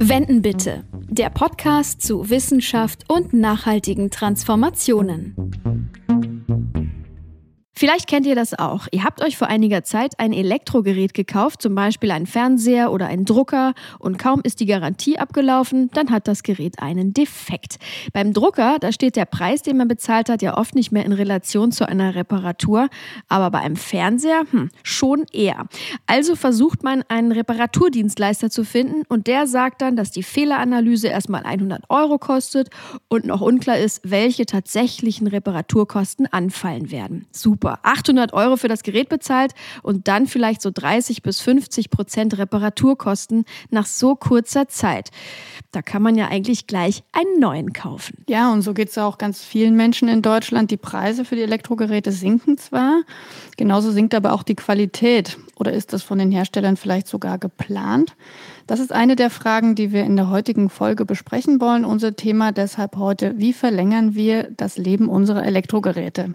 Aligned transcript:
Wenden 0.00 0.42
bitte. 0.42 0.84
Der 1.08 1.30
Podcast 1.30 2.02
zu 2.02 2.28
Wissenschaft 2.28 3.04
und 3.08 3.32
nachhaltigen 3.32 4.10
Transformationen. 4.10 5.87
Vielleicht 7.78 8.08
kennt 8.08 8.26
ihr 8.26 8.34
das 8.34 8.58
auch. 8.58 8.88
Ihr 8.90 9.04
habt 9.04 9.22
euch 9.22 9.36
vor 9.36 9.46
einiger 9.46 9.84
Zeit 9.84 10.18
ein 10.18 10.32
Elektrogerät 10.32 11.14
gekauft, 11.14 11.62
zum 11.62 11.76
Beispiel 11.76 12.10
einen 12.10 12.26
Fernseher 12.26 12.90
oder 12.90 13.06
einen 13.06 13.24
Drucker, 13.24 13.72
und 14.00 14.18
kaum 14.18 14.40
ist 14.42 14.58
die 14.58 14.66
Garantie 14.66 15.16
abgelaufen, 15.16 15.88
dann 15.94 16.10
hat 16.10 16.26
das 16.26 16.42
Gerät 16.42 16.82
einen 16.82 17.14
Defekt. 17.14 17.78
Beim 18.12 18.32
Drucker, 18.32 18.78
da 18.80 18.90
steht 18.90 19.14
der 19.14 19.26
Preis, 19.26 19.62
den 19.62 19.76
man 19.76 19.86
bezahlt 19.86 20.28
hat, 20.28 20.42
ja 20.42 20.58
oft 20.58 20.74
nicht 20.74 20.90
mehr 20.90 21.04
in 21.04 21.12
Relation 21.12 21.70
zu 21.70 21.88
einer 21.88 22.16
Reparatur, 22.16 22.88
aber 23.28 23.52
bei 23.52 23.60
einem 23.60 23.76
Fernseher 23.76 24.42
hm, 24.50 24.70
schon 24.82 25.24
eher. 25.32 25.66
Also 26.06 26.34
versucht 26.34 26.82
man 26.82 27.04
einen 27.06 27.30
Reparaturdienstleister 27.30 28.50
zu 28.50 28.64
finden 28.64 29.04
und 29.08 29.28
der 29.28 29.46
sagt 29.46 29.82
dann, 29.82 29.94
dass 29.94 30.10
die 30.10 30.24
Fehleranalyse 30.24 31.06
erstmal 31.06 31.44
100 31.44 31.84
Euro 31.90 32.18
kostet 32.18 32.70
und 33.06 33.24
noch 33.24 33.40
unklar 33.40 33.78
ist, 33.78 34.00
welche 34.02 34.46
tatsächlichen 34.46 35.28
Reparaturkosten 35.28 36.26
anfallen 36.26 36.90
werden. 36.90 37.26
Super 37.30 37.67
super. 37.68 37.78
800 37.82 38.32
Euro 38.32 38.56
für 38.56 38.68
das 38.68 38.82
Gerät 38.82 39.08
bezahlt 39.08 39.52
und 39.82 40.08
dann 40.08 40.26
vielleicht 40.26 40.62
so 40.62 40.70
30 40.72 41.22
bis 41.22 41.40
50 41.40 41.90
Prozent 41.90 42.38
Reparaturkosten 42.38 43.44
nach 43.70 43.86
so 43.86 44.14
kurzer 44.14 44.68
Zeit. 44.68 45.10
Da 45.72 45.82
kann 45.82 46.02
man 46.02 46.16
ja 46.16 46.28
eigentlich 46.28 46.66
gleich 46.66 47.02
einen 47.12 47.40
neuen 47.40 47.72
kaufen. 47.72 48.24
Ja, 48.28 48.52
und 48.52 48.62
so 48.62 48.74
geht 48.74 48.88
es 48.88 48.98
auch 48.98 49.18
ganz 49.18 49.42
vielen 49.44 49.76
Menschen 49.76 50.08
in 50.08 50.22
Deutschland. 50.22 50.70
Die 50.70 50.76
Preise 50.76 51.24
für 51.24 51.36
die 51.36 51.42
Elektrogeräte 51.42 52.12
sinken 52.12 52.58
zwar, 52.58 53.02
genauso 53.56 53.90
sinkt 53.90 54.14
aber 54.14 54.32
auch 54.32 54.42
die 54.42 54.56
Qualität. 54.56 55.38
Oder 55.56 55.72
ist 55.72 55.92
das 55.92 56.02
von 56.02 56.18
den 56.18 56.30
Herstellern 56.30 56.76
vielleicht 56.76 57.08
sogar 57.08 57.38
geplant? 57.38 58.14
Das 58.66 58.80
ist 58.80 58.92
eine 58.92 59.16
der 59.16 59.30
Fragen, 59.30 59.74
die 59.74 59.92
wir 59.92 60.04
in 60.04 60.14
der 60.14 60.30
heutigen 60.30 60.70
Folge 60.70 61.04
besprechen 61.04 61.60
wollen. 61.60 61.84
Unser 61.84 62.16
Thema 62.16 62.52
deshalb 62.52 62.96
heute, 62.96 63.34
wie 63.38 63.52
verlängern 63.52 64.14
wir 64.14 64.50
das 64.56 64.78
Leben 64.78 65.08
unserer 65.08 65.44
Elektrogeräte? 65.44 66.34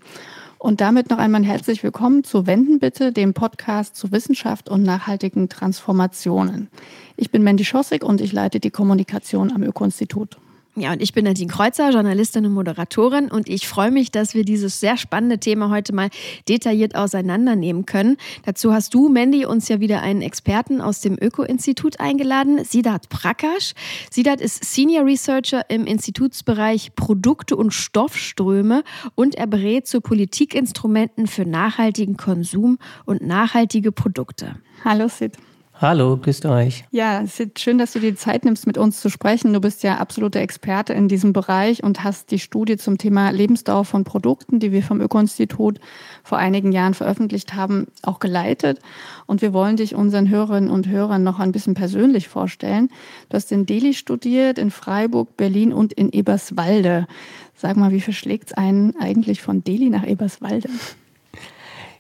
Und 0.64 0.80
damit 0.80 1.10
noch 1.10 1.18
einmal 1.18 1.44
herzlich 1.44 1.84
willkommen 1.84 2.24
zu 2.24 2.48
Wenden 2.48 2.80
bitte, 2.80 3.12
dem 3.12 3.34
Podcast 3.34 3.98
zu 3.98 4.14
Wissenschaft 4.14 4.70
und 4.70 4.82
nachhaltigen 4.82 5.50
Transformationen. 5.50 6.70
Ich 7.18 7.32
bin 7.32 7.44
Mandy 7.44 7.66
Schossig 7.66 8.02
und 8.02 8.22
ich 8.22 8.32
leite 8.32 8.62
die 8.62 8.72
Kommunikation 8.72 9.52
am 9.52 9.62
Öko-Institut. 9.62 10.38
Ja, 10.76 10.92
und 10.92 11.04
ich 11.04 11.14
bin 11.14 11.26
Nadine 11.26 11.52
Kreuzer, 11.52 11.92
Journalistin 11.92 12.48
und 12.48 12.54
Moderatorin 12.54 13.30
und 13.30 13.48
ich 13.48 13.68
freue 13.68 13.92
mich, 13.92 14.10
dass 14.10 14.34
wir 14.34 14.44
dieses 14.44 14.80
sehr 14.80 14.98
spannende 14.98 15.38
Thema 15.38 15.70
heute 15.70 15.94
mal 15.94 16.10
detailliert 16.50 16.96
auseinandernehmen 16.96 17.86
können. 17.86 18.18
Dazu 18.44 18.74
hast 18.74 18.96
du, 18.96 19.08
Mandy, 19.08 19.46
uns 19.46 19.68
ja 19.68 19.80
wieder 19.80 20.02
einen 20.02 20.24
Experten 20.24 20.82
aus 20.82 21.00
dem 21.00 21.16
Öko-Institut 21.22 22.00
eingeladen, 22.00 22.64
Sidat 22.64 23.10
Prakash. 23.10 23.74
Sidat 24.10 24.42
ist 24.42 24.66
Senior 24.66 25.06
Researcher 25.06 25.70
im 25.70 25.86
Institutsbereich 25.86 26.96
Produkte 26.96 27.56
und 27.56 27.72
Stoffströme 27.72 28.84
und 29.14 29.36
er 29.36 29.46
berät 29.46 29.86
zu 29.86 30.02
Politikinstrumenten 30.02 31.28
für 31.28 31.46
nachhaltigen 31.46 32.18
Konsum 32.18 32.80
und 33.06 33.22
nachhaltige 33.22 33.92
Produkte. 33.92 34.56
Hallo 34.84 35.08
Sid. 35.08 35.38
Hallo, 35.84 36.16
grüßt 36.16 36.46
euch. 36.46 36.86
Ja, 36.92 37.24
es 37.24 37.42
ist 37.42 37.60
schön, 37.60 37.78
dass 37.78 37.92
du 37.92 38.00
dir 38.00 38.12
die 38.12 38.18
Zeit 38.18 38.46
nimmst, 38.46 38.66
mit 38.66 38.78
uns 38.78 39.02
zu 39.02 39.10
sprechen. 39.10 39.52
Du 39.52 39.60
bist 39.60 39.84
ja 39.84 39.98
absoluter 39.98 40.40
Experte 40.40 40.94
in 40.94 41.10
diesem 41.10 41.34
Bereich 41.34 41.84
und 41.84 42.06
hast 42.06 42.32
die 42.32 42.40
Studie 42.40 42.78
zum 42.78 42.98
Thema 42.98 43.32
Lebensdauer 43.32 43.84
von 43.84 44.06
Produkten, 44.06 44.62
die 44.62 44.72
wir 44.72 44.82
vom 44.82 45.02
Öko-Institut 45.02 45.82
vor 46.24 46.38
einigen 46.38 46.72
Jahren 46.72 46.94
veröffentlicht 46.94 47.54
haben, 47.54 47.88
auch 48.02 48.20
geleitet. 48.20 48.80
Und 49.26 49.42
wir 49.42 49.52
wollen 49.52 49.76
dich 49.76 49.94
unseren 49.94 50.30
Hörerinnen 50.30 50.70
und 50.70 50.88
Hörern 50.88 51.22
noch 51.22 51.42
ein 51.42 51.52
bisschen 51.52 51.74
persönlich 51.74 52.30
vorstellen. 52.30 52.88
Du 53.28 53.36
hast 53.36 53.52
in 53.52 53.66
Delhi 53.66 53.94
studiert, 53.94 54.60
in 54.60 54.72
Freiburg, 54.72 55.36
Berlin 55.36 55.74
und 55.74 55.92
in 55.92 56.14
Eberswalde. 56.14 57.08
Sag 57.56 57.76
mal, 57.76 57.92
wie 57.92 58.00
verschlägt 58.00 58.52
es 58.52 58.54
einen 58.54 58.96
eigentlich 59.02 59.42
von 59.42 59.66
Delhi 59.66 59.90
nach 59.90 60.08
Eberswalde? 60.08 60.70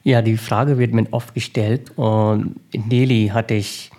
Ja, 0.03 0.21
die 0.21 0.35
Frage 0.35 0.77
wird 0.77 0.93
mir 0.93 1.07
oft 1.11 1.33
gestellt. 1.33 1.91
Und 1.97 2.55
in 2.71 2.89
Delhi 2.89 3.31
hatte 3.33 3.53
ich 3.53 3.89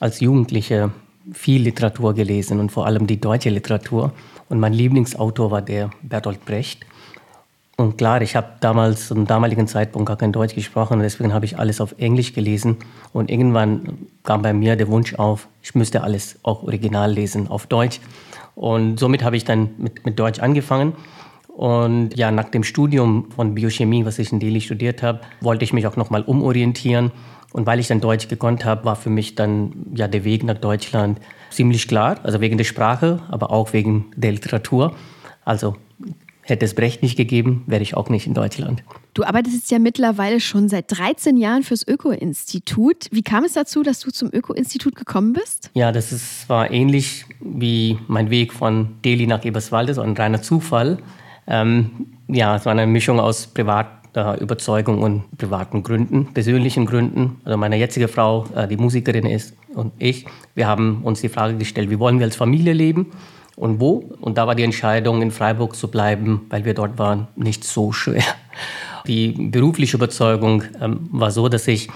als 0.00 0.18
Jugendliche 0.18 0.90
viel 1.32 1.62
Literatur 1.62 2.14
gelesen 2.14 2.58
und 2.58 2.72
vor 2.72 2.86
allem 2.86 3.06
die 3.06 3.20
deutsche 3.20 3.50
Literatur. 3.50 4.12
Und 4.48 4.58
mein 4.58 4.72
Lieblingsautor 4.72 5.52
war 5.52 5.62
der 5.62 5.90
Bertolt 6.02 6.44
Brecht. 6.44 6.84
Und 7.76 7.96
klar, 7.96 8.20
ich 8.22 8.36
habe 8.36 8.48
damals 8.60 9.08
zum 9.08 9.26
damaligen 9.26 9.66
Zeitpunkt 9.66 10.06
gar 10.06 10.16
kein 10.16 10.32
Deutsch 10.32 10.54
gesprochen, 10.54 11.00
deswegen 11.00 11.32
habe 11.32 11.46
ich 11.46 11.58
alles 11.58 11.80
auf 11.80 11.94
Englisch 11.98 12.34
gelesen. 12.34 12.76
Und 13.12 13.30
irgendwann 13.30 13.98
kam 14.24 14.42
bei 14.42 14.52
mir 14.52 14.76
der 14.76 14.88
Wunsch 14.88 15.14
auf, 15.14 15.48
ich 15.62 15.74
müsste 15.74 16.02
alles 16.02 16.38
auch 16.42 16.64
original 16.64 17.12
lesen 17.12 17.48
auf 17.48 17.66
Deutsch. 17.66 18.00
Und 18.54 18.98
somit 18.98 19.22
habe 19.22 19.36
ich 19.36 19.44
dann 19.44 19.70
mit, 19.78 20.04
mit 20.04 20.18
Deutsch 20.18 20.40
angefangen. 20.40 20.92
Und 21.54 22.16
ja, 22.16 22.30
nach 22.30 22.48
dem 22.48 22.64
Studium 22.64 23.30
von 23.30 23.54
Biochemie, 23.54 24.04
was 24.04 24.18
ich 24.18 24.32
in 24.32 24.40
Delhi 24.40 24.60
studiert 24.60 25.02
habe, 25.02 25.20
wollte 25.40 25.64
ich 25.64 25.72
mich 25.72 25.86
auch 25.86 25.96
nochmal 25.96 26.22
umorientieren. 26.22 27.12
Und 27.52 27.66
weil 27.66 27.78
ich 27.78 27.88
dann 27.88 28.00
Deutsch 28.00 28.28
gekonnt 28.28 28.64
habe, 28.64 28.86
war 28.86 28.96
für 28.96 29.10
mich 29.10 29.34
dann 29.34 29.72
ja 29.94 30.08
der 30.08 30.24
Weg 30.24 30.44
nach 30.44 30.56
Deutschland 30.56 31.20
ziemlich 31.50 31.86
klar. 31.86 32.16
Also 32.22 32.40
wegen 32.40 32.56
der 32.56 32.64
Sprache, 32.64 33.20
aber 33.28 33.50
auch 33.50 33.74
wegen 33.74 34.06
der 34.16 34.32
Literatur. 34.32 34.94
Also 35.44 35.76
hätte 36.40 36.64
es 36.64 36.74
Brecht 36.74 37.02
nicht 37.02 37.16
gegeben, 37.16 37.62
wäre 37.66 37.82
ich 37.82 37.94
auch 37.94 38.08
nicht 38.08 38.26
in 38.26 38.34
Deutschland. 38.34 38.82
Du 39.14 39.22
arbeitest 39.22 39.54
jetzt 39.54 39.70
ja 39.70 39.78
mittlerweile 39.78 40.40
schon 40.40 40.68
seit 40.68 40.86
13 40.88 41.36
Jahren 41.36 41.62
fürs 41.62 41.86
Öko-Institut. 41.86 43.08
Wie 43.10 43.22
kam 43.22 43.44
es 43.44 43.52
dazu, 43.52 43.82
dass 43.82 44.00
du 44.00 44.10
zum 44.10 44.30
Öko-Institut 44.32 44.96
gekommen 44.96 45.34
bist? 45.34 45.70
Ja, 45.74 45.92
das 45.92 46.12
ist, 46.12 46.48
war 46.48 46.70
ähnlich 46.70 47.26
wie 47.40 47.98
mein 48.08 48.30
Weg 48.30 48.52
von 48.52 48.96
Delhi 49.04 49.26
nach 49.26 49.44
Eberswalde, 49.44 49.94
so 49.94 50.00
ein 50.00 50.16
reiner 50.16 50.42
Zufall. 50.42 50.98
Ähm, 51.46 52.06
ja, 52.28 52.56
es 52.56 52.64
war 52.64 52.72
eine 52.72 52.86
Mischung 52.86 53.20
aus 53.20 53.46
privater 53.46 54.40
Überzeugung 54.40 55.02
und 55.02 55.38
privaten 55.38 55.82
Gründen, 55.82 56.32
persönlichen 56.32 56.86
Gründen. 56.86 57.40
Also 57.44 57.56
meine 57.56 57.76
jetzige 57.76 58.08
Frau, 58.08 58.46
äh, 58.54 58.68
die 58.68 58.76
Musikerin 58.76 59.26
ist 59.26 59.54
und 59.74 59.92
ich, 59.98 60.26
wir 60.54 60.66
haben 60.66 61.02
uns 61.02 61.20
die 61.20 61.28
Frage 61.28 61.56
gestellt, 61.56 61.90
wie 61.90 61.98
wollen 61.98 62.18
wir 62.18 62.26
als 62.26 62.36
Familie 62.36 62.72
leben 62.72 63.12
und 63.56 63.80
wo? 63.80 64.10
Und 64.20 64.38
da 64.38 64.46
war 64.46 64.54
die 64.54 64.62
Entscheidung, 64.62 65.22
in 65.22 65.30
Freiburg 65.30 65.76
zu 65.76 65.88
bleiben, 65.88 66.42
weil 66.50 66.64
wir 66.64 66.74
dort 66.74 66.98
waren, 66.98 67.28
nicht 67.36 67.64
so 67.64 67.92
schwer. 67.92 68.24
Die 69.08 69.32
berufliche 69.32 69.96
Überzeugung 69.96 70.62
ähm, 70.80 71.08
war 71.10 71.32
so, 71.32 71.48
dass 71.48 71.66
ich 71.66 71.88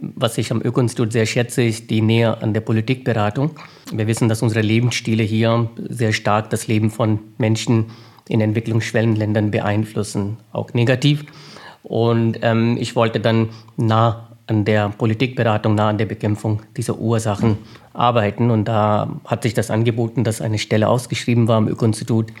was 0.00 0.38
ich 0.38 0.50
am 0.50 0.60
Öko-Institut 0.62 1.12
sehr 1.12 1.26
schätze, 1.26 1.62
ist 1.62 1.90
die 1.90 2.00
Nähe 2.00 2.40
an 2.42 2.52
der 2.54 2.60
Politikberatung. 2.60 3.50
Wir 3.92 4.06
wissen, 4.06 4.28
dass 4.28 4.42
unsere 4.42 4.60
Lebensstile 4.60 5.22
hier 5.22 5.70
sehr 5.76 6.12
stark 6.12 6.50
das 6.50 6.66
Leben 6.66 6.90
von 6.90 7.18
Menschen 7.38 7.86
in 8.28 8.40
Entwicklungsschwellenländern 8.40 9.50
beeinflussen, 9.50 10.38
auch 10.52 10.72
negativ. 10.74 11.24
Und 11.82 12.38
ähm, 12.42 12.76
ich 12.78 12.94
wollte 12.94 13.20
dann 13.20 13.50
nah 13.76 14.28
an 14.46 14.64
der 14.64 14.88
Politikberatung, 14.90 15.74
nah 15.74 15.88
an 15.88 15.98
der 15.98 16.06
Bekämpfung 16.06 16.62
dieser 16.76 16.98
Ursachen 16.98 17.58
arbeiten. 17.92 18.50
Und 18.50 18.66
da 18.66 19.08
hat 19.24 19.42
sich 19.42 19.54
das 19.54 19.70
angeboten, 19.70 20.24
dass 20.24 20.40
eine 20.40 20.58
Stelle 20.58 20.88
ausgeschrieben 20.88 21.48
war 21.48 21.58
im 21.58 21.68
Öko-Institut 21.68 22.32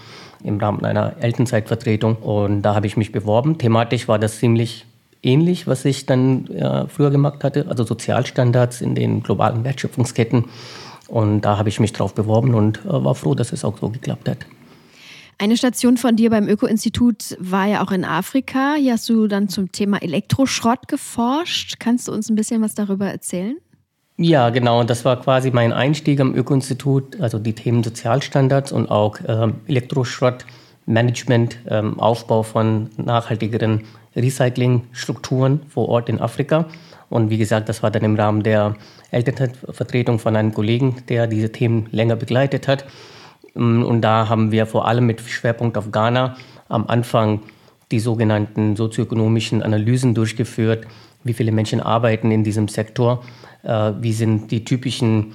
im 0.44 0.58
Rahmen 0.58 0.84
einer 0.84 1.14
Elternzeitvertretung. 1.20 2.16
Und 2.16 2.62
da 2.62 2.74
habe 2.74 2.86
ich 2.86 2.96
mich 2.96 3.12
beworben. 3.12 3.58
Thematisch 3.58 4.08
war 4.08 4.18
das 4.18 4.38
ziemlich 4.38 4.86
ähnlich, 5.22 5.66
was 5.66 5.84
ich 5.84 6.06
dann 6.06 6.48
äh, 6.48 6.86
früher 6.88 7.10
gemacht 7.10 7.44
hatte, 7.44 7.66
also 7.68 7.84
Sozialstandards 7.84 8.80
in 8.80 8.94
den 8.94 9.22
globalen 9.22 9.64
Wertschöpfungsketten. 9.64 10.46
Und 11.08 11.42
da 11.42 11.58
habe 11.58 11.68
ich 11.68 11.78
mich 11.78 11.92
drauf 11.92 12.14
beworben 12.14 12.54
und 12.54 12.84
äh, 12.84 12.88
war 12.88 13.14
froh, 13.14 13.34
dass 13.34 13.52
es 13.52 13.64
auch 13.64 13.78
so 13.78 13.90
geklappt 13.90 14.28
hat. 14.28 14.38
Eine 15.38 15.56
Station 15.56 15.96
von 15.96 16.14
dir 16.14 16.30
beim 16.30 16.48
Öko-Institut 16.48 17.36
war 17.40 17.66
ja 17.66 17.84
auch 17.84 17.90
in 17.90 18.04
Afrika. 18.04 18.74
Hier 18.78 18.92
hast 18.92 19.08
du 19.08 19.26
dann 19.26 19.48
zum 19.48 19.72
Thema 19.72 20.00
Elektroschrott 20.00 20.86
geforscht. 20.86 21.76
Kannst 21.80 22.06
du 22.06 22.12
uns 22.12 22.28
ein 22.28 22.36
bisschen 22.36 22.62
was 22.62 22.74
darüber 22.74 23.06
erzählen? 23.06 23.56
Ja, 24.18 24.50
genau. 24.50 24.84
Das 24.84 25.04
war 25.04 25.20
quasi 25.20 25.50
mein 25.50 25.72
Einstieg 25.72 26.20
am 26.20 26.34
Öko-Institut, 26.34 27.20
also 27.20 27.38
die 27.38 27.54
Themen 27.54 27.82
Sozialstandards 27.82 28.70
und 28.70 28.90
auch 28.90 29.18
ähm, 29.26 29.54
Elektroschrott, 29.66 30.46
Management, 30.86 31.58
ähm, 31.68 31.98
Aufbau 31.98 32.42
von 32.42 32.90
nachhaltigeren 32.96 33.82
Recyclingstrukturen 34.14 35.62
vor 35.68 35.88
Ort 35.88 36.08
in 36.08 36.20
Afrika. 36.20 36.66
Und 37.08 37.30
wie 37.30 37.38
gesagt, 37.38 37.68
das 37.68 37.82
war 37.82 37.90
dann 37.90 38.04
im 38.04 38.16
Rahmen 38.16 38.42
der 38.42 38.76
Elternvertretung 39.10 40.18
von 40.18 40.36
einem 40.36 40.54
Kollegen, 40.54 41.02
der 41.08 41.26
diese 41.26 41.50
Themen 41.50 41.88
länger 41.90 42.16
begleitet 42.16 42.68
hat. 42.68 42.86
Ähm, 43.56 43.84
und 43.84 44.02
da 44.02 44.28
haben 44.28 44.52
wir 44.52 44.66
vor 44.66 44.86
allem 44.86 45.06
mit 45.06 45.20
Schwerpunkt 45.20 45.76
auf 45.78 45.90
Ghana 45.90 46.36
am 46.68 46.86
Anfang 46.86 47.40
die 47.90 48.00
sogenannten 48.00 48.76
sozioökonomischen 48.76 49.62
Analysen 49.62 50.14
durchgeführt. 50.14 50.86
Wie 51.24 51.34
viele 51.34 51.52
Menschen 51.52 51.80
arbeiten 51.80 52.30
in 52.30 52.44
diesem 52.44 52.68
Sektor? 52.68 53.22
Äh, 53.62 53.92
wie 54.00 54.12
sind 54.12 54.50
die 54.50 54.64
typischen 54.64 55.32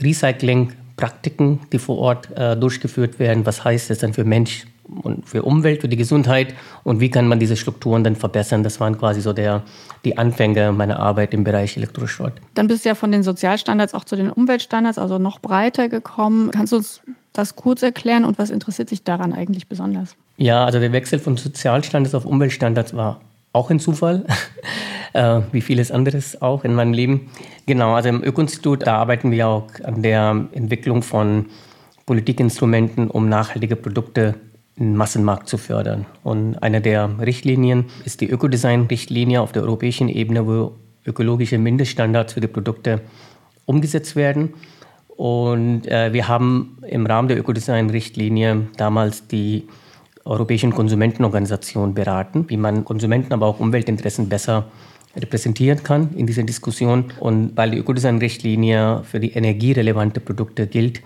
Recycling- 0.00 0.72
Praktiken, 0.96 1.60
die 1.72 1.78
vor 1.78 1.98
Ort 1.98 2.28
äh, 2.36 2.56
durchgeführt 2.56 3.18
werden. 3.18 3.46
Was 3.46 3.64
heißt 3.64 3.90
das 3.90 3.98
dann 3.98 4.12
für 4.12 4.24
Mensch 4.24 4.66
und 5.02 5.28
für 5.28 5.42
Umwelt, 5.42 5.80
für 5.80 5.88
die 5.88 5.96
Gesundheit 5.96 6.54
und 6.84 7.00
wie 7.00 7.10
kann 7.10 7.26
man 7.26 7.40
diese 7.40 7.56
Strukturen 7.56 8.04
dann 8.04 8.16
verbessern? 8.16 8.62
Das 8.62 8.80
waren 8.80 8.98
quasi 8.98 9.20
so 9.20 9.32
der, 9.32 9.62
die 10.04 10.18
Anfänge 10.18 10.72
meiner 10.72 11.00
Arbeit 11.00 11.34
im 11.34 11.42
Bereich 11.42 11.76
Elektroschrott. 11.76 12.34
Dann 12.54 12.68
bist 12.68 12.84
du 12.84 12.90
ja 12.90 12.94
von 12.94 13.10
den 13.10 13.22
Sozialstandards 13.22 13.94
auch 13.94 14.04
zu 14.04 14.14
den 14.14 14.30
Umweltstandards, 14.30 14.98
also 14.98 15.18
noch 15.18 15.40
breiter 15.40 15.88
gekommen. 15.88 16.50
Kannst 16.50 16.72
du 16.72 16.76
uns 16.76 17.00
das 17.34 17.56
kurz 17.56 17.82
erklären 17.82 18.24
und 18.24 18.38
was 18.38 18.50
interessiert 18.50 18.88
sich 18.88 19.04
daran 19.04 19.32
eigentlich 19.32 19.68
besonders? 19.68 20.16
Ja, 20.36 20.64
also 20.64 20.80
der 20.80 20.92
Wechsel 20.92 21.18
von 21.18 21.36
Sozialstandards 21.36 22.14
auf 22.14 22.24
Umweltstandards 22.24 22.94
war 22.94 23.20
auch 23.52 23.70
ein 23.70 23.80
Zufall, 23.80 24.24
äh, 25.12 25.40
wie 25.52 25.60
vieles 25.60 25.90
anderes 25.90 26.40
auch 26.40 26.64
in 26.64 26.74
meinem 26.74 26.92
Leben. 26.92 27.30
Genau, 27.66 27.94
also 27.94 28.08
im 28.08 28.24
Öko-Institut, 28.24 28.86
da 28.86 28.96
arbeiten 28.96 29.30
wir 29.30 29.48
auch 29.48 29.66
an 29.82 30.02
der 30.02 30.46
Entwicklung 30.52 31.02
von 31.02 31.46
Politikinstrumenten, 32.06 33.10
um 33.10 33.28
nachhaltige 33.28 33.76
Produkte 33.76 34.34
im 34.76 34.96
Massenmarkt 34.96 35.48
zu 35.48 35.56
fördern. 35.56 36.06
Und 36.22 36.62
eine 36.62 36.80
der 36.80 37.18
Richtlinien 37.20 37.86
ist 38.04 38.20
die 38.20 38.28
Ökodesign-Richtlinie 38.28 39.40
auf 39.40 39.52
der 39.52 39.62
europäischen 39.62 40.08
Ebene, 40.08 40.46
wo 40.46 40.72
ökologische 41.06 41.58
Mindeststandards 41.58 42.32
für 42.32 42.40
die 42.40 42.48
Produkte 42.48 43.00
umgesetzt 43.66 44.16
werden. 44.16 44.54
Und 45.16 45.86
äh, 45.86 46.12
wir 46.12 46.28
haben 46.28 46.78
im 46.86 47.06
Rahmen 47.06 47.28
der 47.28 47.38
Ökodesign-Richtlinie 47.38 48.68
damals 48.76 49.26
die 49.28 49.68
Europäischen 50.24 50.72
Konsumentenorganisation 50.72 51.94
beraten, 51.94 52.46
wie 52.48 52.56
man 52.56 52.84
Konsumenten, 52.84 53.32
aber 53.32 53.46
auch 53.46 53.60
Umweltinteressen 53.60 54.28
besser 54.28 54.66
repräsentieren 55.16 55.82
kann 55.82 56.14
in 56.16 56.26
dieser 56.26 56.42
Diskussion. 56.42 57.12
Und 57.20 57.56
weil 57.56 57.70
die 57.70 57.78
Ökodesign-Richtlinie 57.78 59.02
für 59.04 59.20
die 59.20 59.32
energierelevante 59.32 60.20
Produkte 60.20 60.66
gilt, 60.66 61.02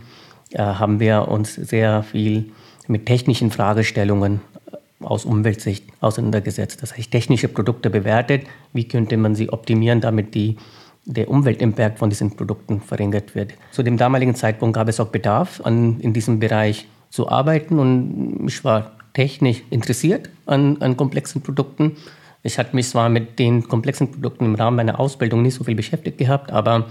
äh, 0.53 0.59
haben 0.59 1.01
wir 1.01 1.29
uns 1.29 1.55
sehr 1.55 2.03
viel 2.03 2.51
mit 2.87 3.07
technischen 3.07 3.51
Fragestellungen 3.51 4.41
äh, 4.73 5.05
aus 5.05 5.25
Umweltsicht 5.25 5.85
auseinandergesetzt. 6.01 6.83
Das 6.83 6.97
heißt, 6.97 7.11
technische 7.11 7.49
Produkte 7.49 7.91
bewertet, 7.91 8.47
wie 8.73 8.89
könnte 8.89 9.17
man 9.17 9.35
sie 9.35 9.51
optimieren, 9.51 10.01
damit 10.01 10.35
die, 10.35 10.57
der 11.09 11.31
Umweltimpact 11.31 11.99
von 11.99 12.11
diesen 12.11 12.37
Produkten 12.37 12.81
verringert 12.81 13.35
wird. 13.35 13.55
Zu 13.73 13.83
dem 13.83 13.97
damaligen 13.97 14.35
Zeitpunkt 14.35 14.75
gab 14.75 14.89
es 14.89 15.01
auch 15.01 15.09
Bedarf, 15.09 15.61
an, 15.65 15.99
in 16.01 16.13
diesem 16.13 16.39
Bereich 16.39 16.87
zu 17.11 17.31
arbeiten 17.31 17.79
und 17.79 18.47
ich 18.47 18.63
war 18.63 18.93
technisch 19.15 19.63
interessiert 19.71 20.29
an, 20.47 20.77
an 20.81 20.97
komplexen 20.97 21.43
Produkten. 21.43 21.97
Ich 22.43 22.59
hatte 22.59 22.77
mich 22.77 22.89
zwar 22.89 23.09
mit 23.09 23.39
den 23.39 23.67
komplexen 23.67 24.13
Produkten 24.13 24.45
im 24.45 24.55
Rahmen 24.55 24.77
meiner 24.77 25.01
Ausbildung 25.01 25.43
nicht 25.43 25.55
so 25.55 25.65
viel 25.65 25.75
beschäftigt 25.75 26.19
gehabt, 26.19 26.53
aber 26.53 26.87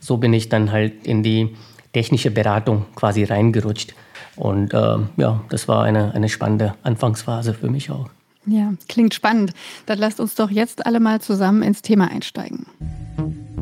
so 0.00 0.16
bin 0.16 0.32
ich 0.32 0.48
dann 0.48 0.72
halt 0.72 1.06
in 1.06 1.22
die 1.22 1.54
technische 1.92 2.30
Beratung 2.30 2.86
quasi 2.94 3.24
reingerutscht. 3.24 3.94
Und 4.36 4.72
äh, 4.72 4.96
ja, 5.16 5.40
das 5.50 5.68
war 5.68 5.84
eine, 5.84 6.14
eine 6.14 6.28
spannende 6.28 6.74
Anfangsphase 6.82 7.54
für 7.54 7.68
mich 7.68 7.90
auch. 7.90 8.08
Ja, 8.46 8.74
klingt 8.88 9.14
spannend. 9.14 9.52
Dann 9.86 9.98
lasst 9.98 10.20
uns 10.20 10.34
doch 10.34 10.50
jetzt 10.50 10.86
alle 10.86 11.00
mal 11.00 11.20
zusammen 11.20 11.62
ins 11.62 11.82
Thema 11.82 12.10
einsteigen. 12.10 12.66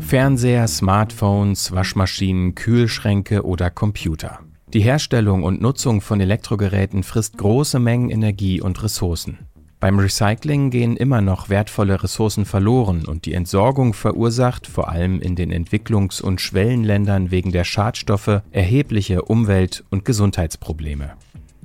Fernseher, 0.00 0.68
Smartphones, 0.68 1.72
Waschmaschinen, 1.72 2.54
Kühlschränke 2.54 3.44
oder 3.44 3.70
Computer. 3.70 4.40
Die 4.72 4.80
Herstellung 4.80 5.42
und 5.42 5.60
Nutzung 5.60 6.00
von 6.00 6.20
Elektrogeräten 6.20 7.02
frisst 7.02 7.38
große 7.38 7.78
Mengen 7.78 8.10
Energie 8.10 8.60
und 8.60 8.82
Ressourcen. 8.82 9.38
Beim 9.78 9.98
Recycling 9.98 10.70
gehen 10.70 10.96
immer 10.96 11.20
noch 11.20 11.48
wertvolle 11.48 12.02
Ressourcen 12.02 12.46
verloren 12.46 13.04
und 13.06 13.26
die 13.26 13.34
Entsorgung 13.34 13.92
verursacht, 13.92 14.66
vor 14.66 14.88
allem 14.88 15.20
in 15.20 15.36
den 15.36 15.52
Entwicklungs- 15.52 16.22
und 16.22 16.40
Schwellenländern 16.40 17.30
wegen 17.30 17.52
der 17.52 17.64
Schadstoffe, 17.64 18.42
erhebliche 18.50 19.22
Umwelt- 19.22 19.84
und 19.90 20.04
Gesundheitsprobleme. 20.04 21.12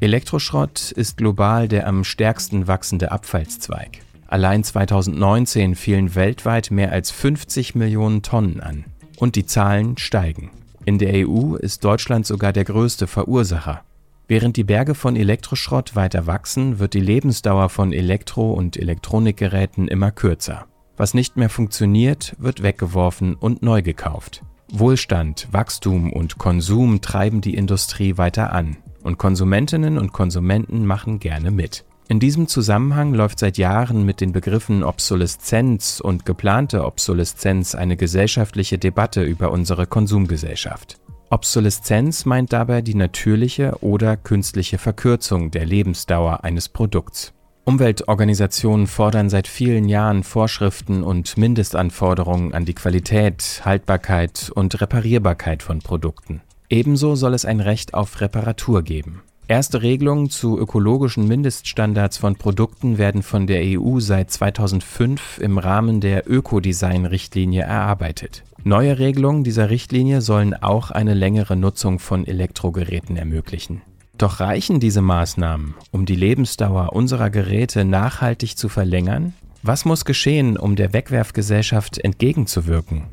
Elektroschrott 0.02 0.92
ist 0.92 1.18
global 1.18 1.68
der 1.68 1.88
am 1.88 2.04
stärksten 2.04 2.68
wachsende 2.68 3.12
Abfallszweig. 3.12 4.00
Allein 4.26 4.64
2019 4.64 5.76
fielen 5.76 6.16
weltweit 6.16 6.72
mehr 6.72 6.92
als 6.92 7.12
50 7.12 7.76
Millionen 7.76 8.24
Tonnen 8.24 8.62
an. 8.62 8.86
Und 9.20 9.36
die 9.36 9.46
Zahlen 9.46 10.00
steigen. 10.00 10.50
In 10.86 10.98
der 10.98 11.28
EU 11.28 11.54
ist 11.54 11.84
Deutschland 11.84 12.26
sogar 12.26 12.52
der 12.52 12.64
größte 12.64 13.06
Verursacher. 13.06 13.84
Während 14.28 14.58
die 14.58 14.64
Berge 14.64 14.96
von 14.96 15.16
Elektroschrott 15.16 15.96
weiter 15.96 16.26
wachsen, 16.26 16.80
wird 16.80 16.96
die 16.96 17.00
Lebensdauer 17.00 17.70
von 17.70 17.94
Elektro- 17.94 18.54
und 18.54 18.78
Elektronikgeräten 18.78 19.88
immer 19.88 20.10
kürzer. 20.10 20.66
Was 20.98 21.14
nicht 21.14 21.38
mehr 21.38 21.50
funktioniert, 21.50 22.36
wird 22.40 22.64
weggeworfen 22.64 23.36
und 23.36 23.62
neu 23.62 23.84
gekauft. 23.84 24.42
Wohlstand, 24.72 25.48
Wachstum 25.52 26.12
und 26.12 26.40
Konsum 26.40 27.02
treiben 27.02 27.42
die 27.42 27.54
Industrie 27.54 28.18
weiter 28.18 28.52
an. 28.52 28.78
Und 29.04 29.18
Konsumentinnen 29.18 29.98
und 29.98 30.14
Konsumenten 30.14 30.86
machen 30.86 31.20
gerne 31.20 31.52
mit. 31.52 31.86
In 32.08 32.20
diesem 32.20 32.48
Zusammenhang 32.48 33.14
läuft 33.14 33.40
seit 33.40 33.58
Jahren 33.58 34.06
mit 34.06 34.20
den 34.20 34.34
Begriffen 34.34 34.84
Obsoleszenz 34.84 36.02
und 36.02 36.26
geplante 36.26 36.84
Obsoleszenz 36.86 37.74
eine 37.74 37.96
gesellschaftliche 37.96 38.78
Debatte 38.78 39.24
über 39.24 39.52
unsere 39.52 39.88
Konsumgesellschaft. 39.88 41.00
Obsoleszenz 41.30 42.26
meint 42.26 42.52
dabei 42.52 42.82
die 42.82 42.96
natürliche 42.96 43.78
oder 43.80 44.18
künstliche 44.18 44.78
Verkürzung 44.78 45.52
der 45.52 45.66
Lebensdauer 45.66 46.44
eines 46.44 46.68
Produkts. 46.68 47.32
Umweltorganisationen 47.64 48.88
fordern 48.88 49.30
seit 49.30 49.48
vielen 49.48 49.88
Jahren 49.88 50.24
Vorschriften 50.24 51.04
und 51.04 51.38
Mindestanforderungen 51.38 52.54
an 52.54 52.66
die 52.66 52.74
Qualität, 52.74 53.62
Haltbarkeit 53.64 54.52
und 54.54 54.82
Reparierbarkeit 54.82 55.64
von 55.64 55.80
Produkten. 55.80 56.42
Ebenso 56.72 57.16
soll 57.16 57.34
es 57.34 57.44
ein 57.44 57.60
Recht 57.60 57.94
auf 57.94 58.22
Reparatur 58.22 58.82
geben. 58.82 59.22
Erste 59.50 59.82
Regelungen 59.82 60.30
zu 60.30 60.58
ökologischen 60.58 61.28
Mindeststandards 61.28 62.18
von 62.18 62.38
Produkten 62.38 62.98
werden 62.98 63.24
von 63.24 63.46
der 63.46 63.62
EU 63.62 64.00
seit 64.00 64.32
2005 64.32 65.40
im 65.40 65.58
Rahmen 65.58 66.00
der 66.00 66.32
Ökodesign-Richtlinie 66.32 67.64
erarbeitet. 67.64 68.44
Neue 68.64 69.00
Regelungen 69.00 69.44
dieser 69.44 69.70
Richtlinie 69.70 70.22
sollen 70.22 70.54
auch 70.54 70.92
eine 70.92 71.14
längere 71.14 71.58
Nutzung 71.58 72.00
von 72.00 72.26
Elektrogeräten 72.26 73.18
ermöglichen. 73.18 73.82
Doch 74.18 74.40
reichen 74.40 74.80
diese 74.80 75.02
Maßnahmen, 75.02 75.74
um 75.92 76.06
die 76.06 76.16
Lebensdauer 76.16 76.94
unserer 76.94 77.30
Geräte 77.30 77.84
nachhaltig 77.84 78.58
zu 78.58 78.70
verlängern? 78.70 79.34
Was 79.62 79.84
muss 79.84 80.06
geschehen, 80.06 80.56
um 80.56 80.78
der 80.78 80.94
Wegwerfgesellschaft 80.94 81.98
entgegenzuwirken? 81.98 83.08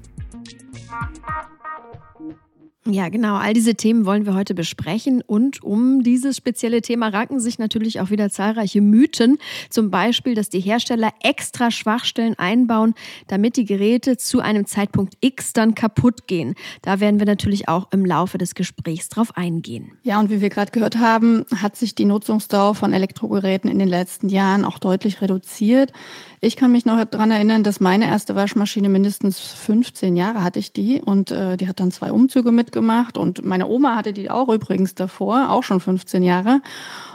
Ja, 2.90 3.10
genau. 3.10 3.36
All 3.36 3.52
diese 3.52 3.74
Themen 3.74 4.06
wollen 4.06 4.24
wir 4.24 4.34
heute 4.34 4.54
besprechen. 4.54 5.20
Und 5.20 5.62
um 5.62 6.02
dieses 6.02 6.38
spezielle 6.38 6.80
Thema 6.80 7.08
ranken 7.08 7.38
sich 7.38 7.58
natürlich 7.58 8.00
auch 8.00 8.08
wieder 8.08 8.30
zahlreiche 8.30 8.80
Mythen. 8.80 9.36
Zum 9.68 9.90
Beispiel, 9.90 10.34
dass 10.34 10.48
die 10.48 10.60
Hersteller 10.60 11.12
extra 11.22 11.70
Schwachstellen 11.70 12.34
einbauen, 12.38 12.94
damit 13.26 13.58
die 13.58 13.66
Geräte 13.66 14.16
zu 14.16 14.40
einem 14.40 14.64
Zeitpunkt 14.64 15.18
X 15.20 15.52
dann 15.52 15.74
kaputt 15.74 16.26
gehen. 16.26 16.54
Da 16.80 16.98
werden 16.98 17.18
wir 17.18 17.26
natürlich 17.26 17.68
auch 17.68 17.88
im 17.92 18.06
Laufe 18.06 18.38
des 18.38 18.54
Gesprächs 18.54 19.10
drauf 19.10 19.36
eingehen. 19.36 19.92
Ja, 20.02 20.18
und 20.18 20.30
wie 20.30 20.40
wir 20.40 20.48
gerade 20.48 20.72
gehört 20.72 20.96
haben, 20.96 21.44
hat 21.54 21.76
sich 21.76 21.94
die 21.94 22.06
Nutzungsdauer 22.06 22.74
von 22.74 22.94
Elektrogeräten 22.94 23.70
in 23.70 23.78
den 23.78 23.88
letzten 23.88 24.30
Jahren 24.30 24.64
auch 24.64 24.78
deutlich 24.78 25.20
reduziert. 25.20 25.92
Ich 26.40 26.56
kann 26.56 26.70
mich 26.70 26.84
noch 26.84 27.04
daran 27.04 27.30
erinnern, 27.30 27.64
dass 27.64 27.80
meine 27.80 28.06
erste 28.06 28.36
Waschmaschine 28.36 28.88
mindestens 28.88 29.40
15 29.40 30.16
Jahre 30.16 30.44
hatte 30.44 30.60
ich 30.60 30.72
die 30.72 31.00
und 31.00 31.30
äh, 31.32 31.56
die 31.56 31.66
hat 31.66 31.80
dann 31.80 31.90
zwei 31.90 32.12
Umzüge 32.12 32.52
mitgemacht 32.52 33.18
und 33.18 33.44
meine 33.44 33.66
Oma 33.66 33.96
hatte 33.96 34.12
die 34.12 34.30
auch 34.30 34.48
übrigens 34.48 34.94
davor, 34.94 35.50
auch 35.50 35.62
schon 35.64 35.80
15 35.80 36.22
Jahre. 36.22 36.60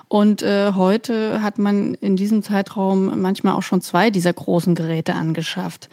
Und 0.09 0.43
äh, 0.43 0.73
heute 0.73 1.41
hat 1.41 1.57
man 1.57 1.93
in 1.95 2.15
diesem 2.15 2.43
Zeitraum 2.43 3.21
manchmal 3.21 3.53
auch 3.53 3.63
schon 3.63 3.81
zwei 3.81 4.09
dieser 4.09 4.33
großen 4.33 4.75
Geräte 4.75 5.15
angeschafft. 5.15 5.89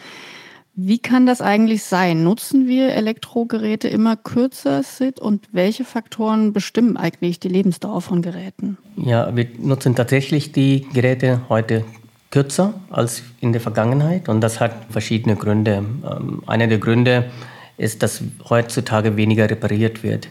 Wie 0.75 0.99
kann 0.99 1.27
das 1.27 1.41
eigentlich 1.41 1.85
sein? 1.85 2.25
Nutzen 2.25 2.67
wir 2.67 2.95
Elektrogeräte 2.95 3.89
immer 3.89 4.17
kürzer 4.17 4.83
sind 4.83 5.21
und 5.21 5.49
welche 5.53 5.85
Faktoren 5.85 6.53
bestimmen 6.53 6.97
eigentlich 6.97 7.39
die 7.39 7.49
Lebensdauer 7.49 8.01
von 8.01 8.23
Geräten? 8.23 8.79
Ja, 8.97 9.35
wir 9.35 9.47
nutzen 9.59 9.95
tatsächlich 9.95 10.53
die 10.53 10.87
Geräte 10.93 11.43
heute 11.49 11.85
kürzer 12.31 12.75
als 12.91 13.23
in 13.41 13.53
der 13.53 13.61
Vergangenheit 13.61 14.29
und 14.29 14.41
das 14.41 14.61
hat 14.61 14.73
verschiedene 14.89 15.37
Gründe. 15.37 15.85
Ähm, 16.09 16.43
einer 16.47 16.69
der 16.69 16.79
Gründe 16.79 17.31
ist, 17.77 18.03
dass 18.03 18.23
heutzutage 18.49 19.17
weniger 19.17 19.51
repariert 19.51 20.03
wird, 20.03 20.29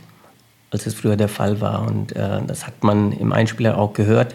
als 0.71 0.85
es 0.85 0.93
früher 0.93 1.17
der 1.17 1.27
Fall 1.27 1.59
war. 1.61 1.85
Und 1.87 2.15
äh, 2.15 2.41
das 2.45 2.65
hat 2.65 2.83
man 2.83 3.11
im 3.11 3.33
Einspieler 3.33 3.77
auch 3.77 3.93
gehört. 3.93 4.33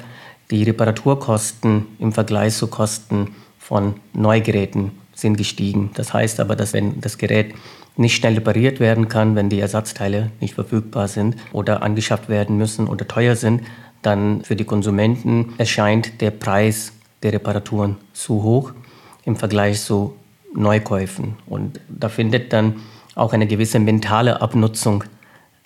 Die 0.50 0.62
Reparaturkosten 0.64 1.87
im 1.99 2.12
Vergleich 2.12 2.54
zu 2.54 2.66
Kosten 2.66 3.35
von 3.59 3.94
Neugeräten 4.12 4.92
sind 5.14 5.38
gestiegen. 5.38 5.90
Das 5.94 6.12
heißt 6.12 6.40
aber, 6.40 6.56
dass 6.56 6.73
wenn 6.73 7.00
das 7.00 7.16
Gerät 7.18 7.54
nicht 7.97 8.16
schnell 8.16 8.35
repariert 8.35 8.80
werden 8.80 9.09
kann, 9.09 9.37
wenn 9.37 9.49
die 9.49 9.61
Ersatzteile 9.61 10.33
nicht 10.40 10.54
verfügbar 10.54 11.09
sind 11.09 11.37
oder 11.52 11.83
angeschafft 11.83 12.28
werden 12.28 12.59
müssen 12.59 12.88
oder 12.88 13.06
teuer 13.06 13.37
sind, 13.37 13.62
dann 14.02 14.42
für 14.42 14.56
die 14.56 14.64
Konsumenten 14.64 15.54
erscheint 15.56 16.21
der 16.21 16.33
Preis 16.33 16.92
der 17.25 17.33
Reparaturen 17.33 17.97
zu 18.12 18.43
hoch 18.43 18.73
im 19.25 19.37
Vergleich 19.37 19.81
zu 19.81 20.14
Neukäufen. 20.54 21.37
Und 21.47 21.81
da 21.88 22.09
findet 22.09 22.52
dann 22.52 22.76
auch 23.14 23.33
eine 23.33 23.47
gewisse 23.47 23.78
mentale 23.81 24.40
Abnutzung 24.40 25.04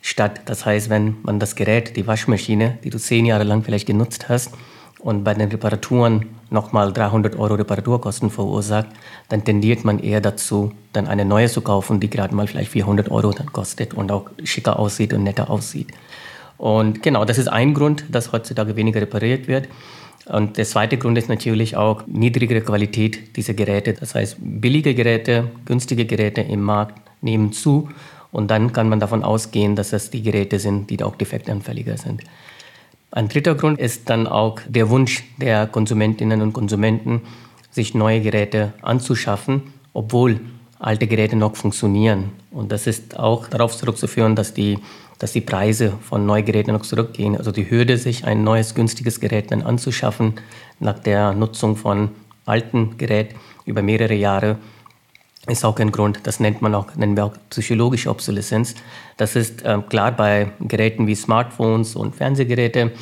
statt. 0.01 0.43
Das 0.47 0.65
heißt, 0.65 0.89
wenn 0.89 1.17
man 1.23 1.39
das 1.39 1.57
Gerät, 1.57 1.97
die 1.97 2.07
Waschmaschine, 2.07 2.79
die 2.85 2.91
du 2.91 2.99
zehn 2.99 3.27
Jahre 3.27 3.45
lang 3.45 3.63
vielleicht 3.63 3.87
genutzt 3.87 4.29
hast, 4.29 4.53
und 5.01 5.23
bei 5.23 5.33
den 5.33 5.49
Reparaturen 5.49 6.27
nochmal 6.51 6.93
300 6.93 7.39
Euro 7.39 7.55
Reparaturkosten 7.55 8.31
verursacht, 8.31 8.89
dann 9.29 9.45
tendiert 9.45 9.85
man 9.85 10.01
eher 10.01 10.21
dazu, 10.21 10.73
dann 10.93 11.07
eine 11.07 11.25
neue 11.25 11.49
zu 11.49 11.61
kaufen, 11.61 12.01
die 12.01 12.11
gerade 12.11 12.35
mal 12.35 12.49
vielleicht 12.49 12.73
400 12.73 13.11
Euro 13.11 13.31
dann 13.31 13.53
kostet 13.53 13.95
und 13.95 14.11
auch 14.11 14.29
schicker 14.43 14.79
aussieht 14.79 15.13
und 15.13 15.23
netter 15.23 15.51
aussieht. 15.51 15.93
Und 16.57 17.03
genau, 17.03 17.25
das 17.25 17.39
ist 17.39 17.47
ein 17.47 17.75
Grund, 17.75 18.07
dass 18.11 18.33
heutzutage 18.33 18.75
weniger 18.75 19.01
repariert 19.01 19.47
wird. 19.47 19.69
Und 20.29 20.57
der 20.57 20.65
zweite 20.65 20.99
Grund 20.99 21.17
ist 21.17 21.29
natürlich 21.29 21.77
auch 21.77 22.07
niedrigere 22.07 22.61
Qualität 22.61 23.37
dieser 23.37 23.55
Geräte. 23.55 23.95
Das 23.95 24.15
heißt, 24.15 24.37
billige 24.41 24.95
Geräte, 24.95 25.51
günstige 25.65 26.05
Geräte 26.05 26.43
im 26.43 26.63
Markt 26.63 27.01
nehmen 27.23 27.53
zu. 27.53 27.89
Und 28.31 28.51
dann 28.51 28.73
kann 28.73 28.89
man 28.89 29.01
davon 29.01 29.25
ausgehen, 29.25 29.75
dass 29.75 29.91
das 29.91 30.11
die 30.11 30.23
Geräte 30.23 30.59
sind, 30.59 30.91
die 30.91 31.03
auch 31.03 31.17
defektanfälliger 31.17 31.97
sind. 31.97 32.23
Ein 33.11 33.29
dritter 33.29 33.55
Grund 33.55 33.79
ist 33.79 34.11
dann 34.11 34.27
auch 34.27 34.61
der 34.69 34.91
Wunsch 34.91 35.25
der 35.39 35.67
Konsumentinnen 35.67 36.43
und 36.43 36.53
Konsumenten, 36.53 37.23
sich 37.71 37.95
neue 37.95 38.21
Geräte 38.21 38.75
anzuschaffen, 38.83 39.73
obwohl 39.95 40.41
alte 40.79 41.07
Geräte 41.07 41.37
noch 41.37 41.57
funktionieren. 41.57 42.31
Und 42.51 42.73
das 42.73 42.87
ist 42.87 43.19
auch 43.19 43.49
darauf 43.49 43.77
zurückzuführen, 43.77 44.37
dass 44.37 44.55
die, 44.55 44.79
dass 45.19 45.33
die 45.33 45.41
Preise 45.41 45.95
von 46.03 46.27
Neugeräten 46.27 46.73
noch 46.73 46.83
zurückgehen. 46.83 47.37
Also 47.37 47.53
die 47.53 47.71
Hürde, 47.71 47.99
sich 47.99 48.25
ein 48.25 48.45
neues, 48.45 48.75
günstiges 48.75 49.21
Gerät 49.21 49.51
dann 49.51 49.63
anzuschaffen, 49.63 50.35
nach 50.81 50.99
der 50.99 51.33
Nutzung 51.33 51.77
von 51.77 52.11
alten 52.47 52.97
Gerät 52.97 53.35
über 53.65 53.83
mehrere 53.83 54.15
Jahre, 54.15 54.59
ist 55.47 55.65
auch 55.65 55.79
ein 55.79 55.93
Grund. 55.93 56.21
Das 56.25 56.41
nennt 56.41 56.63
man 56.63 56.75
auch, 56.75 56.95
nennen 56.95 57.17
wir 57.17 57.25
auch 57.25 57.35
psychologische 57.51 58.11
Obsoleszenz. 58.11 58.75
Das 59.17 59.35
ist 59.35 59.63
äh, 59.63 59.79
klar 59.89 60.13
bei 60.13 60.51
Geräten 60.61 61.07
wie 61.07 61.15
Smartphones 61.15 61.97
und 61.97 62.15
Fernsehgeräte 62.15 62.93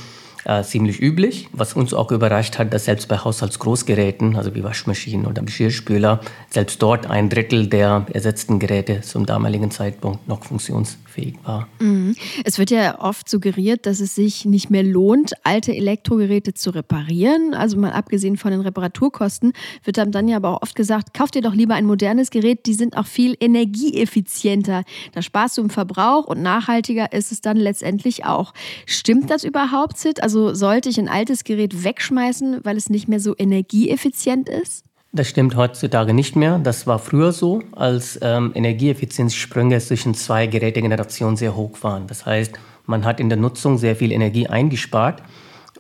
äh, 0.47 0.63
ziemlich 0.63 1.01
üblich. 1.03 1.49
Was 1.53 1.75
uns 1.75 1.93
auch 1.93 2.11
überrascht 2.11 2.59
hat, 2.59 2.73
dass 2.73 2.87
selbst 2.87 3.09
bei 3.09 3.19
Haushaltsgroßgeräten, 3.19 4.37
also 4.37 4.55
wie 4.55 4.65
Waschmaschinen 4.65 5.27
oder 5.27 5.43
Geschirrspüler, 5.43 6.21
selbst 6.51 6.81
dort 6.81 7.11
ein 7.11 7.29
Drittel 7.29 7.67
der 7.67 8.07
ersetzten 8.13 8.59
Geräte 8.59 9.01
zum 9.03 9.27
damaligen 9.27 9.71
Zeitpunkt 9.71 10.29
noch 10.29 10.45
funktionsfähig 10.45 11.06
war. 11.45 11.69
Mhm. 11.81 12.17
Es 12.45 12.59
wird 12.59 12.71
ja 12.71 13.01
oft 13.01 13.29
suggeriert, 13.29 13.87
dass 13.87 14.01
es 14.01 14.15
sich 14.15 14.45
nicht 14.45 14.71
mehr 14.71 14.83
lohnt, 14.83 15.35
alte 15.45 15.75
Elektrogeräte 15.75 16.55
zu 16.55 16.71
reparieren. 16.71 17.55
Also 17.55 17.77
mal 17.77 17.93
abgesehen 17.93 18.37
von 18.37 18.51
den 18.51 18.61
Reparaturkosten, 18.61 19.53
wird 19.85 19.99
einem 19.99 20.13
dann 20.13 20.29
ja 20.29 20.37
aber 20.37 20.51
auch 20.51 20.63
oft 20.63 20.75
gesagt, 20.75 21.15
kauft 21.15 21.37
ihr 21.37 21.43
doch 21.43 21.55
lieber 21.55 21.75
ein 21.75 21.87
modernes 21.87 22.31
Gerät, 22.31 22.67
die 22.67 22.75
sind 22.75 22.97
auch 22.97 23.07
viel 23.07 23.37
energieeffizienter. 23.41 24.85
Da 25.13 25.23
sparst 25.23 25.59
du 25.59 25.63
im 25.63 25.71
Verbrauch 25.71 26.27
und 26.27 26.43
nachhaltiger 26.43 27.13
ist 27.13 27.33
es 27.33 27.41
dann 27.41 27.57
letztendlich 27.57 28.25
auch. 28.25 28.53
Stimmt 28.87 29.31
das 29.31 29.45
überhaupt, 29.45 29.99
Sid? 29.99 30.23
Also 30.23 30.55
sollte 30.55 30.89
ich 30.89 30.99
ein 30.99 31.09
altes 31.09 31.45
Gerät 31.45 31.85
wegschmeißen, 31.85 32.61
weil 32.65 32.77
es 32.77 32.91
nicht 32.91 33.09
mehr 33.09 33.21
so 33.21 33.35
energieeffizient 33.37 34.49
ist? 34.49 34.86
Das 35.17 35.29
stimmt 35.29 35.57
heutzutage 35.57 36.13
nicht 36.13 36.37
mehr. 36.37 36.59
Das 36.59 36.87
war 36.87 36.99
früher 36.99 37.33
so, 37.33 37.63
als 37.73 38.19
ähm, 38.21 38.53
Energieeffizienzsprünge 38.55 39.79
zwischen 39.79 40.13
zwei 40.13 40.47
Gerätegenerationen 40.47 41.39
sehr 41.39 41.57
hoch 41.57 41.79
waren. 41.81 42.07
Das 42.07 42.27
heißt, 42.27 42.53
man 42.85 43.07
hat 43.07 43.19
in 43.19 43.31
der 43.31 43.39
Nutzung 43.39 43.79
sehr 43.79 43.97
viel 43.97 44.13
Energie 44.13 44.47
eingespart 44.47 45.23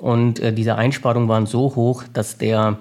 und 0.00 0.40
äh, 0.40 0.54
diese 0.54 0.76
Einsparungen 0.76 1.28
waren 1.28 1.44
so 1.44 1.76
hoch, 1.76 2.04
dass 2.14 2.38
der 2.38 2.78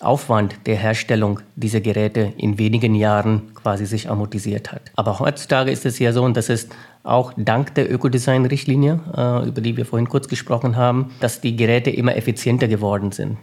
Aufwand 0.00 0.54
der 0.66 0.76
Herstellung 0.76 1.40
dieser 1.56 1.80
Geräte 1.80 2.32
in 2.36 2.56
wenigen 2.56 2.94
Jahren 2.94 3.52
quasi 3.56 3.84
sich 3.84 4.08
amortisiert 4.08 4.70
hat. 4.70 4.82
Aber 4.94 5.18
heutzutage 5.18 5.72
ist 5.72 5.86
es 5.86 5.98
ja 5.98 6.12
so, 6.12 6.22
und 6.22 6.36
das 6.36 6.48
ist 6.48 6.72
auch 7.02 7.32
dank 7.36 7.74
der 7.74 7.92
Ökodesign-Richtlinie, 7.92 9.00
äh, 9.16 9.48
über 9.48 9.60
die 9.60 9.76
wir 9.76 9.84
vorhin 9.84 10.08
kurz 10.08 10.28
gesprochen 10.28 10.76
haben, 10.76 11.10
dass 11.18 11.40
die 11.40 11.56
Geräte 11.56 11.90
immer 11.90 12.14
effizienter 12.14 12.68
geworden 12.68 13.10
sind. 13.10 13.38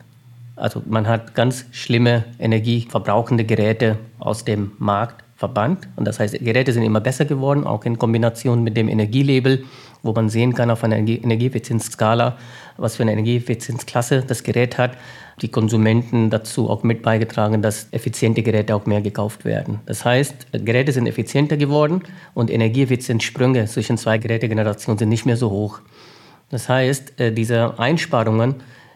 Also 0.63 0.81
man 0.85 1.07
hat 1.07 1.35
ganz 1.35 1.65
schlimme 1.71 2.23
energieverbrauchende 2.39 3.43
Geräte 3.43 3.97
aus 4.17 4.45
dem 4.45 4.71
Markt 4.77 5.25
verbannt. 5.35 5.89
Und 5.97 6.07
das 6.07 6.21
heißt, 6.21 6.39
Geräte 6.39 6.71
sind 6.71 6.83
immer 6.83 7.01
besser 7.01 7.25
geworden, 7.25 7.65
auch 7.65 7.83
in 7.83 7.99
Kombination 7.99 8.63
mit 8.63 8.77
dem 8.77 8.87
Energielabel, 8.87 9.65
wo 10.03 10.13
man 10.13 10.29
sehen 10.29 10.53
kann 10.53 10.71
auf 10.71 10.85
einer 10.85 10.95
Energieeffizienzskala, 10.95 12.37
was 12.77 12.95
für 12.95 13.03
eine 13.03 13.11
Energieeffizienzklasse 13.11 14.23
das 14.25 14.43
Gerät 14.43 14.77
hat 14.77 14.91
die 15.41 15.49
Konsumenten 15.49 16.29
dazu 16.29 16.69
auch 16.69 16.83
mit 16.83 17.01
beigetragen, 17.01 17.61
dass 17.61 17.87
effiziente 17.91 18.43
Geräte 18.43 18.75
auch 18.75 18.85
mehr 18.85 19.01
gekauft 19.01 19.45
werden. 19.45 19.79
Das 19.85 20.05
heißt, 20.05 20.47
Geräte 20.53 20.91
sind 20.91 21.07
effizienter 21.07 21.57
geworden 21.57 22.03
und 22.33 22.51
Energieeffizienzsprünge 22.51 23.65
zwischen 23.65 23.97
zwei 23.97 24.17
Gerätegenerationen 24.17 24.97
sind 24.97 25.09
nicht 25.09 25.25
mehr 25.25 25.37
so 25.37 25.49
hoch. 25.49 25.79
Das 26.49 26.69
heißt, 26.69 27.19
äh, 27.19 27.31
diese 27.31 27.79
Einsparungen 27.79 28.55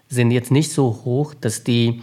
sind 0.10 0.32
jetzt 0.32 0.52
nicht 0.52 0.72
so 0.72 1.02
hoch, 1.06 1.34
dass 1.34 1.64
die 1.64 2.02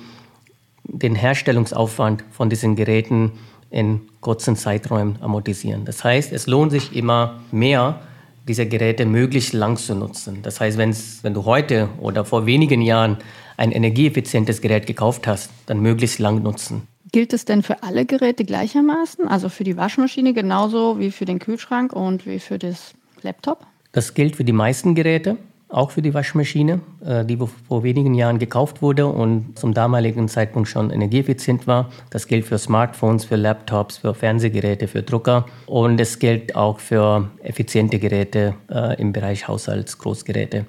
den 0.85 1.15
Herstellungsaufwand 1.15 2.25
von 2.31 2.51
diesen 2.51 2.77
Geräten 2.77 3.33
in 3.71 4.03
kurzen 4.21 4.57
Zeiträumen 4.57 5.19
amortisieren. 5.21 5.85
Das 5.85 6.05
heißt, 6.05 6.33
es 6.33 6.47
lohnt 6.47 6.73
sich 6.73 6.95
immer 6.95 7.41
mehr, 7.51 8.01
diese 8.47 8.67
Geräte 8.67 9.07
möglichst 9.07 9.55
lang 9.55 9.79
zu 9.79 9.95
nutzen. 9.95 10.41
Das 10.43 10.61
heißt, 10.61 10.77
wenn 10.77 11.35
du 11.35 11.45
heute 11.47 11.89
oder 11.99 12.25
vor 12.25 12.45
wenigen 12.45 12.83
Jahren 12.83 13.17
ein 13.57 13.73
energieeffizientes 13.73 14.61
Gerät 14.61 14.87
gekauft 14.87 15.27
hast, 15.27 15.51
dann 15.67 15.81
möglichst 15.81 16.19
lang 16.19 16.43
nutzen. 16.43 16.87
Gilt 17.11 17.33
es 17.33 17.45
denn 17.45 17.63
für 17.63 17.83
alle 17.83 18.05
Geräte 18.05 18.45
gleichermaßen? 18.45 19.27
Also 19.29 19.49
für 19.49 19.65
die 19.65 19.77
Waschmaschine 19.77 20.35
genauso 20.35 20.99
wie 20.99 21.11
für 21.11 21.25
den 21.25 21.39
Kühlschrank 21.39 21.93
und 21.93 22.27
wie 22.27 22.41
für 22.41 22.59
das 22.59 22.93
Laptop? 23.23 23.67
Das 23.93 24.15
gilt 24.15 24.37
für 24.37 24.45
die 24.45 24.53
meisten 24.53 24.95
Geräte, 24.95 25.37
auch 25.75 25.91
für 25.91 26.03
die 26.03 26.15
Waschmaschine, 26.15 26.81
äh, 27.05 27.25
die 27.25 27.37
vor 27.37 27.83
wenigen 27.83 28.15
Jahren 28.15 28.39
gekauft 28.39 28.81
wurde 28.81 29.07
und 29.07 29.59
zum 29.59 29.75
damaligen 29.75 30.29
Zeitpunkt 30.29 30.69
schon 30.69 30.91
energieeffizient 30.91 31.67
war. 31.67 31.91
Das 32.11 32.29
gilt 32.29 32.47
für 32.47 32.59
Smartphones, 32.59 33.25
für 33.25 33.37
Laptops, 33.37 33.99
für 33.99 34.15
Fernsehgeräte, 34.15 34.87
für 34.87 35.03
Drucker 35.03 35.47
und 35.67 36.01
es 36.01 36.21
gilt 36.21 36.55
auch 36.55 36.79
für 36.79 37.29
effiziente 37.43 37.99
Geräte 37.99 38.55
äh, 38.71 39.01
im 39.01 39.13
Bereich 39.13 39.49
Haushaltsgroßgeräte. 39.49 40.65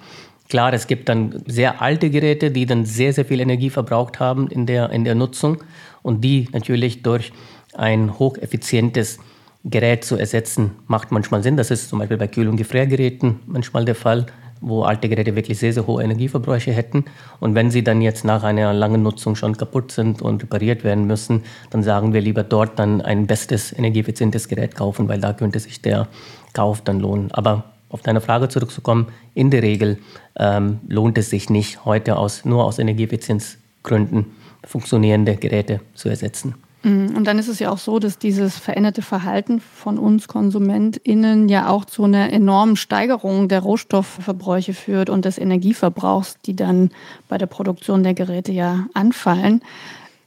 Klar, 0.50 0.74
es 0.74 0.88
gibt 0.88 1.08
dann 1.08 1.44
sehr 1.46 1.82
alte 1.82 2.10
Geräte, 2.10 2.50
die 2.50 2.66
dann 2.66 2.86
sehr, 2.86 3.14
sehr 3.14 3.26
viel 3.26 3.40
Energie 3.40 3.70
verbraucht 3.70 4.20
haben 4.20 4.48
in 4.48 4.66
der, 4.66 4.90
in 4.90 5.04
der 5.04 5.16
Nutzung 5.16 5.58
und 6.02 6.22
die 6.22 6.50
natürlich 6.52 7.04
durch 7.04 7.32
ein 7.74 8.18
hocheffizientes 8.18 9.20
Gerät 9.64 10.04
zu 10.04 10.16
ersetzen, 10.16 10.72
macht 10.88 11.12
manchmal 11.12 11.42
Sinn. 11.42 11.58
Das 11.58 11.72
ist 11.72 11.90
zum 11.90 12.00
Beispiel 12.00 12.18
bei 12.18 12.28
Kühl- 12.28 12.48
und 12.48 12.58
Gefriergeräten 12.58 13.40
manchmal 13.48 13.86
der 13.86 13.96
Fall, 13.96 14.28
wo 14.66 14.82
alte 14.82 15.08
Geräte 15.10 15.36
wirklich 15.36 15.60
sehr, 15.60 15.74
sehr 15.74 15.86
hohe 15.86 16.04
Energieverbräuche 16.04 16.72
hätten. 16.72 17.06
Und 17.40 17.54
wenn 17.54 17.70
sie 17.70 17.84
dann 17.84 18.02
jetzt 18.02 18.26
nach 18.26 18.44
einer 18.44 18.74
langen 18.74 19.04
Nutzung 19.04 19.36
schon 19.36 19.56
kaputt 19.56 19.92
sind 19.92 20.24
und 20.24 20.42
repariert 20.42 20.84
werden 20.84 21.06
müssen, 21.06 21.44
dann 21.70 21.84
sagen 21.84 22.14
wir 22.14 22.22
lieber 22.22 22.44
dort 22.44 22.80
dann 22.80 23.02
ein 23.02 23.28
bestes, 23.28 23.72
energieeffizientes 23.72 24.48
Gerät 24.48 24.76
kaufen, 24.76 25.08
weil 25.08 25.22
da 25.22 25.34
könnte 25.34 25.60
sich 25.60 25.82
der 25.82 26.08
Kauf 26.54 26.82
dann 26.82 27.00
lohnen. 27.00 27.32
Aber 27.32 27.66
auf 27.90 28.02
deine 28.02 28.22
Frage 28.22 28.50
zurückzukommen, 28.50 29.08
in 29.36 29.52
der 29.52 29.62
Regel 29.62 30.00
ähm, 30.38 30.80
lohnt 30.88 31.18
es 31.20 31.30
sich 31.30 31.52
nicht, 31.52 31.86
heute 31.86 32.18
aus, 32.18 32.44
nur 32.44 32.66
aus 32.66 32.80
Energieeffizienzgründen 32.80 34.26
funktionierende 34.66 35.36
Geräte 35.36 35.82
zu 35.94 36.10
ersetzen. 36.10 36.56
Mhm. 36.86 37.18
Und 37.18 37.26
dann 37.26 37.40
ist 37.40 37.48
es 37.48 37.58
ja 37.58 37.72
auch 37.72 37.80
so, 37.80 37.98
dass 37.98 38.20
dieses 38.20 38.60
veränderte 38.60 39.02
Verhalten 39.02 39.60
von 39.60 39.98
uns 39.98 40.28
KonsumentInnen 40.28 41.50
ja 41.50 41.68
auch 41.68 41.86
zu 41.86 42.04
einer 42.04 42.32
enormen 42.32 42.76
Steigerung 42.76 43.48
der 43.48 43.62
Rohstoffverbräuche 43.62 44.74
führt 44.74 45.10
und 45.10 45.26
des 45.26 45.40
Energieverbrauchs, 45.40 46.38
die 46.46 46.56
dann 46.56 46.92
bei 47.28 47.40
der 47.40 47.48
Produktion 47.48 48.04
der 48.04 48.14
Geräte 48.14 48.52
ja 48.52 48.86
anfallen. 48.94 49.62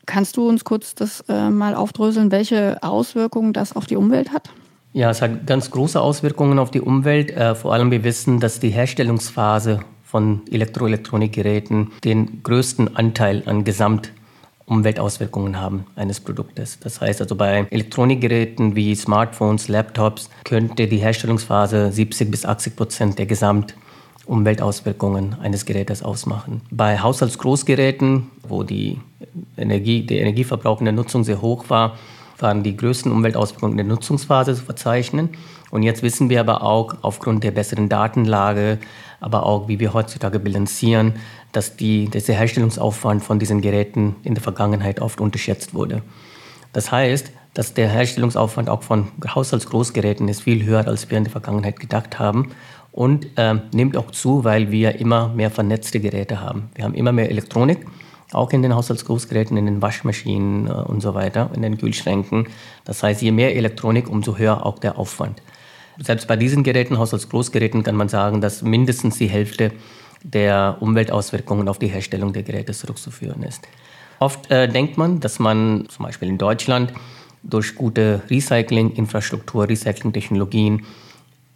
Kannst 0.05 0.37
du 0.37 0.49
uns 0.49 0.65
kurz 0.65 0.97
das 0.97 1.21
äh, 1.29 1.49
mal 1.49 1.77
aufdröseln, 1.77 2.33
welche 2.33 2.83
Auswirkungen 2.83 3.53
das 3.53 3.77
auf 3.77 3.87
die 3.87 3.97
Umwelt 3.97 4.33
hat? 4.33 4.51
Ja, 4.95 5.11
es 5.11 5.23
hat 5.23 5.47
ganz 5.47 5.71
große 5.71 6.01
Auswirkungen 6.01 6.59
auf 6.59 6.73
die 6.73 6.81
Umwelt. 6.81 7.31
Äh, 7.31 7.55
vor 7.55 7.73
allem 7.73 7.93
wir 7.93 8.03
wissen, 8.03 8.41
dass 8.41 8.59
die 8.59 8.71
Herstellungsphase 8.71 9.81
von 10.03 10.41
Elektroelektronikgeräten 10.51 11.93
den 12.03 12.43
größten 12.43 12.97
Anteil 12.97 13.45
an 13.47 13.63
Gesamtumweltauswirkungen 14.69 15.61
haben 15.61 15.87
eines 15.97 16.21
Produktes. 16.21 16.79
Das 16.81 17.01
heißt 17.01 17.23
also 17.23 17.35
bei 17.37 17.67
Elektronikgeräten 17.71 18.77
wie 18.77 18.95
Smartphones, 18.95 19.69
Laptops 19.69 20.29
könnte 20.45 20.87
die 20.87 20.99
Herstellungsphase 20.99 21.91
70 21.91 22.31
bis 22.31 22.45
80 22.45 22.77
Prozent 22.77 23.19
der 23.19 23.25
Gesamtumweltauswirkungen 23.27 25.37
eines 25.41 25.65
Gerätes 25.65 26.03
ausmachen. 26.03 26.61
Bei 26.71 27.01
Haushaltsgroßgeräten, 27.01 28.27
wo 28.47 28.63
die 28.63 29.01
Energie, 29.57 30.05
der 30.05 30.21
Energieverbrauch 30.21 30.81
in 30.81 30.85
der 30.85 30.93
Nutzung 30.93 31.25
sehr 31.25 31.41
hoch 31.41 31.65
war, 31.69 31.97
waren 32.39 32.63
die 32.63 32.77
größten 32.77 33.11
Umweltauswirkungen 33.11 33.79
in 33.79 33.79
der 33.79 33.97
Nutzungsphase 33.97 34.55
zu 34.55 34.63
verzeichnen. 34.63 35.31
Und 35.71 35.83
jetzt 35.83 36.03
wissen 36.03 36.29
wir 36.29 36.41
aber 36.41 36.63
auch 36.63 36.95
aufgrund 37.03 37.43
der 37.43 37.53
besseren 37.53 37.89
Datenlage, 37.89 38.79
aber 39.21 39.45
auch 39.45 39.69
wie 39.69 39.81
wir 39.81 39.95
heutzutage 39.95 40.39
bilanzieren, 40.39 41.15
dass, 41.53 41.77
die, 41.77 42.09
der 42.09 42.35
Herstellungsaufwand 42.35 43.25
von 43.25 43.39
diesen 43.39 43.61
Geräten 43.61 44.17
in 44.23 44.35
der 44.35 44.43
Vergangenheit 44.43 45.01
oft 45.01 45.21
unterschätzt 45.21 45.75
wurde. 45.75 46.03
Das 46.73 46.93
heißt, 46.93 47.33
dass 47.55 47.75
der 47.75 47.89
Herstellungsaufwand 47.89 48.69
auch 48.69 48.83
von 48.83 49.09
Haushaltsgroßgeräten 49.27 50.29
ist 50.29 50.43
viel 50.43 50.65
höher, 50.65 50.87
als 50.87 51.11
wir 51.11 51.19
in 51.19 51.25
der 51.25 51.33
Vergangenheit 51.33 51.81
gedacht 51.81 52.19
haben. 52.19 52.53
Und 52.93 53.27
äh, 53.37 53.55
nimmt 53.73 53.97
auch 53.97 54.11
zu, 54.11 54.45
weil 54.45 54.71
wir 54.71 54.97
immer 54.97 55.29
mehr 55.29 55.51
vernetzte 55.51 56.01
Geräte 56.01 56.41
haben. 56.41 56.71
Wir 56.75 56.85
haben 56.85 56.95
immer 56.95 57.13
mehr 57.13 57.31
Elektronik, 57.31 57.87
auch 58.33 58.51
in 58.53 58.63
den 58.63 58.75
Haushaltsgroßgeräten, 58.75 59.57
in 59.57 59.67
den 59.67 59.83
Waschmaschinen 59.83 60.67
äh, 60.67 60.71
und 60.71 61.01
so 61.01 61.15
weiter, 61.15 61.51
in 61.55 61.63
den 61.63 61.79
Kühlschränken. 61.79 62.47
Das 62.85 63.03
heißt, 63.03 63.23
je 63.23 63.31
mehr 63.31 63.55
Elektronik, 63.57 64.09
umso 64.09 64.37
höher 64.37 64.65
auch 64.65 64.79
der 64.79 64.99
Aufwand. 64.99 65.43
Selbst 65.99 66.29
bei 66.29 66.37
diesen 66.37 66.63
Geräten, 66.63 66.99
Haushaltsgroßgeräten, 66.99 67.83
kann 67.83 67.97
man 67.97 68.09
sagen, 68.09 68.41
dass 68.41 68.63
mindestens 68.63 69.19
die 69.19 69.29
Hälfte 69.29 69.73
der 70.23 70.77
Umweltauswirkungen 70.81 71.69
auf 71.69 71.79
die 71.79 71.89
Herstellung 71.89 72.33
der 72.33 72.43
Geräte 72.43 72.73
zurückzuführen 72.73 73.43
ist. 73.43 73.67
Oft 74.19 74.51
äh, 74.51 74.69
denkt 74.69 74.99
man, 74.99 75.21
dass 75.21 75.39
man 75.39 75.87
zum 75.89 76.05
Beispiel 76.07 76.29
in 76.29 76.39
Deutschland 76.39 76.93
durch 77.43 77.75
gute 77.75 78.23
Recycling-Infrastruktur, 78.29 79.69
Recycling-Technologien 79.69 80.85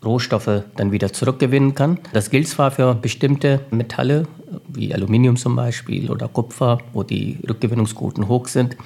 Rohstoffe 0.05 0.65
dann 0.77 0.91
wieder 0.91 1.13
zurückgewinnen 1.13 1.75
kann. 1.75 1.99
Das 2.13 2.31
gilt 2.31 2.49
zwar 2.49 2.71
für 2.71 2.95
bestimmte 2.95 3.61
Metalle, 3.71 4.27
wie 4.69 4.93
Aluminium 4.93 5.37
zum 5.37 5.55
Beispiel 5.55 6.11
oder 6.11 6.29
Kupfer, 6.29 6.79
wo 6.93 7.03
die 7.03 7.39
Rückgewinnungsquoten 7.49 8.29
hoch 8.29 8.49
sind, 8.49 8.77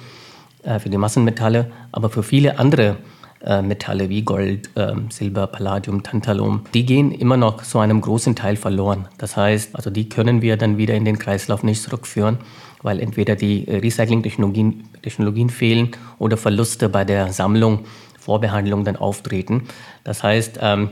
äh, 0.63 0.79
für 0.79 0.89
die 0.89 0.97
Massenmetalle, 0.97 1.71
aber 1.91 2.09
für 2.09 2.23
viele 2.23 2.59
andere 2.59 2.97
äh, 3.43 3.61
Metalle 3.61 4.09
wie 4.09 4.23
Gold, 4.23 4.69
äh, 4.75 4.93
Silber, 5.09 5.47
Palladium, 5.47 6.03
Tantalum, 6.03 6.61
die 6.73 6.85
gehen 6.85 7.11
immer 7.11 7.37
noch 7.37 7.63
zu 7.63 7.79
einem 7.79 8.01
großen 8.01 8.35
Teil 8.35 8.55
verloren. 8.55 9.07
Das 9.17 9.37
heißt, 9.37 9.75
also 9.75 9.89
die 9.89 10.09
können 10.09 10.41
wir 10.41 10.57
dann 10.57 10.77
wieder 10.77 10.95
in 10.95 11.05
den 11.05 11.19
Kreislauf 11.19 11.63
nicht 11.63 11.81
zurückführen 11.81 12.39
weil 12.83 12.99
entweder 12.99 13.35
die 13.35 13.63
Recycling-Technologien 13.63 14.83
Technologien 15.01 15.49
fehlen 15.49 15.91
oder 16.19 16.37
Verluste 16.37 16.89
bei 16.89 17.05
der 17.05 17.31
Sammlung, 17.31 17.85
Vorbehandlung 18.19 18.83
dann 18.83 18.97
auftreten. 18.97 19.67
Das 20.03 20.23
heißt, 20.23 20.59
ähm, 20.61 20.89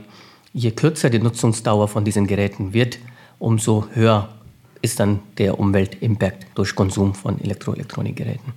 je 0.52 0.70
kürzer 0.70 1.10
die 1.10 1.18
Nutzungsdauer 1.18 1.88
von 1.88 2.04
diesen 2.04 2.26
Geräten 2.26 2.72
wird, 2.72 2.98
umso 3.38 3.86
höher 3.92 4.28
ist 4.86 5.00
dann 5.00 5.18
der 5.36 5.58
Umweltimpact 5.58 6.46
durch 6.54 6.76
Konsum 6.76 7.14
von 7.14 7.40
Elektroelektronikgeräten. 7.40 8.52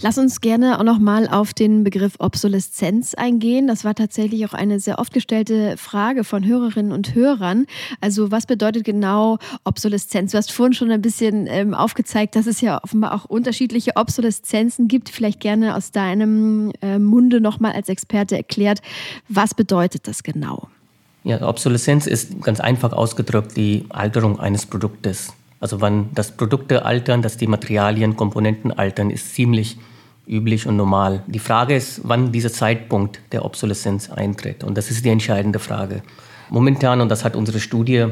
Lass 0.00 0.16
uns 0.16 0.40
gerne 0.40 0.78
auch 0.78 0.84
noch 0.84 0.98
mal 0.98 1.28
auf 1.28 1.52
den 1.52 1.84
Begriff 1.84 2.14
Obsoleszenz 2.18 3.14
eingehen. 3.14 3.66
Das 3.66 3.84
war 3.84 3.94
tatsächlich 3.94 4.46
auch 4.46 4.54
eine 4.54 4.80
sehr 4.80 4.98
oft 4.98 5.12
gestellte 5.12 5.76
Frage 5.76 6.24
von 6.24 6.46
Hörerinnen 6.46 6.92
und 6.92 7.14
Hörern. 7.14 7.66
Also 8.00 8.30
was 8.30 8.46
bedeutet 8.46 8.84
genau 8.84 9.38
Obsoleszenz? 9.64 10.32
Du 10.32 10.38
hast 10.38 10.50
vorhin 10.50 10.72
schon 10.72 10.90
ein 10.90 11.02
bisschen 11.02 11.46
ähm, 11.46 11.74
aufgezeigt, 11.74 12.36
dass 12.36 12.46
es 12.46 12.62
ja 12.62 12.82
offenbar 12.82 13.14
auch 13.14 13.26
unterschiedliche 13.26 13.96
Obsoleszenzen 13.96 14.88
gibt. 14.88 15.10
Vielleicht 15.10 15.40
gerne 15.40 15.76
aus 15.76 15.92
deinem 15.92 16.72
äh, 16.80 16.98
Munde 16.98 17.42
noch 17.42 17.60
mal 17.60 17.72
als 17.72 17.90
Experte 17.90 18.34
erklärt, 18.36 18.80
was 19.28 19.52
bedeutet 19.52 20.08
das 20.08 20.22
genau? 20.22 20.68
Ja, 21.26 21.42
Obsoleszenz 21.46 22.06
ist 22.06 22.40
ganz 22.40 22.60
einfach 22.60 22.92
ausgedrückt 22.92 23.56
die 23.56 23.84
Alterung 23.88 24.38
eines 24.38 24.64
Produktes. 24.64 25.32
Also 25.60 25.80
wann 25.80 26.10
das 26.14 26.32
Produkte 26.32 26.84
altern, 26.84 27.22
dass 27.22 27.36
die 27.36 27.46
Materialien, 27.46 28.16
Komponenten 28.16 28.72
altern, 28.72 29.10
ist 29.10 29.34
ziemlich 29.34 29.78
üblich 30.26 30.66
und 30.66 30.76
normal. 30.76 31.22
Die 31.26 31.38
Frage 31.38 31.76
ist, 31.76 32.00
wann 32.04 32.32
dieser 32.32 32.52
Zeitpunkt 32.52 33.20
der 33.32 33.44
Obsoleszenz 33.44 34.10
eintritt. 34.10 34.64
Und 34.64 34.76
das 34.76 34.90
ist 34.90 35.04
die 35.04 35.10
entscheidende 35.10 35.58
Frage. 35.58 36.02
Momentan, 36.50 37.00
und 37.00 37.08
das 37.08 37.24
hat 37.24 37.36
unsere 37.36 37.60
Studie 37.60 38.06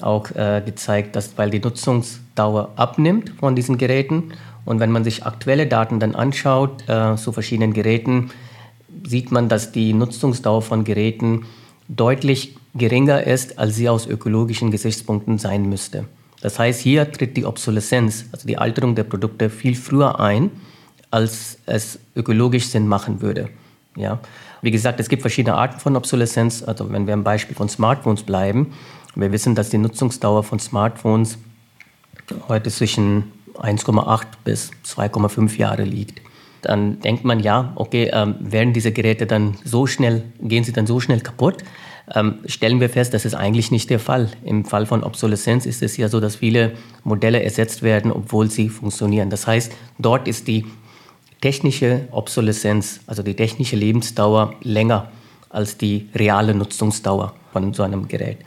auch 0.00 0.30
äh, 0.30 0.62
gezeigt, 0.64 1.16
dass 1.16 1.36
weil 1.36 1.50
die 1.50 1.60
Nutzungsdauer 1.60 2.70
abnimmt 2.76 3.32
von 3.38 3.54
diesen 3.54 3.76
Geräten 3.76 4.32
und 4.64 4.80
wenn 4.80 4.92
man 4.92 5.04
sich 5.04 5.24
aktuelle 5.24 5.66
Daten 5.66 6.00
dann 6.00 6.14
anschaut 6.14 6.88
äh, 6.88 7.16
zu 7.16 7.32
verschiedenen 7.32 7.72
Geräten, 7.72 8.30
sieht 9.04 9.32
man, 9.32 9.48
dass 9.48 9.72
die 9.72 9.92
Nutzungsdauer 9.92 10.62
von 10.62 10.84
Geräten 10.84 11.46
deutlich 11.88 12.56
geringer 12.74 13.26
ist, 13.26 13.58
als 13.58 13.76
sie 13.76 13.88
aus 13.88 14.06
ökologischen 14.06 14.70
Gesichtspunkten 14.70 15.38
sein 15.38 15.68
müsste. 15.68 16.04
Das 16.40 16.58
heißt, 16.58 16.80
hier 16.80 17.10
tritt 17.10 17.36
die 17.36 17.44
Obsoleszenz, 17.44 18.26
also 18.32 18.46
die 18.46 18.56
Alterung 18.56 18.94
der 18.94 19.04
Produkte, 19.04 19.50
viel 19.50 19.74
früher 19.74 20.20
ein, 20.20 20.50
als 21.10 21.58
es 21.66 21.98
ökologisch 22.16 22.66
Sinn 22.68 22.88
machen 22.88 23.20
würde. 23.20 23.50
Ja? 23.96 24.20
Wie 24.62 24.70
gesagt, 24.70 25.00
es 25.00 25.08
gibt 25.08 25.22
verschiedene 25.22 25.56
Arten 25.56 25.80
von 25.80 25.96
Obsoleszenz. 25.96 26.62
Also 26.62 26.90
wenn 26.92 27.06
wir 27.06 27.14
am 27.14 27.24
Beispiel 27.24 27.56
von 27.56 27.68
Smartphones 27.68 28.22
bleiben, 28.22 28.72
wir 29.14 29.32
wissen, 29.32 29.54
dass 29.54 29.70
die 29.70 29.78
Nutzungsdauer 29.78 30.44
von 30.44 30.58
Smartphones 30.58 31.38
heute 32.48 32.70
zwischen 32.70 33.32
1,8 33.54 34.26
bis 34.44 34.70
2,5 34.86 35.56
Jahre 35.58 35.82
liegt. 35.82 36.20
Dann 36.62 37.00
denkt 37.00 37.24
man, 37.24 37.40
ja, 37.40 37.72
okay, 37.74 38.10
ähm, 38.12 38.36
werden 38.40 38.72
diese 38.72 38.92
Geräte 38.92 39.26
dann 39.26 39.56
so 39.64 39.86
schnell, 39.86 40.24
gehen 40.40 40.62
sie 40.62 40.72
dann 40.72 40.86
so 40.86 41.00
schnell 41.00 41.20
kaputt? 41.20 41.64
Ähm, 42.14 42.38
stellen 42.46 42.80
wir 42.80 42.90
fest, 42.90 43.14
das 43.14 43.24
ist 43.24 43.34
eigentlich 43.34 43.70
nicht 43.70 43.90
der 43.90 44.00
Fall. 44.00 44.28
Im 44.44 44.64
Fall 44.64 44.86
von 44.86 45.04
Obsoleszenz 45.04 45.66
ist 45.66 45.82
es 45.82 45.96
ja 45.96 46.08
so, 46.08 46.20
dass 46.20 46.36
viele 46.36 46.72
Modelle 47.04 47.42
ersetzt 47.42 47.82
werden, 47.82 48.10
obwohl 48.10 48.50
sie 48.50 48.68
funktionieren. 48.68 49.30
Das 49.30 49.46
heißt, 49.46 49.72
dort 49.98 50.26
ist 50.26 50.48
die 50.48 50.66
technische 51.40 52.08
Obsoleszenz, 52.10 53.00
also 53.06 53.22
die 53.22 53.34
technische 53.34 53.76
Lebensdauer 53.76 54.54
länger 54.62 55.10
als 55.48 55.76
die 55.78 56.08
reale 56.14 56.54
Nutzungsdauer 56.54 57.34
von 57.52 57.72
so 57.74 57.82
einem 57.82 58.08
Gerät. 58.08 58.38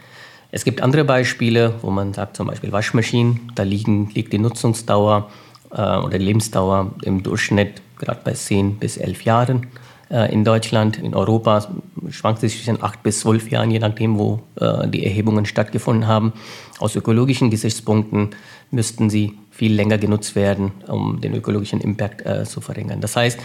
Es 0.51 0.63
gibt 0.63 0.81
andere 0.81 1.03
Beispiele, 1.03 1.73
wo 1.81 1.89
man 1.89 2.13
sagt, 2.13 2.37
zum 2.37 2.47
Beispiel 2.47 2.71
Waschmaschinen, 2.71 3.51
da 3.55 3.63
liegen, 3.63 4.09
liegt 4.11 4.33
die 4.33 4.37
Nutzungsdauer 4.37 5.29
äh, 5.71 5.75
oder 5.75 6.19
die 6.19 6.25
Lebensdauer 6.25 6.91
im 7.01 7.23
Durchschnitt 7.23 7.81
gerade 7.97 8.21
bei 8.23 8.33
10 8.33 8.77
bis 8.77 8.97
11 8.97 9.23
Jahren. 9.23 9.67
Äh, 10.09 10.31
in 10.31 10.43
Deutschland, 10.43 10.97
in 10.97 11.13
Europa 11.15 11.67
schwankt 12.09 12.43
es 12.43 12.53
zwischen 12.53 12.81
acht 12.83 13.03
bis 13.03 13.21
zwölf 13.21 13.49
Jahren, 13.49 13.71
je 13.71 13.79
nachdem, 13.79 14.17
wo 14.17 14.41
äh, 14.59 14.87
die 14.87 15.05
Erhebungen 15.05 15.45
stattgefunden 15.45 16.07
haben. 16.07 16.33
Aus 16.79 16.95
ökologischen 16.95 17.49
Gesichtspunkten 17.49 18.31
müssten 18.71 19.09
sie 19.09 19.37
viel 19.51 19.73
länger 19.73 19.97
genutzt 19.97 20.35
werden, 20.35 20.71
um 20.87 21.21
den 21.21 21.33
ökologischen 21.35 21.81
Impact 21.81 22.25
äh, 22.25 22.43
zu 22.43 22.61
verringern. 22.61 23.01
Das 23.01 23.15
heißt, 23.15 23.39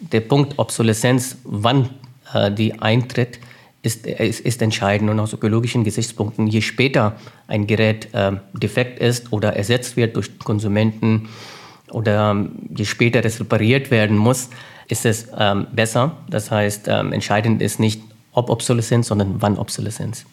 der 0.00 0.20
Punkt 0.20 0.58
Obsoleszenz, 0.58 1.38
wann 1.44 1.90
die 2.56 2.78
eintritt, 2.78 3.40
ist, 3.82 4.06
ist, 4.06 4.40
ist, 4.40 4.62
entscheidend. 4.62 5.10
Und 5.10 5.18
aus 5.18 5.32
ökologischen 5.32 5.82
Gesichtspunkten, 5.82 6.46
je 6.46 6.60
später 6.60 7.16
ein 7.48 7.66
Gerät 7.66 8.08
defekt 8.52 9.00
ist 9.00 9.32
oder 9.32 9.56
ersetzt 9.56 9.96
wird 9.96 10.14
durch 10.14 10.38
Konsumenten 10.38 11.28
oder 11.90 12.30
ähm, 12.30 12.50
je 12.76 12.84
später 12.84 13.24
es 13.24 13.40
repariert 13.40 13.90
werden 13.90 14.16
muss, 14.16 14.50
ist 14.88 15.04
es 15.04 15.28
ähm, 15.36 15.66
besser. 15.72 16.16
Das 16.28 16.50
heißt, 16.50 16.88
ähm, 16.88 17.12
entscheidend 17.12 17.62
ist 17.62 17.78
nicht, 17.78 18.02
ob 18.32 18.50
Obsoleszenz, 18.50 19.08
sondern 19.08 19.36
wann 19.40 19.58
Obsoleszenz. 19.58 20.24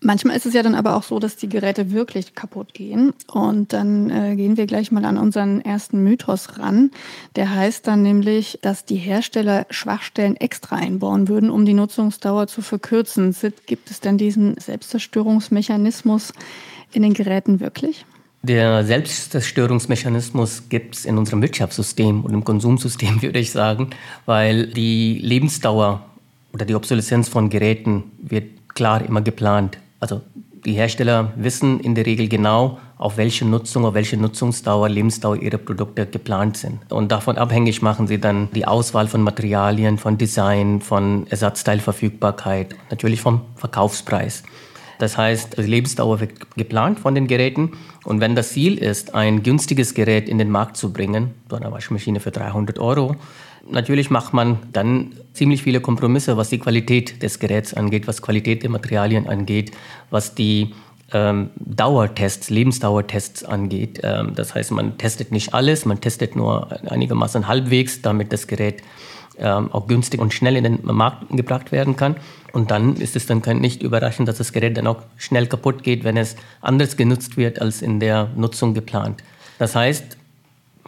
Manchmal 0.00 0.36
ist 0.36 0.46
es 0.46 0.54
ja 0.54 0.62
dann 0.62 0.76
aber 0.76 0.94
auch 0.94 1.02
so, 1.02 1.18
dass 1.18 1.34
die 1.34 1.48
Geräte 1.48 1.90
wirklich 1.90 2.36
kaputt 2.36 2.72
gehen. 2.72 3.12
Und 3.26 3.72
dann 3.72 4.10
äh, 4.10 4.36
gehen 4.36 4.56
wir 4.56 4.66
gleich 4.66 4.92
mal 4.92 5.04
an 5.04 5.18
unseren 5.18 5.60
ersten 5.60 6.04
Mythos 6.04 6.58
ran. 6.58 6.92
Der 7.34 7.52
heißt 7.52 7.84
dann 7.86 8.02
nämlich, 8.02 8.60
dass 8.62 8.84
die 8.84 8.96
Hersteller 8.96 9.66
Schwachstellen 9.70 10.36
extra 10.36 10.76
einbauen 10.76 11.26
würden, 11.26 11.50
um 11.50 11.64
die 11.64 11.74
Nutzungsdauer 11.74 12.46
zu 12.46 12.62
verkürzen. 12.62 13.34
Gibt 13.66 13.90
es 13.90 14.00
denn 14.00 14.18
diesen 14.18 14.56
Selbstzerstörungsmechanismus 14.56 16.32
in 16.92 17.02
den 17.02 17.14
Geräten 17.14 17.58
wirklich? 17.58 18.06
Der 18.42 18.84
Selbstzerstörungsmechanismus 18.84 20.68
gibt 20.68 20.94
es 20.94 21.04
in 21.04 21.18
unserem 21.18 21.42
Wirtschaftssystem 21.42 22.24
und 22.24 22.32
im 22.32 22.44
Konsumsystem, 22.44 23.20
würde 23.22 23.38
ich 23.38 23.50
sagen, 23.50 23.90
weil 24.26 24.68
die 24.68 25.18
Lebensdauer 25.22 26.04
oder 26.52 26.64
die 26.64 26.74
Obsoleszenz 26.74 27.28
von 27.28 27.50
Geräten 27.50 28.04
wird 28.22 28.74
klar 28.74 29.04
immer 29.04 29.22
geplant. 29.22 29.78
Also 30.00 30.22
die 30.64 30.74
Hersteller 30.74 31.32
wissen 31.36 31.80
in 31.80 31.94
der 31.94 32.06
Regel 32.06 32.28
genau, 32.28 32.78
auf 32.96 33.16
welche 33.16 33.44
Nutzung, 33.44 33.84
auf 33.84 33.94
welche 33.94 34.16
Nutzungsdauer, 34.16 34.88
Lebensdauer 34.88 35.36
ihre 35.36 35.58
Produkte 35.58 36.06
geplant 36.06 36.56
sind. 36.56 36.80
Und 36.90 37.12
davon 37.12 37.38
abhängig 37.38 37.80
machen 37.80 38.06
sie 38.06 38.18
dann 38.18 38.48
die 38.54 38.66
Auswahl 38.66 39.06
von 39.06 39.22
Materialien, 39.22 39.98
von 39.98 40.18
Design, 40.18 40.80
von 40.80 41.26
Ersatzteilverfügbarkeit, 41.28 42.74
natürlich 42.90 43.20
vom 43.20 43.42
Verkaufspreis. 43.54 44.42
Das 44.98 45.16
heißt, 45.16 45.58
die 45.58 45.62
Lebensdauer 45.62 46.20
wird 46.20 46.56
geplant 46.56 47.00
von 47.00 47.14
den 47.14 47.26
Geräten. 47.26 47.72
Und 48.04 48.20
wenn 48.20 48.34
das 48.34 48.50
Ziel 48.50 48.78
ist, 48.78 49.14
ein 49.14 49.42
günstiges 49.42 49.94
Gerät 49.94 50.28
in 50.28 50.38
den 50.38 50.50
Markt 50.50 50.76
zu 50.76 50.92
bringen, 50.92 51.34
so 51.48 51.56
eine 51.56 51.70
Waschmaschine 51.70 52.20
für 52.20 52.30
300 52.30 52.78
Euro, 52.78 53.16
natürlich 53.70 54.10
macht 54.10 54.34
man 54.34 54.58
dann 54.72 55.12
ziemlich 55.32 55.62
viele 55.62 55.80
Kompromisse, 55.80 56.36
was 56.36 56.48
die 56.50 56.58
Qualität 56.58 57.22
des 57.22 57.38
Geräts 57.38 57.74
angeht, 57.74 58.06
was 58.06 58.22
Qualität 58.22 58.62
der 58.62 58.70
Materialien 58.70 59.28
angeht, 59.28 59.72
was 60.10 60.34
die 60.34 60.74
ähm, 61.12 61.50
Dauertests, 61.56 62.50
Lebensdauertests 62.50 63.44
angeht. 63.44 64.00
Ähm, 64.02 64.32
das 64.34 64.54
heißt, 64.54 64.72
man 64.72 64.98
testet 64.98 65.32
nicht 65.32 65.54
alles, 65.54 65.84
man 65.84 66.00
testet 66.00 66.36
nur 66.36 66.70
einigermaßen 66.90 67.48
halbwegs, 67.48 68.02
damit 68.02 68.32
das 68.32 68.46
Gerät 68.46 68.82
ähm, 69.38 69.72
auch 69.72 69.86
günstig 69.86 70.20
und 70.20 70.34
schnell 70.34 70.56
in 70.56 70.64
den 70.64 70.80
Markt 70.82 71.28
gebracht 71.30 71.72
werden 71.72 71.96
kann. 71.96 72.16
Und 72.52 72.70
dann 72.70 72.96
ist 72.96 73.16
es 73.16 73.26
dann 73.26 73.42
nicht 73.60 73.82
überraschend, 73.82 74.28
dass 74.28 74.38
das 74.38 74.52
Gerät 74.52 74.76
dann 74.76 74.86
auch 74.86 75.02
schnell 75.16 75.46
kaputt 75.46 75.82
geht, 75.82 76.04
wenn 76.04 76.16
es 76.16 76.36
anders 76.60 76.96
genutzt 76.96 77.36
wird 77.36 77.60
als 77.60 77.82
in 77.82 78.00
der 78.00 78.30
Nutzung 78.36 78.74
geplant. 78.74 79.22
Das 79.58 79.74
heißt, 79.74 80.16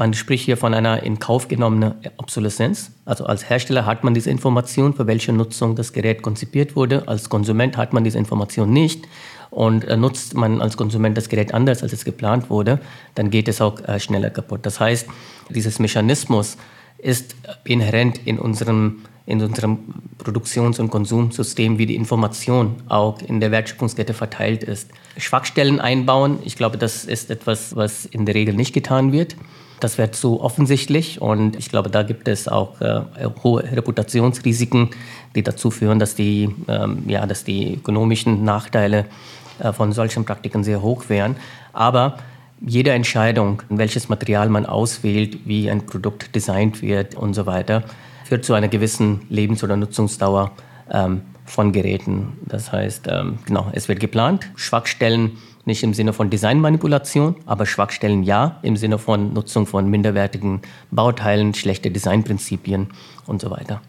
Man 0.00 0.14
spricht 0.14 0.46
hier 0.46 0.56
von 0.56 0.72
einer 0.72 1.02
in 1.02 1.18
Kauf 1.18 1.46
genommenen 1.48 1.92
Obsoleszenz. 2.16 2.90
Also 3.04 3.26
als 3.26 3.50
Hersteller 3.50 3.84
hat 3.84 4.02
man 4.02 4.14
diese 4.14 4.30
Information, 4.30 4.94
für 4.94 5.06
welche 5.06 5.30
Nutzung 5.30 5.76
das 5.76 5.92
Gerät 5.92 6.22
konzipiert 6.22 6.74
wurde. 6.74 7.06
Als 7.06 7.28
Konsument 7.28 7.76
hat 7.76 7.92
man 7.92 8.02
diese 8.02 8.16
Information 8.16 8.72
nicht. 8.72 9.06
Und 9.50 9.84
äh, 9.84 9.98
nutzt 9.98 10.32
man 10.32 10.62
als 10.62 10.78
Konsument 10.78 11.18
das 11.18 11.28
Gerät 11.28 11.52
anders, 11.52 11.82
als 11.82 11.92
es 11.92 12.06
geplant 12.06 12.48
wurde, 12.48 12.80
dann 13.14 13.28
geht 13.28 13.46
es 13.46 13.60
auch 13.60 13.78
äh, 13.80 14.00
schneller 14.00 14.30
kaputt. 14.30 14.60
Das 14.62 14.80
heißt, 14.80 15.06
dieses 15.50 15.78
Mechanismus 15.80 16.56
ist 17.02 17.34
inhärent 17.64 18.20
in 18.24 18.38
unserem, 18.38 19.02
in 19.26 19.42
unserem 19.42 19.78
Produktions- 20.18 20.78
und 20.78 20.90
Konsumsystem, 20.90 21.78
wie 21.78 21.86
die 21.86 21.96
Information 21.96 22.76
auch 22.88 23.20
in 23.22 23.40
der 23.40 23.50
Wertschöpfungskette 23.50 24.14
verteilt 24.14 24.64
ist. 24.64 24.90
Schwachstellen 25.16 25.80
einbauen, 25.80 26.38
ich 26.44 26.56
glaube, 26.56 26.78
das 26.78 27.04
ist 27.04 27.30
etwas, 27.30 27.74
was 27.76 28.04
in 28.06 28.26
der 28.26 28.34
Regel 28.34 28.54
nicht 28.54 28.72
getan 28.72 29.12
wird. 29.12 29.36
Das 29.80 29.96
wird 29.96 30.14
so 30.14 30.42
offensichtlich 30.42 31.22
und 31.22 31.56
ich 31.56 31.70
glaube, 31.70 31.88
da 31.88 32.02
gibt 32.02 32.28
es 32.28 32.48
auch 32.48 32.80
äh, 32.82 33.00
hohe 33.42 33.62
Reputationsrisiken, 33.62 34.90
die 35.34 35.42
dazu 35.42 35.70
führen, 35.70 35.98
dass 35.98 36.14
die, 36.14 36.54
ähm, 36.68 37.04
ja, 37.06 37.26
dass 37.26 37.44
die 37.44 37.76
ökonomischen 37.76 38.44
Nachteile 38.44 39.06
äh, 39.58 39.72
von 39.72 39.92
solchen 39.92 40.26
Praktiken 40.26 40.64
sehr 40.64 40.82
hoch 40.82 41.08
wären. 41.08 41.36
Aber 41.72 42.18
jede 42.60 42.92
Entscheidung, 42.92 43.62
welches 43.68 44.08
Material 44.08 44.48
man 44.48 44.66
auswählt, 44.66 45.46
wie 45.46 45.70
ein 45.70 45.86
Produkt 45.86 46.34
designt 46.34 46.82
wird 46.82 47.14
und 47.14 47.34
so 47.34 47.46
weiter, 47.46 47.84
führt 48.24 48.44
zu 48.44 48.54
einer 48.54 48.68
gewissen 48.68 49.22
Lebens- 49.28 49.64
oder 49.64 49.76
Nutzungsdauer 49.76 50.52
ähm, 50.90 51.22
von 51.44 51.72
Geräten. 51.72 52.38
Das 52.46 52.70
heißt, 52.70 53.08
ähm, 53.08 53.38
genau, 53.46 53.68
es 53.72 53.88
wird 53.88 54.00
geplant, 54.00 54.48
Schwachstellen 54.56 55.38
nicht 55.64 55.82
im 55.82 55.94
Sinne 55.94 56.12
von 56.12 56.30
Designmanipulation, 56.30 57.36
aber 57.46 57.66
Schwachstellen 57.66 58.22
ja, 58.22 58.58
im 58.62 58.76
Sinne 58.76 58.98
von 58.98 59.32
Nutzung 59.32 59.66
von 59.66 59.88
minderwertigen 59.88 60.62
Bauteilen, 60.90 61.54
schlechte 61.54 61.90
Designprinzipien 61.90 62.88
und 63.26 63.40
so 63.40 63.50
weiter. 63.50 63.82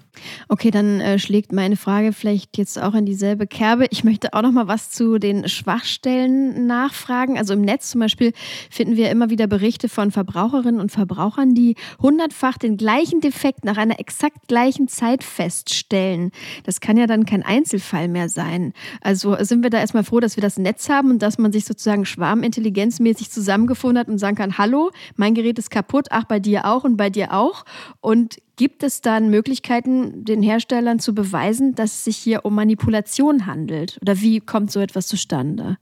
Okay, 0.48 0.72
dann 0.72 1.00
äh, 1.00 1.20
schlägt 1.20 1.52
meine 1.52 1.76
Frage 1.76 2.14
vielleicht 2.14 2.58
jetzt 2.58 2.82
auch 2.82 2.94
in 2.94 3.06
dieselbe 3.06 3.48
Kerbe. 3.48 3.88
Ich 3.90 4.04
möchte 4.04 4.34
auch 4.34 4.42
noch 4.42 4.52
mal 4.52 4.68
was 4.68 4.92
zu 4.92 5.18
den 5.18 5.48
Schwachstellen 5.48 6.68
nachfragen. 6.68 7.38
Also 7.38 7.54
im 7.54 7.62
Netz 7.62 7.90
zum 7.92 8.02
Beispiel 8.02 8.34
finden 8.70 8.96
wir 8.96 9.10
immer 9.10 9.30
wieder 9.30 9.48
Berichte 9.48 9.90
von 9.90 10.12
Verbraucherinnen 10.12 10.80
und 10.80 10.92
Verbrauchern, 10.92 11.54
die 11.54 11.76
hundertfach 12.02 12.58
den 12.58 12.78
gleichen 12.78 13.22
Defekt 13.22 13.66
nach 13.66 13.78
einer 13.78 14.00
exakt 14.00 14.48
gleichen 14.48 14.88
Zeit 14.88 15.24
feststellen. 15.24 16.32
Das 16.64 16.82
kann 16.82 16.98
ja 16.98 17.08
dann 17.08 17.26
kein 17.26 17.44
Einzelfall 17.44 18.08
mehr 18.08 18.30
sein. 18.30 18.74
Also 19.02 19.36
sind 19.40 19.64
wir 19.64 19.70
da 19.70 19.80
erstmal 19.80 20.04
froh, 20.04 20.20
dass 20.20 20.38
wir 20.38 20.42
das 20.42 20.58
Netz 20.58 20.90
haben 20.90 21.12
und 21.12 21.22
dass 21.22 21.38
man 21.38 21.52
sich 21.52 21.66
sozusagen 21.66 22.06
schwarmintelligenzmäßig 22.06 23.32
zusammengefunden 23.32 24.00
hat 24.00 24.08
und 24.08 24.18
sagen 24.18 24.36
kann, 24.36 24.58
hallo, 24.58 24.92
mein 25.16 25.34
Gerät 25.34 25.60
ist 25.60 25.72
kaputt, 25.72 26.08
ach, 26.12 26.26
bei 26.26 26.40
dir 26.40 26.66
auch 26.66 26.84
und 26.84 26.98
bei 26.98 27.10
dir 27.10 27.34
auch. 27.34 27.66
Und 28.00 28.38
Gibt 28.56 28.84
es 28.84 29.02
dann 29.02 29.30
Möglichkeiten, 29.30 30.26
den 30.26 30.44
Herstellern 30.44 31.00
zu 31.00 31.16
beweisen, 31.16 31.74
dass 31.76 31.94
es 31.94 32.04
sich 32.04 32.18
hier 32.18 32.46
um 32.46 32.56
Manipulation 32.56 33.46
handelt? 33.46 33.98
Oder 34.02 34.20
wie 34.22 34.40
kommt 34.40 34.72
so 34.72 34.80
etwas 34.80 35.08
zustande? 35.08 35.78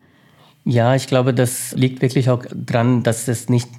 Ja, 0.65 0.95
ich 0.95 1.07
glaube, 1.07 1.33
das 1.33 1.73
liegt 1.73 2.01
wirklich 2.01 2.29
auch 2.29 2.45
daran, 2.53 3.03
dass 3.03 3.27
es 3.27 3.49
nicht 3.49 3.69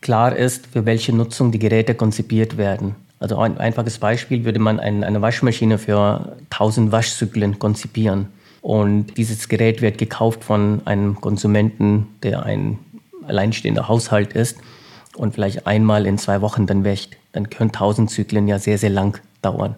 klar 0.00 0.36
ist, 0.36 0.66
für 0.66 0.84
welche 0.84 1.14
Nutzung 1.14 1.50
die 1.50 1.58
Geräte 1.58 1.94
konzipiert 1.94 2.56
werden. 2.56 2.94
Also 3.18 3.38
ein 3.38 3.58
einfaches 3.58 3.98
Beispiel 3.98 4.44
würde 4.44 4.58
man 4.58 4.78
eine 4.78 5.22
Waschmaschine 5.22 5.78
für 5.78 6.36
1000 6.50 6.92
Waschzyklen 6.92 7.58
konzipieren. 7.58 8.28
Und 8.60 9.16
dieses 9.16 9.48
Gerät 9.48 9.80
wird 9.80 9.96
gekauft 9.96 10.44
von 10.44 10.82
einem 10.84 11.20
Konsumenten, 11.20 12.08
der 12.22 12.42
ein 12.42 12.78
alleinstehender 13.26 13.88
Haushalt 13.88 14.34
ist 14.34 14.58
und 15.16 15.34
vielleicht 15.34 15.66
einmal 15.66 16.06
in 16.06 16.18
zwei 16.18 16.40
Wochen 16.40 16.66
dann 16.66 16.84
wäscht 16.84 17.16
dann 17.36 17.50
können 17.50 17.70
1000 17.70 18.10
Zyklen 18.10 18.48
ja 18.48 18.58
sehr, 18.58 18.78
sehr 18.78 18.88
lang 18.88 19.20
dauern. 19.42 19.76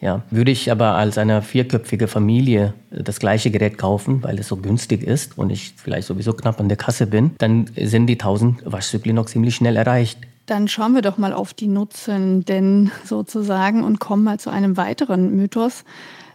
Ja, 0.00 0.22
würde 0.30 0.50
ich 0.50 0.70
aber 0.70 0.94
als 0.94 1.16
eine 1.16 1.42
vierköpfige 1.42 2.08
Familie 2.08 2.74
das 2.90 3.20
gleiche 3.20 3.50
Gerät 3.50 3.78
kaufen, 3.78 4.22
weil 4.22 4.38
es 4.38 4.48
so 4.48 4.56
günstig 4.56 5.02
ist 5.02 5.38
und 5.38 5.50
ich 5.50 5.74
vielleicht 5.76 6.06
sowieso 6.06 6.32
knapp 6.32 6.60
an 6.60 6.68
der 6.68 6.76
Kasse 6.76 7.06
bin, 7.06 7.32
dann 7.38 7.70
sind 7.76 8.06
die 8.06 8.14
1000 8.14 8.62
Waschzyklen 8.64 9.16
noch 9.16 9.26
ziemlich 9.26 9.56
schnell 9.56 9.76
erreicht. 9.76 10.18
Dann 10.46 10.66
schauen 10.66 10.94
wir 10.94 11.02
doch 11.02 11.18
mal 11.18 11.32
auf 11.32 11.54
die 11.54 11.68
Nutzenden 11.68 12.90
sozusagen 13.04 13.84
und 13.84 14.00
kommen 14.00 14.24
mal 14.24 14.40
zu 14.40 14.50
einem 14.50 14.76
weiteren 14.76 15.36
Mythos. 15.36 15.84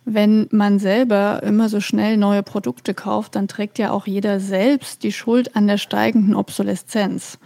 Wenn 0.06 0.48
man 0.52 0.80
selber 0.80 1.42
immer 1.44 1.70
so 1.70 1.80
schnell 1.80 2.18
neue 2.18 2.44
Produkte 2.44 2.94
kauft, 2.94 3.36
dann 3.36 3.48
trägt 3.48 3.80
ja 3.80 3.92
auch 3.92 4.08
jeder 4.08 4.40
selbst 4.40 5.04
die 5.04 5.14
Schuld 5.14 5.56
an 5.56 5.68
der 5.68 5.78
steigenden 5.78 6.36
Obsoleszenz. 6.36 7.38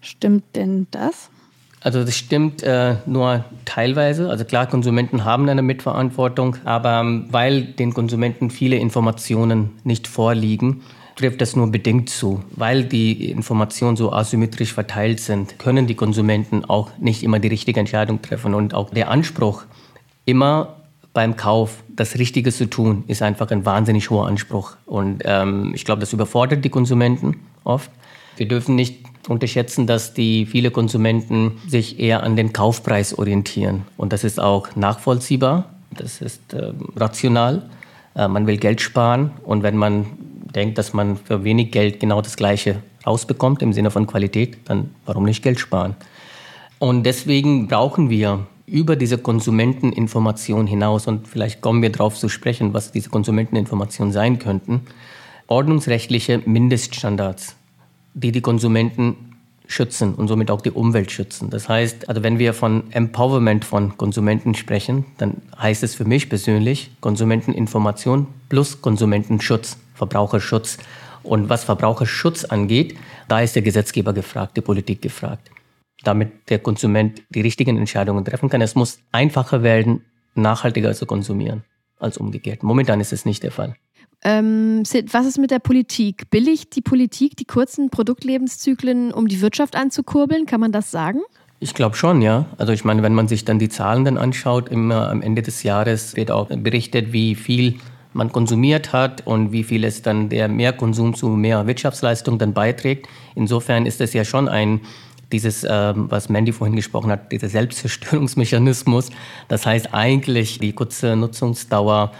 Stimmt 0.00 0.44
denn 0.54 0.86
das? 0.92 1.30
Also 1.84 2.02
das 2.02 2.16
stimmt 2.16 2.62
äh, 2.62 2.96
nur 3.04 3.44
teilweise. 3.66 4.30
Also 4.30 4.46
klar, 4.46 4.66
Konsumenten 4.66 5.26
haben 5.26 5.46
eine 5.50 5.60
Mitverantwortung, 5.60 6.56
aber 6.64 7.00
ähm, 7.00 7.26
weil 7.30 7.62
den 7.62 7.92
Konsumenten 7.92 8.48
viele 8.48 8.76
Informationen 8.76 9.72
nicht 9.84 10.06
vorliegen, 10.08 10.80
trifft 11.14 11.42
das 11.42 11.54
nur 11.54 11.70
bedingt 11.70 12.08
zu. 12.08 12.42
Weil 12.52 12.84
die 12.84 13.30
Informationen 13.30 13.96
so 13.98 14.14
asymmetrisch 14.14 14.72
verteilt 14.72 15.20
sind, 15.20 15.58
können 15.58 15.86
die 15.86 15.94
Konsumenten 15.94 16.64
auch 16.64 16.88
nicht 16.98 17.22
immer 17.22 17.38
die 17.38 17.48
richtige 17.48 17.78
Entscheidung 17.78 18.22
treffen. 18.22 18.54
Und 18.54 18.72
auch 18.72 18.88
der 18.88 19.10
Anspruch, 19.10 19.64
immer 20.24 20.76
beim 21.12 21.36
Kauf 21.36 21.84
das 21.90 22.18
Richtige 22.18 22.50
zu 22.50 22.70
tun, 22.70 23.04
ist 23.08 23.20
einfach 23.20 23.50
ein 23.50 23.66
wahnsinnig 23.66 24.08
hoher 24.08 24.26
Anspruch. 24.26 24.76
Und 24.86 25.22
ähm, 25.26 25.72
ich 25.74 25.84
glaube, 25.84 26.00
das 26.00 26.14
überfordert 26.14 26.64
die 26.64 26.70
Konsumenten 26.70 27.42
oft. 27.62 27.90
Wir 28.38 28.48
dürfen 28.48 28.74
nicht 28.74 29.04
unterschätzen, 29.28 29.86
dass 29.86 30.14
die 30.14 30.46
viele 30.46 30.70
Konsumenten 30.70 31.52
sich 31.68 31.98
eher 31.98 32.22
an 32.22 32.36
den 32.36 32.52
Kaufpreis 32.52 33.16
orientieren. 33.18 33.82
Und 33.96 34.12
das 34.12 34.24
ist 34.24 34.40
auch 34.40 34.76
nachvollziehbar, 34.76 35.70
das 35.90 36.20
ist 36.20 36.52
äh, 36.52 36.72
rational. 36.96 37.62
Äh, 38.14 38.28
man 38.28 38.46
will 38.46 38.56
Geld 38.56 38.80
sparen 38.80 39.30
und 39.44 39.62
wenn 39.62 39.76
man 39.76 40.06
denkt, 40.54 40.78
dass 40.78 40.92
man 40.92 41.16
für 41.16 41.44
wenig 41.44 41.72
Geld 41.72 42.00
genau 42.00 42.22
das 42.22 42.36
Gleiche 42.36 42.82
rausbekommt 43.06 43.62
im 43.62 43.72
Sinne 43.72 43.90
von 43.90 44.06
Qualität, 44.06 44.58
dann 44.66 44.90
warum 45.04 45.24
nicht 45.24 45.42
Geld 45.42 45.58
sparen? 45.58 45.96
Und 46.78 47.04
deswegen 47.04 47.68
brauchen 47.68 48.10
wir 48.10 48.46
über 48.66 48.96
diese 48.96 49.18
Konsumenteninformation 49.18 50.66
hinaus, 50.66 51.06
und 51.06 51.28
vielleicht 51.28 51.60
kommen 51.60 51.82
wir 51.82 51.90
darauf 51.90 52.14
zu 52.14 52.28
sprechen, 52.28 52.72
was 52.72 52.92
diese 52.92 53.10
Konsumenteninformationen 53.10 54.12
sein 54.12 54.38
könnten, 54.38 54.82
ordnungsrechtliche 55.46 56.40
Mindeststandards 56.46 57.56
die 58.14 58.32
die 58.32 58.40
Konsumenten 58.40 59.34
schützen 59.66 60.14
und 60.14 60.28
somit 60.28 60.50
auch 60.50 60.60
die 60.60 60.70
Umwelt 60.70 61.10
schützen. 61.10 61.50
Das 61.50 61.68
heißt, 61.68 62.08
also 62.08 62.22
wenn 62.22 62.38
wir 62.38 62.52
von 62.52 62.92
Empowerment 62.92 63.64
von 63.64 63.96
Konsumenten 63.96 64.54
sprechen, 64.54 65.04
dann 65.18 65.42
heißt 65.58 65.82
es 65.82 65.94
für 65.94 66.04
mich 66.04 66.28
persönlich 66.28 66.90
Konsumenteninformation 67.00 68.26
plus 68.48 68.80
Konsumentenschutz, 68.82 69.78
Verbraucherschutz. 69.94 70.78
Und 71.22 71.48
was 71.48 71.64
Verbraucherschutz 71.64 72.44
angeht, 72.44 72.96
da 73.28 73.40
ist 73.40 73.54
der 73.54 73.62
Gesetzgeber 73.62 74.12
gefragt, 74.12 74.56
die 74.56 74.60
Politik 74.60 75.00
gefragt, 75.00 75.50
damit 76.02 76.50
der 76.50 76.58
Konsument 76.58 77.22
die 77.30 77.40
richtigen 77.40 77.78
Entscheidungen 77.78 78.24
treffen 78.24 78.50
kann. 78.50 78.60
Es 78.60 78.74
muss 78.74 79.00
einfacher 79.10 79.62
werden, 79.62 80.04
nachhaltiger 80.34 80.92
zu 80.92 81.06
konsumieren 81.06 81.64
als 81.98 82.18
umgekehrt. 82.18 82.62
Momentan 82.62 83.00
ist 83.00 83.14
es 83.14 83.24
nicht 83.24 83.42
der 83.42 83.52
Fall. 83.52 83.76
Ähm, 84.24 84.82
was 85.12 85.26
ist 85.26 85.38
mit 85.38 85.50
der 85.50 85.58
Politik? 85.58 86.30
Billigt 86.30 86.74
die 86.76 86.80
Politik 86.80 87.36
die 87.36 87.44
kurzen 87.44 87.90
Produktlebenszyklen, 87.90 89.12
um 89.12 89.28
die 89.28 89.42
Wirtschaft 89.42 89.76
anzukurbeln? 89.76 90.46
Kann 90.46 90.60
man 90.60 90.72
das 90.72 90.90
sagen? 90.90 91.20
Ich 91.60 91.74
glaube 91.74 91.96
schon, 91.96 92.22
ja. 92.22 92.46
Also 92.56 92.72
ich 92.72 92.84
meine, 92.84 93.02
wenn 93.02 93.14
man 93.14 93.28
sich 93.28 93.44
dann 93.44 93.58
die 93.58 93.68
Zahlen 93.68 94.04
dann 94.04 94.18
anschaut, 94.18 94.68
immer 94.68 95.10
am 95.10 95.22
Ende 95.22 95.42
des 95.42 95.62
Jahres 95.62 96.16
wird 96.16 96.30
auch 96.30 96.48
berichtet, 96.48 97.12
wie 97.12 97.34
viel 97.34 97.76
man 98.14 98.32
konsumiert 98.32 98.92
hat 98.92 99.26
und 99.26 99.52
wie 99.52 99.64
viel 99.64 99.84
es 99.84 100.02
dann 100.02 100.28
der 100.28 100.48
Mehrkonsum 100.48 101.14
zu 101.14 101.28
mehr 101.28 101.66
Wirtschaftsleistung 101.66 102.38
dann 102.38 102.54
beiträgt. 102.54 103.08
Insofern 103.34 103.86
ist 103.86 104.00
es 104.00 104.12
ja 104.14 104.24
schon 104.24 104.48
ein 104.48 104.80
dieses, 105.32 105.66
ähm, 105.68 106.06
was 106.10 106.28
Mandy 106.28 106.52
vorhin 106.52 106.76
gesprochen 106.76 107.10
hat, 107.10 107.32
dieser 107.32 107.48
Selbstzerstörungsmechanismus. 107.48 109.10
Das 109.48 109.66
heißt 109.66 109.92
eigentlich 109.92 110.60
die 110.60 110.72
kurze 110.72 111.16
Nutzungsdauer 111.16 112.12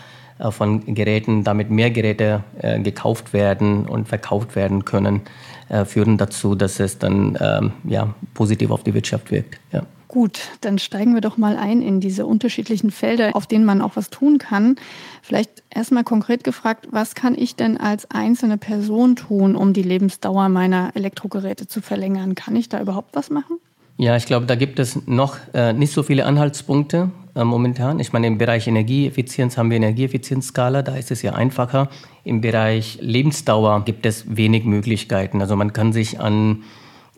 von 0.50 0.94
Geräten, 0.94 1.44
damit 1.44 1.70
mehr 1.70 1.90
Geräte 1.90 2.42
äh, 2.60 2.80
gekauft 2.80 3.32
werden 3.32 3.86
und 3.86 4.08
verkauft 4.08 4.56
werden 4.56 4.84
können, 4.84 5.22
äh, 5.68 5.84
führen 5.84 6.18
dazu, 6.18 6.54
dass 6.54 6.80
es 6.80 6.98
dann 6.98 7.38
ähm, 7.40 7.72
ja, 7.84 8.14
positiv 8.34 8.70
auf 8.70 8.82
die 8.82 8.94
Wirtschaft 8.94 9.30
wirkt. 9.30 9.58
Ja. 9.72 9.84
Gut, 10.08 10.42
dann 10.60 10.78
steigen 10.78 11.14
wir 11.14 11.20
doch 11.20 11.38
mal 11.38 11.56
ein 11.56 11.82
in 11.82 11.98
diese 11.98 12.24
unterschiedlichen 12.24 12.92
Felder, 12.92 13.34
auf 13.34 13.48
denen 13.48 13.64
man 13.64 13.80
auch 13.80 13.96
was 13.96 14.10
tun 14.10 14.38
kann. 14.38 14.76
Vielleicht 15.22 15.64
erstmal 15.70 16.04
konkret 16.04 16.44
gefragt, 16.44 16.86
was 16.92 17.16
kann 17.16 17.34
ich 17.36 17.56
denn 17.56 17.76
als 17.76 18.08
einzelne 18.12 18.56
Person 18.56 19.16
tun, 19.16 19.56
um 19.56 19.72
die 19.72 19.82
Lebensdauer 19.82 20.48
meiner 20.50 20.92
Elektrogeräte 20.94 21.66
zu 21.66 21.80
verlängern? 21.80 22.36
Kann 22.36 22.54
ich 22.54 22.68
da 22.68 22.80
überhaupt 22.80 23.16
was 23.16 23.28
machen? 23.28 23.58
Ja, 23.96 24.16
ich 24.16 24.26
glaube, 24.26 24.46
da 24.46 24.56
gibt 24.56 24.78
es 24.80 25.06
noch 25.06 25.36
äh, 25.54 25.72
nicht 25.72 25.92
so 25.92 26.02
viele 26.02 26.26
Anhaltspunkte 26.26 27.10
äh, 27.34 27.44
momentan. 27.44 28.00
Ich 28.00 28.12
meine, 28.12 28.26
im 28.26 28.38
Bereich 28.38 28.66
Energieeffizienz 28.66 29.56
haben 29.56 29.70
wir 29.70 29.76
Energieeffizienzskala, 29.76 30.82
da 30.82 30.96
ist 30.96 31.12
es 31.12 31.22
ja 31.22 31.34
einfacher. 31.34 31.88
Im 32.24 32.40
Bereich 32.40 32.98
Lebensdauer 33.00 33.84
gibt 33.84 34.04
es 34.04 34.36
wenig 34.36 34.64
Möglichkeiten. 34.64 35.40
Also 35.40 35.54
man 35.54 35.72
kann 35.72 35.92
sich 35.92 36.18
an 36.20 36.64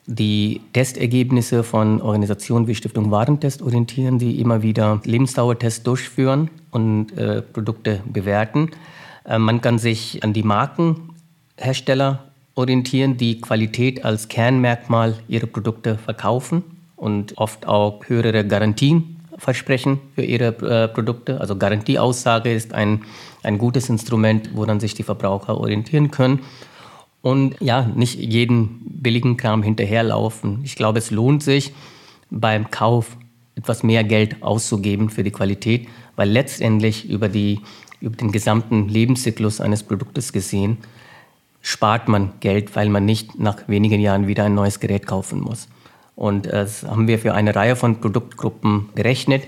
Die 0.08 0.60
Testergebnisse 0.72 1.64
von 1.64 2.00
Organisationen 2.00 2.68
wie 2.68 2.76
Stiftung 2.76 3.10
Warentest 3.10 3.60
orientieren, 3.60 4.20
die 4.20 4.40
immer 4.40 4.62
wieder 4.62 5.00
Lebensdauertests 5.04 5.82
durchführen 5.82 6.48
und 6.70 7.10
äh, 7.18 7.42
Produkte 7.42 8.02
bewerten. 8.04 8.70
Äh, 9.24 9.40
man 9.40 9.60
kann 9.60 9.80
sich 9.80 10.22
an 10.22 10.32
die 10.32 10.44
Markenhersteller 10.44 12.26
orientieren, 12.56 13.16
die 13.16 13.40
Qualität 13.40 14.04
als 14.04 14.28
Kernmerkmal 14.28 15.14
ihrer 15.28 15.46
Produkte 15.46 15.98
verkaufen 15.98 16.64
und 16.96 17.38
oft 17.38 17.68
auch 17.68 18.00
höhere 18.06 18.44
Garantien 18.46 19.20
versprechen 19.38 20.00
für 20.14 20.22
ihre 20.22 20.46
äh, 20.46 20.88
Produkte. 20.88 21.40
Also 21.40 21.56
Garantieaussage 21.56 22.52
ist 22.52 22.72
ein, 22.72 23.04
ein 23.42 23.58
gutes 23.58 23.90
Instrument, 23.90 24.50
woran 24.54 24.80
sich 24.80 24.94
die 24.94 25.02
Verbraucher 25.02 25.58
orientieren 25.58 26.10
können. 26.10 26.40
Und 27.20 27.56
ja, 27.60 27.82
nicht 27.94 28.18
jeden 28.18 28.80
billigen 28.86 29.36
Kram 29.36 29.62
hinterherlaufen. 29.62 30.60
Ich 30.64 30.76
glaube, 30.76 30.98
es 30.98 31.10
lohnt 31.10 31.42
sich 31.42 31.74
beim 32.30 32.70
Kauf 32.70 33.16
etwas 33.54 33.82
mehr 33.82 34.04
Geld 34.04 34.42
auszugeben 34.42 35.10
für 35.10 35.24
die 35.24 35.30
Qualität, 35.30 35.88
weil 36.14 36.30
letztendlich 36.30 37.08
über, 37.08 37.28
die, 37.28 37.60
über 38.00 38.16
den 38.16 38.32
gesamten 38.32 38.88
Lebenszyklus 38.88 39.60
eines 39.60 39.82
Produktes 39.82 40.32
gesehen 40.32 40.78
spart 41.66 42.06
man 42.06 42.30
Geld, 42.38 42.76
weil 42.76 42.88
man 42.88 43.04
nicht 43.04 43.40
nach 43.40 43.66
wenigen 43.66 44.00
Jahren 44.00 44.28
wieder 44.28 44.44
ein 44.44 44.54
neues 44.54 44.78
Gerät 44.78 45.04
kaufen 45.04 45.40
muss. 45.40 45.66
Und 46.14 46.46
das 46.46 46.84
haben 46.84 47.08
wir 47.08 47.18
für 47.18 47.34
eine 47.34 47.56
Reihe 47.56 47.74
von 47.74 48.00
Produktgruppen 48.00 48.90
berechnet, 48.94 49.42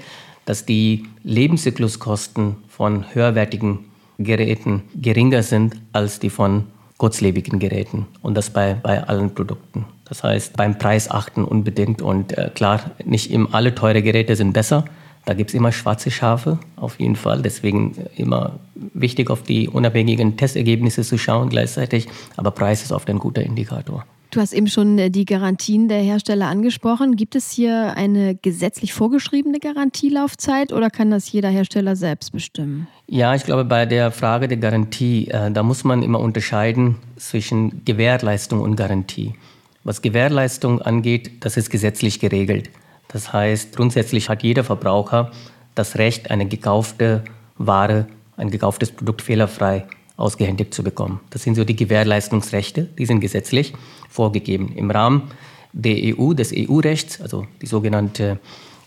dass 0.44 0.66
die 0.66 1.07
Lebenszykluskosten 1.22 2.57
von 2.68 3.04
höherwertigen 3.14 3.85
Geräten 4.18 4.83
geringer 4.96 5.44
sind 5.44 5.76
als 5.92 6.18
die 6.18 6.31
von 6.31 6.64
kurzlebigen 6.96 7.61
Geräten 7.61 8.09
und 8.20 8.35
das 8.35 8.50
bei, 8.50 8.74
bei 8.74 9.00
allen 9.04 9.33
Produkten. 9.33 9.85
Das 10.09 10.24
heißt, 10.24 10.57
beim 10.57 10.76
Preis 10.76 11.09
achten 11.09 11.44
unbedingt 11.44 12.02
und 12.02 12.37
äh, 12.37 12.50
klar, 12.52 12.81
nicht 13.04 13.31
immer 13.31 13.54
alle 13.54 13.76
teure 13.76 14.02
Geräte 14.02 14.35
sind 14.35 14.54
besser. 14.54 14.85
Da 15.24 15.35
gibt 15.35 15.50
es 15.50 15.54
immer 15.54 15.72
schwarze 15.72 16.11
Schafe, 16.11 16.59
auf 16.76 16.98
jeden 17.00 17.16
Fall. 17.16 17.42
Deswegen 17.42 17.94
immer 18.16 18.59
wichtig, 18.74 19.31
auf 19.31 19.42
die 19.42 19.68
unabhängigen 19.68 20.37
Testergebnisse 20.37 21.02
zu 21.02 21.18
schauen 21.18 21.48
gleichzeitig. 21.48 22.09
Aber 22.37 22.50
Preis 22.50 22.83
ist 22.83 22.92
oft 22.92 23.09
ein 23.11 23.18
guter 23.18 23.42
Indikator. 23.42 24.04
Du 24.31 24.40
hast 24.40 24.52
eben 24.52 24.66
schon 24.66 24.98
äh, 24.98 25.11
die 25.11 25.24
Garantien 25.24 25.88
der 25.88 26.02
Hersteller 26.02 26.48
angesprochen. 26.48 27.16
Gibt 27.16 27.35
es 27.35 27.50
hier 27.50 27.96
eine 27.96 28.35
gesetzlich 28.35 28.92
vorgeschriebene 28.92 29.59
Garantielaufzeit 29.59 30.72
oder 30.72 30.90
kann 30.90 31.11
das 31.11 31.33
jeder 31.33 31.48
Hersteller 31.48 31.96
selbst 31.96 32.33
bestimmen? 32.33 32.87
Ja, 33.07 33.35
ich 33.35 33.44
glaube, 33.44 33.64
bei 33.64 33.87
der 33.87 34.11
Frage 34.11 34.46
der 34.46 34.59
Garantie, 34.59 35.28
äh, 35.28 35.50
da 35.50 35.62
muss 35.62 35.83
man 35.83 36.02
immer 36.02 36.20
unterscheiden 36.20 36.96
zwischen 37.16 37.85
Gewährleistung 37.87 38.61
und 38.61 38.76
Garantie. 38.76 39.35
Was 39.83 40.02
Gewährleistung 40.02 40.83
angeht, 40.83 41.42
das 41.44 41.57
ist 41.57 41.70
gesetzlich 41.70 42.20
geregelt. 42.20 42.68
Das 43.09 43.33
heißt, 43.33 43.75
grundsätzlich 43.75 44.29
hat 44.29 44.42
jeder 44.42 44.64
Verbraucher 44.64 45.33
das 45.75 45.97
Recht, 45.97 46.31
eine 46.31 46.47
gekaufte 46.47 47.25
Ware, 47.57 48.07
ein 48.37 48.51
gekauftes 48.51 48.90
Produkt 48.90 49.23
fehlerfrei 49.23 49.87
ausgehändigt 50.16 50.75
zu 50.75 50.83
bekommen. 50.83 51.21
Das 51.31 51.42
sind 51.42 51.55
so 51.55 51.64
die 51.64 51.77
Gewährleistungsrechte, 51.77 52.85
die 52.85 53.07
sind 53.07 53.21
gesetzlich 53.21 53.73
vorgegeben. 54.09 54.73
Im 54.75 54.90
Rahmen 54.90 55.31
der 55.73 55.97
EU, 55.97 56.33
des 56.33 56.53
EU-Rechts, 56.55 57.21
also 57.21 57.47
die 57.62 57.66
sogenannte 57.66 58.38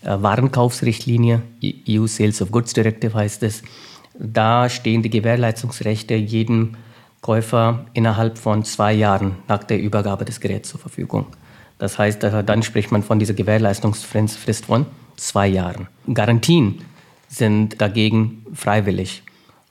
äh, 0.02 0.16
Warenkaufsrichtlinie, 0.20 1.42
EU 1.88 2.06
Sales 2.06 2.42
of 2.42 2.50
Goods 2.50 2.74
Directive 2.74 3.14
heißt 3.14 3.42
es, 3.44 3.62
da 4.18 4.68
stehen 4.68 5.02
die 5.02 5.10
Gewährleistungsrechte 5.10 6.14
jedem 6.14 6.76
Käufer 7.22 7.86
innerhalb 7.94 8.36
von 8.36 8.64
zwei 8.64 8.92
Jahren 8.92 9.36
nach 9.48 9.64
der 9.64 9.80
Übergabe 9.80 10.24
des 10.24 10.40
Geräts 10.40 10.68
zur 10.68 10.80
Verfügung. 10.80 11.26
Das 11.82 11.98
heißt, 11.98 12.22
dann 12.22 12.62
spricht 12.62 12.92
man 12.92 13.02
von 13.02 13.18
dieser 13.18 13.34
Gewährleistungsfrist 13.34 14.66
von 14.66 14.86
zwei 15.16 15.48
Jahren. 15.48 15.88
Garantien 16.14 16.80
sind 17.26 17.80
dagegen 17.80 18.46
freiwillig. 18.54 19.24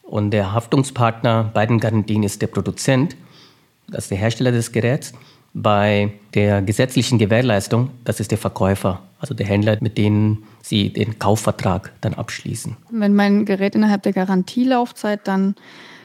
Und 0.04 0.32
der 0.32 0.52
Haftungspartner 0.52 1.50
bei 1.54 1.66
den 1.66 1.80
Garantien 1.80 2.24
ist 2.24 2.42
der 2.42 2.48
Produzent, 2.48 3.16
das 3.88 4.04
ist 4.04 4.12
der 4.12 4.18
Hersteller 4.18 4.52
des 4.52 4.74
Geräts. 4.74 5.14
Bei 5.54 6.12
der 6.34 6.62
gesetzlichen 6.62 7.18
Gewährleistung, 7.18 7.92
das 8.04 8.20
ist 8.20 8.32
der 8.32 8.38
Verkäufer, 8.38 9.02
also 9.22 9.34
der 9.34 9.46
Händler, 9.46 9.78
mit 9.80 9.98
dem 9.98 10.44
Sie 10.62 10.92
den 10.92 11.18
Kaufvertrag 11.18 11.94
dann 12.02 12.14
abschließen. 12.14 12.76
Wenn 12.90 13.16
mein 13.16 13.46
Gerät 13.46 13.74
innerhalb 13.74 14.04
der 14.04 14.12
Garantielaufzeit 14.12 15.26
dann 15.30 15.56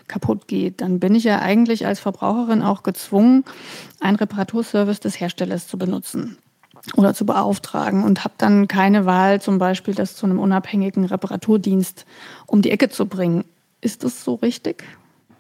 kaputt 0.09 0.49
geht, 0.49 0.81
dann 0.81 1.01
bin 1.01 1.15
ich 1.15 1.25
ja 1.25 1.41
eigentlich 1.41 1.87
als 1.87 2.01
Verbraucherin 2.01 2.63
auch 2.63 2.83
gezwungen, 2.83 3.45
einen 4.01 4.17
Reparaturservice 4.17 5.01
des 5.01 5.21
Herstellers 5.21 5.67
zu 5.67 5.79
benutzen 5.79 6.39
oder 6.95 7.15
zu 7.15 7.27
beauftragen 7.27 8.05
und 8.05 8.25
habe 8.25 8.35
dann 8.39 8.69
keine 8.69 9.07
Wahl, 9.07 9.41
zum 9.41 9.59
Beispiel 9.59 9.95
das 9.95 10.15
zu 10.15 10.27
einem 10.27 10.39
unabhängigen 10.39 11.05
Reparaturdienst 11.05 12.07
um 12.47 12.63
die 12.63 12.71
Ecke 12.71 12.89
zu 12.89 13.07
bringen. 13.07 13.45
Ist 13.81 14.05
das 14.05 14.25
so 14.25 14.35
richtig? 14.35 14.85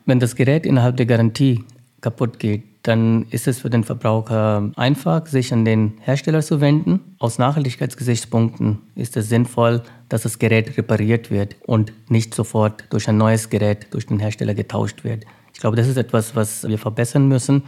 Wenn 0.05 0.20
das 0.20 0.37
Gerät 0.37 0.66
innerhalb 0.66 0.96
der 0.96 1.07
Garantie 1.07 1.64
kaputt 2.00 2.38
geht, 2.38 2.62
dann 2.87 3.27
ist 3.31 3.49
es 3.49 3.61
für 3.61 3.70
den 3.70 3.85
Verbraucher 3.85 4.70
einfach, 4.77 5.27
sich 5.27 5.53
an 5.53 5.64
den 5.64 5.94
Hersteller 6.01 6.40
zu 6.40 6.61
wenden. 6.61 7.16
Aus 7.18 7.38
Nachhaltigkeitsgesichtspunkten 7.38 8.79
ist 8.94 9.16
es 9.16 9.29
sinnvoll, 9.29 9.83
dass 10.09 10.22
das 10.22 10.38
Gerät 10.38 10.77
repariert 10.77 11.31
wird 11.31 11.57
und 11.66 11.92
nicht 12.09 12.35
sofort 12.35 12.85
durch 12.90 13.09
ein 13.09 13.16
neues 13.16 13.51
Gerät 13.51 13.88
durch 13.90 14.07
den 14.07 14.20
Hersteller 14.20 14.55
getauscht 14.55 15.05
wird. 15.05 15.25
Ich 15.53 15.61
glaube, 15.61 15.77
das 15.77 15.88
ist 15.88 15.96
etwas, 15.96 16.37
was 16.37 16.68
wir 16.68 16.79
verbessern 16.79 17.29
müssen. 17.29 17.64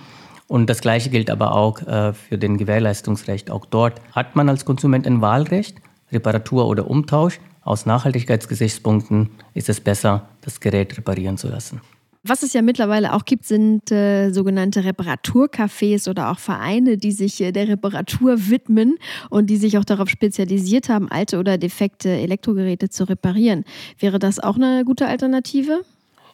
Und 0.47 0.71
das 0.71 0.81
Gleiche 0.81 1.11
gilt 1.11 1.31
aber 1.31 1.53
auch 1.55 1.83
äh, 1.83 2.13
für 2.13 2.39
den 2.39 2.57
Gewährleistungsrecht. 2.57 3.51
Auch 3.51 3.67
dort 3.67 4.01
hat 4.13 4.37
man 4.37 4.49
als 4.49 4.65
Konsument 4.65 5.07
ein 5.07 5.21
Wahlrecht, 5.21 5.79
Reparatur 6.13 6.67
oder 6.67 6.89
Umtausch. 6.89 7.41
Aus 7.63 7.87
Nachhaltigkeitsgesichtspunkten 7.87 9.31
ist 9.53 9.69
es 9.69 9.81
besser, 9.81 10.29
das 10.41 10.61
Gerät 10.61 10.97
reparieren 10.97 11.37
zu 11.37 11.49
lassen. 11.49 11.83
Was 12.29 12.43
es 12.43 12.53
ja 12.53 12.61
mittlerweile 12.61 13.15
auch 13.15 13.25
gibt, 13.25 13.47
sind 13.47 13.91
äh, 13.91 14.31
sogenannte 14.31 14.85
Reparaturcafés 14.85 16.11
oder 16.11 16.31
auch 16.31 16.39
Vereine, 16.39 16.99
die 16.99 17.13
sich 17.13 17.41
äh, 17.41 17.53
der 17.53 17.69
Reparatur 17.69 18.51
widmen 18.51 18.99
und 19.31 19.49
die 19.49 19.57
sich 19.57 19.79
auch 19.79 19.85
darauf 19.87 20.11
spezialisiert 20.11 20.91
haben, 20.91 21.11
alte 21.11 21.39
oder 21.39 21.57
defekte 21.57 22.11
Elektrogeräte 22.11 22.91
zu 22.91 23.09
reparieren. 23.09 23.65
Wäre 23.99 24.19
das 24.19 24.41
auch 24.41 24.57
eine 24.57 24.85
gute 24.85 25.07
Alternative? 25.07 25.81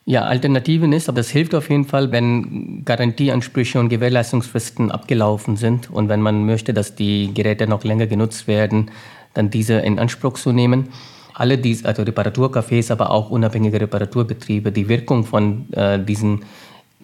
Ja, 0.04 0.22
Alternativen 0.22 0.92
ist, 0.92 1.08
aber 1.08 1.20
das 1.20 1.30
hilft 1.30 1.54
auf 1.54 1.70
jeden 1.70 1.84
Fall, 1.84 2.10
wenn 2.10 2.84
Garantieansprüche 2.84 3.78
und 3.78 3.88
Gewährleistungsfristen 3.88 4.90
abgelaufen 4.90 5.56
sind 5.56 5.92
und 5.92 6.08
wenn 6.08 6.20
man 6.20 6.44
möchte, 6.44 6.74
dass 6.74 6.96
die 6.96 7.32
Geräte 7.32 7.68
noch 7.68 7.84
länger 7.84 8.08
genutzt 8.08 8.48
werden, 8.48 8.90
dann 9.32 9.48
diese 9.48 9.74
in 9.74 10.00
Anspruch 10.00 10.34
zu 10.34 10.50
nehmen 10.50 10.88
alle 11.34 11.58
diese, 11.58 11.86
also 11.86 12.02
Reparaturcafés, 12.02 12.90
aber 12.90 13.10
auch 13.10 13.30
unabhängige 13.30 13.80
Reparaturbetriebe, 13.80 14.72
die 14.72 14.88
Wirkung 14.88 15.24
von 15.24 15.72
äh, 15.72 16.02
diesen 16.02 16.44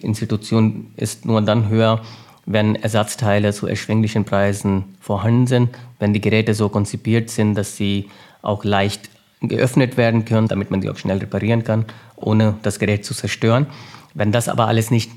Institutionen 0.01 0.95
ist 0.97 1.27
nur 1.27 1.43
dann 1.43 1.69
höher, 1.69 2.01
wenn 2.47 2.75
Ersatzteile 2.77 3.53
zu 3.53 3.67
erschwinglichen 3.67 4.25
Preisen 4.25 4.97
vorhanden 5.01 5.47
sind, 5.47 5.71
wenn 5.99 6.15
die 6.15 6.21
Geräte 6.21 6.55
so 6.55 6.69
konzipiert 6.69 7.29
sind, 7.29 7.55
dass 7.55 7.77
sie 7.77 8.09
auch 8.41 8.65
leicht 8.65 9.11
geöffnet 9.43 9.97
werden 9.97 10.25
können, 10.25 10.49
damit 10.49 10.71
man 10.71 10.81
sie 10.81 10.89
auch 10.89 10.97
schnell 10.97 11.19
reparieren 11.19 11.65
kann, 11.65 11.85
ohne 12.17 12.55
das 12.63 12.79
Gerät 12.79 13.05
zu 13.05 13.15
zerstören. 13.15 13.67
Wenn 14.15 14.33
das 14.33 14.49
aber 14.49 14.67
alles 14.67 14.91
nicht 14.91 15.11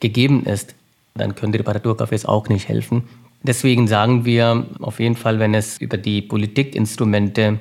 gegeben 0.00 0.44
ist, 0.44 0.74
dann 1.14 1.34
können 1.34 1.52
die 1.52 1.58
Reparaturcafés 1.58 2.26
auch 2.26 2.48
nicht 2.48 2.68
helfen. 2.68 3.04
Deswegen 3.42 3.88
sagen 3.88 4.24
wir 4.24 4.66
auf 4.80 5.00
jeden 5.00 5.16
Fall, 5.16 5.38
wenn 5.38 5.54
es 5.54 5.78
über 5.78 5.96
die 5.96 6.22
Politikinstrumente 6.22 7.58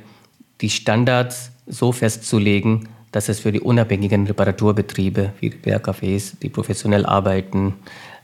die 0.62 0.70
Standards 0.70 1.52
so 1.68 1.92
festzulegen, 1.92 2.90
dass 3.12 3.30
es 3.30 3.40
für 3.40 3.52
die 3.52 3.62
unabhängigen 3.62 4.28
Reparaturbetriebe 4.28 5.34
wie 5.40 5.48
Repair-Cafés, 5.48 6.40
die 6.42 6.50
professionell 6.50 7.06
arbeiten, 7.06 7.76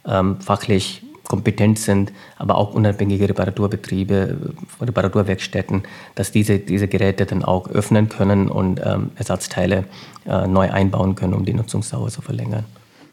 ähm, 0.05 0.39
fachlich 0.39 1.01
kompetent 1.27 1.79
sind, 1.79 2.13
aber 2.37 2.55
auch 2.55 2.73
unabhängige 2.73 3.27
Reparaturbetriebe, 3.29 4.53
Reparaturwerkstätten, 4.79 5.83
dass 6.13 6.31
diese, 6.31 6.59
diese 6.59 6.87
Geräte 6.87 7.25
dann 7.25 7.43
auch 7.43 7.67
öffnen 7.67 8.09
können 8.09 8.47
und 8.47 8.79
ähm, 8.85 9.09
Ersatzteile 9.15 9.85
äh, 10.27 10.47
neu 10.47 10.71
einbauen 10.71 11.15
können, 11.15 11.33
um 11.33 11.43
die 11.43 11.53
Nutzungsdauer 11.53 12.09
zu 12.09 12.21
verlängern. 12.21 12.65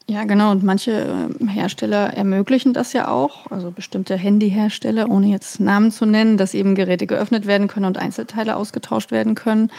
Ja, 0.09 0.25
genau. 0.25 0.51
Und 0.51 0.63
manche 0.63 0.93
ähm, 1.41 1.49
Hersteller 1.49 2.15
ermöglichen 2.15 2.73
das 2.73 2.93
ja 2.93 3.09
auch, 3.09 3.51
also 3.51 3.71
bestimmte 3.71 4.17
Handyhersteller, 4.17 5.09
ohne 5.09 5.29
jetzt 5.29 5.61
Namen 5.61 5.91
zu 5.91 6.07
nennen, 6.07 6.37
dass 6.37 6.55
eben 6.55 6.75
Geräte 6.75 7.07
geöffnet 7.07 7.47
werden 7.47 7.69
können 7.69 7.87
und 7.87 7.99
Einzelteile 7.99 8.57
ausgetauscht 8.57 9.11
werden 9.11 9.35
können. 9.35 9.71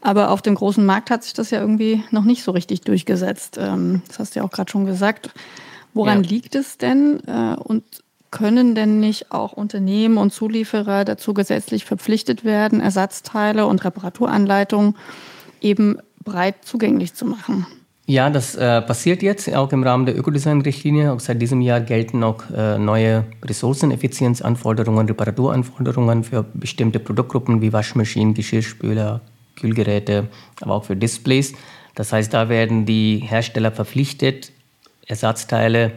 Aber 0.00 0.30
auf 0.30 0.42
dem 0.42 0.56
großen 0.56 0.84
Markt 0.84 1.10
hat 1.10 1.22
sich 1.22 1.32
das 1.32 1.50
ja 1.50 1.60
irgendwie 1.60 2.02
noch 2.10 2.24
nicht 2.24 2.42
so 2.42 2.50
richtig 2.50 2.80
durchgesetzt. 2.80 3.56
Ähm, 3.60 4.02
das 4.08 4.18
hast 4.18 4.34
du 4.34 4.40
ja 4.40 4.44
auch 4.44 4.50
gerade 4.50 4.70
schon 4.70 4.84
gesagt. 4.84 5.30
Woran 5.94 6.24
ja. 6.24 6.30
liegt 6.30 6.54
es 6.54 6.76
denn? 6.76 7.20
Äh, 7.26 7.54
und 7.56 7.84
können 8.32 8.74
denn 8.74 8.98
nicht 8.98 9.30
auch 9.30 9.52
Unternehmen 9.52 10.16
und 10.16 10.32
Zulieferer 10.32 11.04
dazu 11.04 11.34
gesetzlich 11.34 11.84
verpflichtet 11.84 12.44
werden, 12.44 12.80
Ersatzteile 12.80 13.66
und 13.66 13.84
Reparaturanleitungen 13.84 14.96
eben 15.60 15.98
breit 16.24 16.56
zugänglich 16.64 17.14
zu 17.14 17.26
machen? 17.26 17.66
Ja, 18.06 18.30
das 18.30 18.56
äh, 18.56 18.82
passiert 18.82 19.22
jetzt 19.22 19.54
auch 19.54 19.70
im 19.72 19.84
Rahmen 19.84 20.06
der 20.06 20.18
Ökodesign-Richtlinie. 20.18 21.12
Auch 21.12 21.20
seit 21.20 21.40
diesem 21.40 21.60
Jahr 21.60 21.80
gelten 21.80 22.24
auch 22.24 22.42
äh, 22.50 22.76
neue 22.76 23.26
Ressourceneffizienzanforderungen, 23.44 25.06
Reparaturanforderungen 25.06 26.24
für 26.24 26.42
bestimmte 26.42 26.98
Produktgruppen 26.98 27.62
wie 27.62 27.72
Waschmaschinen, 27.72 28.34
Geschirrspüler, 28.34 29.20
Kühlgeräte, 29.54 30.28
aber 30.60 30.74
auch 30.74 30.84
für 30.84 30.96
Displays. 30.96 31.52
Das 31.94 32.12
heißt, 32.12 32.34
da 32.34 32.48
werden 32.48 32.86
die 32.86 33.18
Hersteller 33.18 33.70
verpflichtet, 33.70 34.50
Ersatzteile 35.06 35.92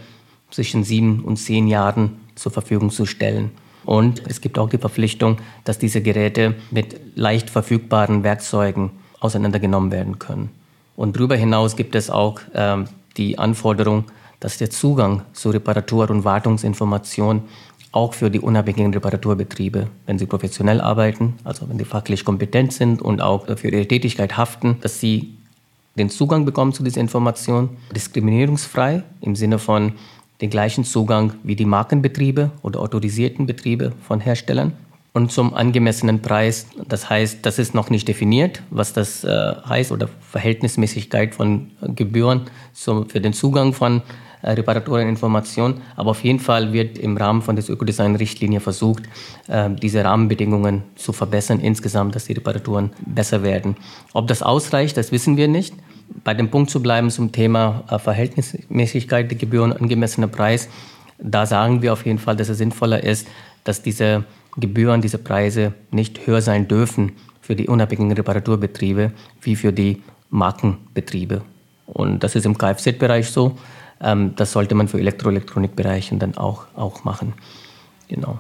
zwischen 0.52 0.84
sieben 0.84 1.24
und 1.24 1.38
zehn 1.38 1.68
Jahren 1.68 2.18
zur 2.36 2.52
Verfügung 2.52 2.92
zu 2.92 3.08
stellen. 3.08 3.50
Und 3.84 4.22
es 4.28 4.42
gibt 4.42 4.60
auch 4.60 4.70
die 4.70 4.78
Verpflichtung, 4.78 5.38
dass 5.64 5.80
diese 5.80 6.02
Geräte 6.02 6.54
mit 6.70 7.00
leicht 7.16 7.50
verfügbaren 7.50 8.24
Werkzeugen 8.24 8.92
auseinandergenommen 9.20 9.92
werden 9.92 10.20
können. 10.20 10.50
Und 10.96 11.16
darüber 11.16 11.36
hinaus 11.36 11.76
gibt 11.76 11.96
es 11.96 12.10
auch 12.10 12.40
ähm, 12.54 12.86
die 13.18 13.38
Anforderung, 13.38 14.06
dass 14.40 14.58
der 14.58 14.70
Zugang 14.70 15.24
zu 15.34 15.50
Reparatur- 15.50 16.10
und 16.10 16.24
Wartungsinformationen 16.24 17.44
auch 17.92 18.14
für 18.14 18.30
die 18.30 18.42
unabhängigen 18.42 18.94
Reparaturbetriebe, 18.94 19.88
wenn 20.06 20.20
sie 20.20 20.26
professionell 20.26 20.82
arbeiten, 20.82 21.36
also 21.46 21.68
wenn 21.70 21.78
sie 21.78 21.86
fachlich 21.86 22.26
kompetent 22.26 22.74
sind 22.74 23.02
und 23.02 23.22
auch 23.22 23.46
für 23.58 23.70
ihre 23.70 23.88
Tätigkeit 23.88 24.36
haften, 24.36 24.78
dass 24.82 25.00
sie 25.00 25.34
den 25.98 26.10
Zugang 26.10 26.44
bekommen 26.44 26.74
zu 26.74 26.84
dieser 26.84 27.00
Information, 27.00 27.70
diskriminierungsfrei 27.96 29.04
im 29.22 29.36
Sinne 29.36 29.60
von 29.60 29.94
den 30.42 30.50
gleichen 30.50 30.84
Zugang 30.84 31.34
wie 31.44 31.56
die 31.56 31.66
Markenbetriebe 31.66 32.52
oder 32.62 32.82
autorisierten 32.82 33.46
Betriebe 33.46 33.94
von 34.06 34.20
Herstellern 34.20 34.74
und 35.16 35.32
zum 35.32 35.54
angemessenen 35.54 36.22
Preis. 36.22 36.68
Das 36.90 37.10
heißt, 37.10 37.46
das 37.46 37.58
ist 37.58 37.74
noch 37.74 37.90
nicht 37.90 38.06
definiert, 38.06 38.62
was 38.70 38.92
das 38.92 39.24
äh, 39.24 39.54
heißt 39.68 39.94
oder 39.94 40.10
Verhältnismäßigkeit 40.30 41.34
von 41.34 41.72
Gebühren 41.82 42.42
zum, 42.74 43.08
für 43.08 43.22
den 43.22 43.32
Zugang 43.32 43.72
von 43.72 44.02
äh, 44.42 44.52
Reparatureninformationen. 44.52 45.78
Aber 45.96 46.12
auf 46.12 46.22
jeden 46.26 46.40
Fall 46.40 46.74
wird 46.74 46.98
im 46.98 47.16
Rahmen 47.16 47.42
von 47.42 47.56
der 47.56 47.68
Ökodesign-Richtlinie 47.68 48.60
versucht, 48.60 49.04
äh, 49.48 49.70
diese 49.70 50.04
Rahmenbedingungen 50.04 50.84
zu 50.96 51.14
verbessern 51.14 51.62
insgesamt, 51.62 52.14
dass 52.14 52.26
die 52.26 52.34
Reparaturen 52.34 52.92
besser 53.06 53.42
werden. 53.42 53.78
Ob 54.12 54.28
das 54.28 54.44
ausreicht, 54.44 54.98
das 54.98 55.14
wissen 55.14 55.38
wir 55.38 55.48
nicht. 55.48 55.74
Bei 56.26 56.34
dem 56.34 56.52
Punkt 56.52 56.70
zu 56.70 56.82
bleiben 56.82 57.10
zum 57.10 57.32
Thema 57.32 57.86
äh, 57.90 58.00
Verhältnismäßigkeit 58.00 59.32
der 59.32 59.38
Gebühren, 59.38 59.72
angemessener 59.72 60.28
Preis, 60.28 60.68
da 61.18 61.46
sagen 61.46 61.82
wir 61.82 61.94
auf 61.94 62.06
jeden 62.06 62.20
Fall, 62.20 62.36
dass 62.36 62.50
es 62.50 62.58
sinnvoller 62.58 63.02
ist, 63.02 63.26
dass 63.64 63.82
diese 63.82 64.26
Gebühren, 64.58 65.02
diese 65.02 65.18
Preise 65.18 65.74
nicht 65.92 66.28
höher 66.28 66.42
sein 66.42 66.68
dürfen 66.68 67.14
für 67.42 67.56
die 67.56 67.68
unabhängigen 67.68 68.14
Reparaturbetriebe 68.14 69.12
wie 69.42 69.56
für 69.56 69.74
die 69.74 70.02
Markenbetriebe. 70.30 71.42
Und 71.86 72.24
das 72.24 72.36
ist 72.36 72.46
im 72.46 72.58
Kfz-Bereich 72.58 73.30
so. 73.30 73.58
Ähm, 74.02 74.34
das 74.36 74.52
sollte 74.52 74.76
man 74.76 74.88
für 74.88 75.00
Elektroelektronikbereichen 75.00 76.20
dann 76.20 76.36
auch, 76.38 76.66
auch 76.76 77.04
machen. 77.04 77.34
Genau. 78.08 78.40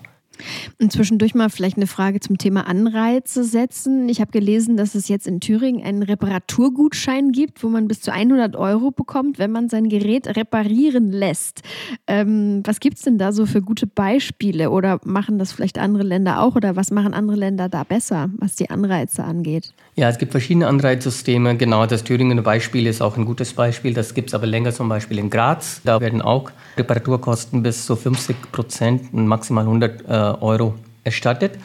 Und 0.81 0.91
zwischendurch 0.91 1.35
mal 1.35 1.49
vielleicht 1.49 1.77
eine 1.77 1.87
Frage 1.87 2.19
zum 2.19 2.37
Thema 2.37 2.67
Anreize 2.67 3.43
setzen. 3.43 4.09
Ich 4.09 4.21
habe 4.21 4.31
gelesen, 4.31 4.77
dass 4.77 4.95
es 4.95 5.07
jetzt 5.07 5.27
in 5.27 5.39
Thüringen 5.39 5.83
einen 5.83 6.03
Reparaturgutschein 6.03 7.31
gibt, 7.31 7.63
wo 7.63 7.69
man 7.69 7.87
bis 7.87 8.01
zu 8.01 8.11
100 8.11 8.55
Euro 8.55 8.91
bekommt, 8.91 9.39
wenn 9.39 9.51
man 9.51 9.69
sein 9.69 9.89
Gerät 9.89 10.27
reparieren 10.35 11.11
lässt. 11.11 11.61
Ähm, 12.07 12.61
was 12.65 12.79
gibt 12.79 12.97
es 12.97 13.03
denn 13.03 13.17
da 13.17 13.31
so 13.31 13.45
für 13.45 13.61
gute 13.61 13.87
Beispiele? 13.87 14.69
Oder 14.69 14.99
machen 15.05 15.39
das 15.39 15.51
vielleicht 15.51 15.77
andere 15.77 16.03
Länder 16.03 16.41
auch? 16.41 16.55
Oder 16.55 16.75
was 16.75 16.91
machen 16.91 17.13
andere 17.13 17.37
Länder 17.37 17.69
da 17.69 17.83
besser, 17.83 18.29
was 18.37 18.55
die 18.55 18.69
Anreize 18.69 19.23
angeht? 19.23 19.73
Ja, 19.97 20.09
es 20.09 20.17
gibt 20.17 20.33
verschiedene 20.33 20.67
Anreizsysteme. 20.67 21.55
Genau, 21.55 21.85
das 21.85 22.03
Thüringer 22.03 22.41
Beispiel 22.41 22.85
ist 22.85 23.01
auch 23.01 23.15
ein 23.15 23.23
gutes 23.23 23.53
Beispiel. 23.53 23.93
Das 23.93 24.13
gibt 24.13 24.27
es 24.29 24.33
aber 24.33 24.45
länger 24.45 24.73
zum 24.73 24.89
Beispiel 24.89 25.19
in 25.19 25.29
Graz. 25.29 25.79
Da 25.85 26.01
werden 26.01 26.21
auch 26.21 26.51
Reparaturkosten 26.75 27.63
bis 27.63 27.85
zu 27.85 27.95
50 27.95 28.51
Prozent 28.51 29.13
und 29.13 29.25
maximal 29.25 29.63
100 29.63 30.01
äh, 30.01 30.13
Euro 30.41 30.75
erstattet. 31.05 31.57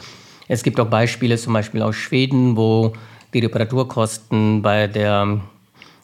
Es 0.47 0.63
gibt 0.63 0.79
auch 0.79 0.87
Beispiele 0.87 1.35
zum 1.35 1.51
Beispiel 1.51 1.81
aus 1.81 1.97
Schweden, 1.97 2.55
wo 2.55 2.93
die 3.33 3.39
Reparaturkosten 3.39 4.61
bei 4.61 4.87
der 4.87 5.41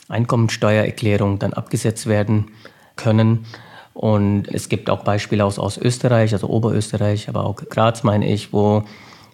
Einkommensteuererklärung 0.09 1.39
dann 1.39 1.53
abgesetzt 1.53 2.07
werden 2.07 2.51
können. 2.97 3.45
Und 3.93 4.49
es 4.49 4.67
gibt 4.67 4.89
auch 4.89 5.05
Beispiele 5.05 5.45
aus, 5.45 5.59
aus 5.59 5.77
Österreich, 5.77 6.33
also 6.33 6.49
Oberösterreich, 6.49 7.29
aber 7.29 7.45
auch 7.45 7.55
Graz, 7.55 8.03
meine 8.03 8.27
ich, 8.27 8.51
wo 8.51 8.83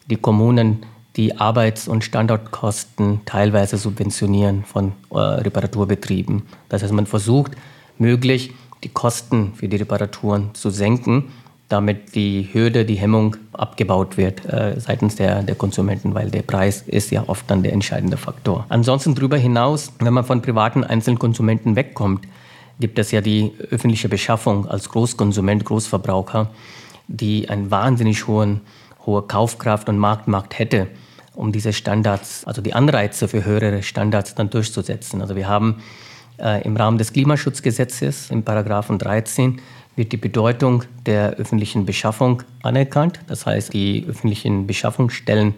die 0.06 0.18
Kommunen 0.18 0.86
die 1.16 1.38
Arbeits- 1.38 1.88
und 1.88 2.04
Standortkosten 2.04 3.22
teilweise 3.26 3.78
subventionieren 3.78 4.64
von 4.64 4.94
äh, 5.12 5.18
Reparaturbetrieben. 5.18 6.44
Das 6.70 6.82
heißt, 6.82 6.94
man 6.94 7.06
versucht, 7.06 7.52
möglich 7.98 8.54
die 8.84 8.90
Kosten 8.90 9.54
für 9.56 9.68
die 9.68 9.78
Reparaturen 9.78 10.50
zu 10.54 10.70
senken, 10.70 11.26
damit 11.70 12.16
die 12.16 12.50
Hürde, 12.52 12.86
die 12.86 12.96
Hemmung 12.96 13.36
abgebaut 13.54 14.18
wird 14.18 14.46
äh, 14.46 14.80
seitens 14.80 15.16
der, 15.16 15.44
der 15.44 15.56
Konsumenten, 15.56 16.14
weil 16.14 16.30
der 16.30 16.42
Preis 16.42 16.84
ist 16.86 17.12
ja 17.12 17.24
oft 17.28 17.50
dann 17.50 17.64
der 17.64 17.74
entscheidende 17.74 18.18
Faktor. 18.18 18.66
Ansonsten 18.70 19.16
darüber 19.16 19.38
hinaus, 19.38 19.92
wenn 20.00 20.14
man 20.14 20.26
von 20.26 20.42
privaten 20.42 20.84
Einzelkonsumenten 20.84 21.76
wegkommt, 21.76 22.28
gibt 22.80 23.00
es 23.00 23.12
ja 23.12 23.22
die 23.22 23.54
öffentliche 23.70 24.10
Beschaffung 24.10 24.68
als 24.68 24.90
Großkonsument, 24.90 25.64
Großverbraucher, 25.64 26.50
die 27.08 27.50
einen 27.50 27.72
wahnsinnig 27.72 28.28
hohen, 28.28 28.62
hohe 29.06 29.22
Kaufkraft 29.22 29.90
und 29.90 29.98
Marktmacht 29.98 30.58
hätte 30.58 30.88
um 31.36 31.52
diese 31.52 31.74
Standards, 31.74 32.46
also 32.46 32.62
die 32.62 32.74
Anreize 32.74 33.28
für 33.28 33.46
höhere 33.46 33.84
Standards 33.84 34.36
dann 34.36 34.50
durchzusetzen. 34.50 35.22
Also 35.22 35.36
wir 35.36 35.48
haben 35.48 35.82
äh, 36.38 36.64
im 36.64 36.76
Rahmen 36.76 36.98
des 36.98 37.14
Klimaschutzgesetzes 37.14 38.30
im 38.30 38.44
Paragraphen 38.44 39.00
13 39.00 39.62
wird 39.96 40.12
die 40.12 40.18
Bedeutung 40.18 40.84
der 41.06 41.32
öffentlichen 41.36 41.86
Beschaffung 41.86 42.42
anerkannt. 42.64 43.20
Das 43.28 43.46
heißt, 43.46 43.74
die 43.74 44.06
öffentlichen 44.08 44.66
Beschaffungsstellen 44.66 45.54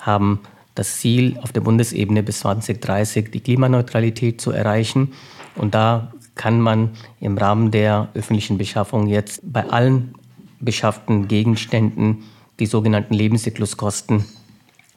haben 0.00 0.40
das 0.74 0.98
Ziel, 0.98 1.38
auf 1.42 1.52
der 1.52 1.60
Bundesebene 1.60 2.22
bis 2.22 2.40
2030 2.40 3.30
die 3.30 3.40
Klimaneutralität 3.40 4.40
zu 4.40 4.50
erreichen. 4.50 5.12
Und 5.54 5.74
da 5.74 6.12
kann 6.34 6.60
man 6.60 6.90
im 7.20 7.36
Rahmen 7.36 7.70
der 7.70 8.08
öffentlichen 8.14 8.58
Beschaffung 8.58 9.06
jetzt 9.06 9.40
bei 9.44 9.68
allen 9.68 10.14
beschafften 10.60 11.28
Gegenständen 11.28 12.24
die 12.58 12.66
sogenannten 12.66 13.14
Lebenszykluskosten 13.14 14.24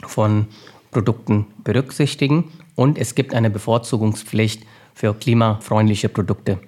von 0.09 0.47
Produkten 0.91 1.47
berücksichtigen 1.63 2.51
und 2.75 2.97
es 2.97 3.15
gibt 3.15 3.33
eine 3.33 3.49
Bevorzugungspflicht 3.49 4.63
für 4.93 5.13
klimafreundliche 5.13 6.09
Produkte. 6.09 6.59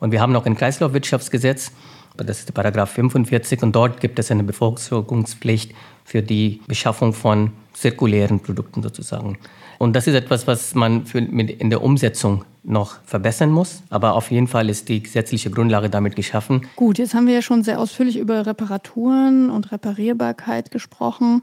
Und 0.00 0.12
wir 0.12 0.20
haben 0.20 0.32
noch 0.32 0.46
ein 0.46 0.56
Kreislaufwirtschaftsgesetz, 0.56 1.72
das 2.16 2.38
ist 2.40 2.48
der 2.48 2.52
Paragraph 2.52 2.90
45 2.92 3.62
und 3.62 3.74
dort 3.74 4.00
gibt 4.00 4.18
es 4.18 4.30
eine 4.30 4.44
Bevorzugungspflicht 4.44 5.72
für 6.04 6.22
die 6.22 6.60
Beschaffung 6.68 7.12
von 7.12 7.50
zirkulären 7.72 8.38
Produkten 8.40 8.82
sozusagen. 8.82 9.38
Und 9.84 9.92
das 9.92 10.06
ist 10.06 10.14
etwas, 10.14 10.46
was 10.46 10.74
man 10.74 11.04
für, 11.04 11.18
in 11.18 11.68
der 11.68 11.82
Umsetzung 11.82 12.46
noch 12.62 12.96
verbessern 13.04 13.50
muss. 13.50 13.82
Aber 13.90 14.14
auf 14.14 14.30
jeden 14.30 14.46
Fall 14.46 14.70
ist 14.70 14.88
die 14.88 15.02
gesetzliche 15.02 15.50
Grundlage 15.50 15.90
damit 15.90 16.16
geschaffen. 16.16 16.66
Gut, 16.74 16.96
jetzt 16.96 17.12
haben 17.12 17.26
wir 17.26 17.34
ja 17.34 17.42
schon 17.42 17.62
sehr 17.62 17.78
ausführlich 17.78 18.16
über 18.16 18.46
Reparaturen 18.46 19.50
und 19.50 19.72
Reparierbarkeit 19.72 20.70
gesprochen. 20.70 21.42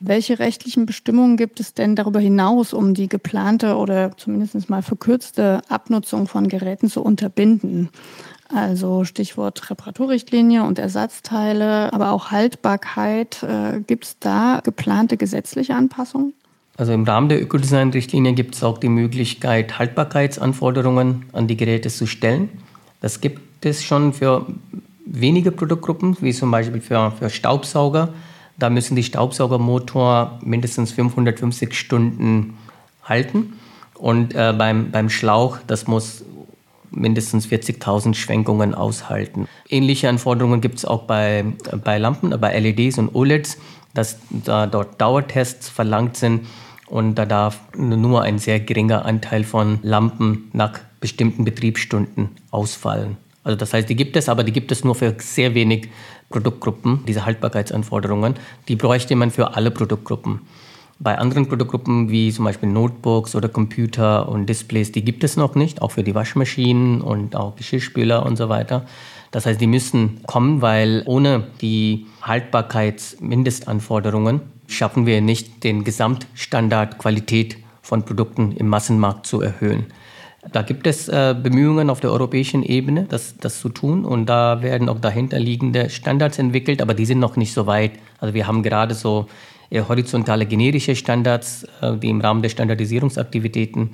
Welche 0.00 0.38
rechtlichen 0.38 0.86
Bestimmungen 0.86 1.36
gibt 1.36 1.60
es 1.60 1.74
denn 1.74 1.94
darüber 1.94 2.18
hinaus, 2.18 2.72
um 2.72 2.94
die 2.94 3.10
geplante 3.10 3.76
oder 3.76 4.16
zumindest 4.16 4.70
mal 4.70 4.80
verkürzte 4.80 5.60
Abnutzung 5.68 6.28
von 6.28 6.48
Geräten 6.48 6.88
zu 6.88 7.02
unterbinden? 7.02 7.90
Also 8.48 9.04
Stichwort 9.04 9.68
Reparaturrichtlinie 9.68 10.64
und 10.64 10.78
Ersatzteile, 10.78 11.92
aber 11.92 12.12
auch 12.12 12.30
Haltbarkeit. 12.30 13.42
Äh, 13.42 13.80
gibt 13.80 14.04
es 14.06 14.18
da 14.18 14.62
geplante 14.64 15.18
gesetzliche 15.18 15.74
Anpassungen? 15.74 16.32
Also 16.76 16.92
im 16.92 17.04
Rahmen 17.04 17.28
der 17.28 17.42
Ökodesign-Richtlinie 17.42 18.32
gibt 18.32 18.54
es 18.54 18.62
auch 18.62 18.78
die 18.78 18.88
Möglichkeit, 18.88 19.78
Haltbarkeitsanforderungen 19.78 21.26
an 21.32 21.46
die 21.46 21.56
Geräte 21.56 21.90
zu 21.90 22.06
stellen. 22.06 22.48
Das 23.00 23.20
gibt 23.20 23.64
es 23.66 23.84
schon 23.84 24.14
für 24.14 24.46
wenige 25.04 25.52
Produktgruppen, 25.52 26.16
wie 26.20 26.32
zum 26.32 26.50
Beispiel 26.50 26.80
für, 26.80 27.12
für 27.18 27.28
Staubsauger. 27.28 28.08
Da 28.58 28.70
müssen 28.70 28.96
die 28.96 29.02
Staubsaugermotor 29.02 30.38
mindestens 30.42 30.92
550 30.92 31.74
Stunden 31.74 32.56
halten. 33.04 33.54
Und 33.94 34.34
äh, 34.34 34.54
beim, 34.56 34.90
beim 34.90 35.10
Schlauch, 35.10 35.58
das 35.66 35.86
muss 35.86 36.24
mindestens 36.90 37.46
40.000 37.46 38.14
Schwenkungen 38.14 38.74
aushalten. 38.74 39.46
Ähnliche 39.68 40.08
Anforderungen 40.08 40.60
gibt 40.60 40.78
es 40.78 40.84
auch 40.84 41.02
bei, 41.02 41.44
bei 41.84 41.98
Lampen, 41.98 42.38
bei 42.40 42.58
LEDs 42.58 42.98
und 42.98 43.14
OLEDs, 43.14 43.58
dass 43.94 44.18
da 44.30 44.66
dort 44.66 45.00
Dauertests 45.00 45.68
verlangt 45.68 46.16
sind 46.16 46.46
und 46.92 47.14
da 47.14 47.24
darf 47.24 47.58
nur 47.74 48.20
ein 48.20 48.38
sehr 48.38 48.60
geringer 48.60 49.06
Anteil 49.06 49.44
von 49.44 49.78
Lampen 49.82 50.50
nach 50.52 50.78
bestimmten 51.00 51.42
Betriebsstunden 51.42 52.28
ausfallen. 52.50 53.16
Also 53.44 53.56
das 53.56 53.72
heißt, 53.72 53.88
die 53.88 53.96
gibt 53.96 54.14
es, 54.14 54.28
aber 54.28 54.44
die 54.44 54.52
gibt 54.52 54.70
es 54.70 54.84
nur 54.84 54.94
für 54.94 55.16
sehr 55.18 55.54
wenig 55.54 55.88
Produktgruppen, 56.28 57.00
diese 57.08 57.24
Haltbarkeitsanforderungen. 57.24 58.34
Die 58.68 58.76
bräuchte 58.76 59.16
man 59.16 59.30
für 59.30 59.56
alle 59.56 59.70
Produktgruppen. 59.70 60.40
Bei 60.98 61.16
anderen 61.16 61.48
Produktgruppen 61.48 62.10
wie 62.10 62.30
zum 62.30 62.44
Beispiel 62.44 62.68
Notebooks 62.68 63.34
oder 63.34 63.48
Computer 63.48 64.28
und 64.28 64.44
Displays, 64.44 64.92
die 64.92 65.02
gibt 65.02 65.24
es 65.24 65.38
noch 65.38 65.54
nicht, 65.54 65.80
auch 65.80 65.92
für 65.92 66.04
die 66.04 66.14
Waschmaschinen 66.14 67.00
und 67.00 67.36
auch 67.36 67.56
Geschirrspüler 67.56 68.26
und 68.26 68.36
so 68.36 68.50
weiter. 68.50 68.84
Das 69.30 69.46
heißt, 69.46 69.58
die 69.58 69.66
müssen 69.66 70.20
kommen, 70.26 70.60
weil 70.60 71.04
ohne 71.06 71.44
die 71.62 72.04
Haltbarkeitsmindestanforderungen 72.20 74.51
schaffen 74.72 75.06
wir 75.06 75.20
nicht 75.20 75.64
den 75.64 75.84
Gesamtstandard 75.84 76.98
Qualität 76.98 77.56
von 77.82 78.04
Produkten 78.04 78.52
im 78.52 78.68
Massenmarkt 78.68 79.26
zu 79.26 79.40
erhöhen. 79.40 79.86
Da 80.50 80.62
gibt 80.62 80.88
es 80.88 81.08
äh, 81.08 81.36
Bemühungen 81.40 81.88
auf 81.88 82.00
der 82.00 82.10
europäischen 82.10 82.64
Ebene, 82.64 83.06
das, 83.08 83.36
das 83.36 83.60
zu 83.60 83.68
tun. 83.68 84.04
Und 84.04 84.26
da 84.26 84.60
werden 84.62 84.88
auch 84.88 84.98
dahinterliegende 84.98 85.88
Standards 85.88 86.38
entwickelt, 86.38 86.82
aber 86.82 86.94
die 86.94 87.04
sind 87.04 87.20
noch 87.20 87.36
nicht 87.36 87.52
so 87.52 87.66
weit. 87.66 87.92
Also 88.18 88.34
wir 88.34 88.48
haben 88.48 88.64
gerade 88.64 88.94
so 88.94 89.28
eher 89.70 89.88
horizontale 89.88 90.46
generische 90.46 90.96
Standards, 90.96 91.64
äh, 91.80 91.96
die 91.96 92.08
im 92.08 92.20
Rahmen 92.20 92.42
der 92.42 92.48
Standardisierungsaktivitäten 92.48 93.90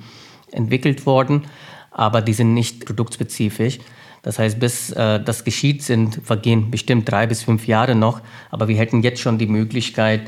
entwickelt 0.51 1.05
wurden, 1.05 1.43
aber 1.91 2.21
die 2.21 2.33
sind 2.33 2.55
nicht 2.55 2.85
produktspezifisch. 2.85 3.79
Das 4.21 4.39
heißt, 4.39 4.59
bis 4.59 4.91
äh, 4.91 5.23
das 5.23 5.43
geschieht, 5.43 5.83
sind 5.83 6.19
vergehen 6.23 6.71
bestimmt 6.71 7.09
drei 7.09 7.27
bis 7.27 7.43
fünf 7.43 7.67
Jahre 7.67 7.95
noch. 7.95 8.21
Aber 8.49 8.67
wir 8.67 8.75
hätten 8.75 9.01
jetzt 9.01 9.21
schon 9.21 9.37
die 9.37 9.47
Möglichkeit, 9.47 10.21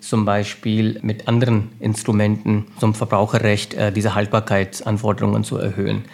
zum 0.00 0.24
Beispiel 0.24 0.98
mit 1.02 1.28
anderen 1.28 1.70
Instrumenten 1.80 2.66
zum 2.78 2.94
Verbraucherrecht 2.94 3.74
äh, 3.74 3.92
diese 3.92 4.14
Haltbarkeitsanforderungen 4.14 5.44
zu 5.44 5.58
erhöhen. 5.58 6.04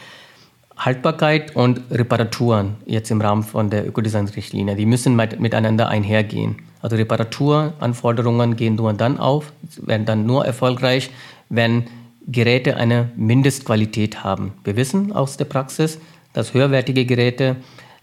Haltbarkeit 0.76 1.54
und 1.54 1.82
Reparaturen 1.90 2.76
jetzt 2.86 3.10
im 3.10 3.20
Rahmen 3.20 3.42
von 3.42 3.70
der 3.70 3.86
Ökodesign-Richtlinie, 3.86 4.74
die 4.74 4.86
müssen 4.86 5.14
mit, 5.14 5.38
miteinander 5.38 5.88
einhergehen. 5.88 6.56
Also 6.82 6.96
Reparaturanforderungen 6.96 8.56
gehen 8.56 8.74
nur 8.74 8.92
dann 8.92 9.18
auf, 9.18 9.52
werden 9.76 10.04
dann 10.04 10.26
nur 10.26 10.44
erfolgreich, 10.44 11.10
wenn 11.48 11.84
Geräte 12.26 12.76
eine 12.76 13.10
Mindestqualität 13.16 14.24
haben. 14.24 14.52
Wir 14.64 14.76
wissen 14.76 15.12
aus 15.12 15.36
der 15.36 15.44
Praxis, 15.44 16.00
dass 16.32 16.54
höherwertige 16.54 17.04
Geräte, 17.04 17.56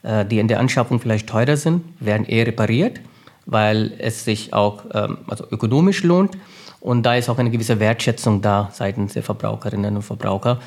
äh, 0.03 0.25
die 0.25 0.39
in 0.39 0.47
der 0.47 0.59
Anschaffung 0.59 0.99
vielleicht 0.99 1.27
teurer 1.27 1.57
sind, 1.57 1.83
werden 1.99 2.25
eher 2.25 2.47
repariert 2.47 3.01
weil 3.45 3.93
es 3.97 4.25
sich 4.25 4.53
auch 4.53 4.85
ähm, 4.93 5.19
also 5.27 5.45
ökonomisch 5.51 6.03
lohnt. 6.03 6.37
Und 6.79 7.03
da 7.03 7.15
ist 7.15 7.29
auch 7.29 7.37
eine 7.37 7.51
gewisse 7.51 7.79
Wertschätzung 7.79 8.41
da 8.41 8.69
seitens 8.73 9.13
der 9.13 9.23
Verbraucherinnen 9.23 9.95
und 9.95 10.01
Verbraucher, 10.01 10.59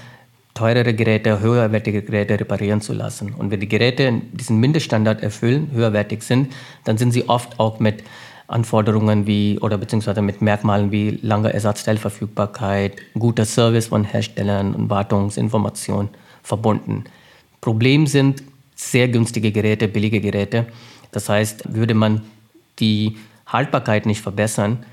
teurere 0.55 0.95
Geräte, 0.95 1.41
höherwertige 1.41 2.03
Geräte 2.03 2.39
reparieren 2.39 2.81
zu 2.81 2.93
lassen. 2.93 3.35
Und 3.35 3.51
wenn 3.51 3.59
die 3.59 3.68
Geräte 3.68 4.22
diesen 4.33 4.59
Mindeststandard 4.61 5.22
erfüllen, 5.22 5.70
höherwertig 5.72 6.22
sind, 6.22 6.53
dann 6.85 6.97
sind 6.97 7.11
sie 7.11 7.29
oft 7.29 7.59
auch 7.59 7.81
mit 7.81 8.05
Anforderungen 8.47 9.27
wie 9.27 9.59
oder 9.59 9.79
beziehungsweise 9.79 10.22
mit 10.22 10.43
Merkmalen 10.43 10.93
wie 10.93 11.18
langer 11.22 11.51
Ersatzteilverfügbarkeit, 11.51 12.97
guter 13.18 13.45
Service 13.47 13.89
von 13.89 14.05
Herstellern 14.05 14.75
und 14.75 14.91
Wartungsinformation 14.91 16.11
verbunden. 16.43 17.05
Problem 17.61 18.07
sind 18.07 18.43
sehr 18.75 19.09
günstige 19.09 19.51
Geräte, 19.51 19.89
billige 19.89 20.20
Geräte. 20.20 20.66
Das 21.11 21.29
heißt, 21.29 21.75
würde 21.75 21.95
man 21.95 22.22
die 22.79 23.16
Haltbarkeit 23.47 24.07
nicht 24.07 24.20
verbessern 24.20 24.85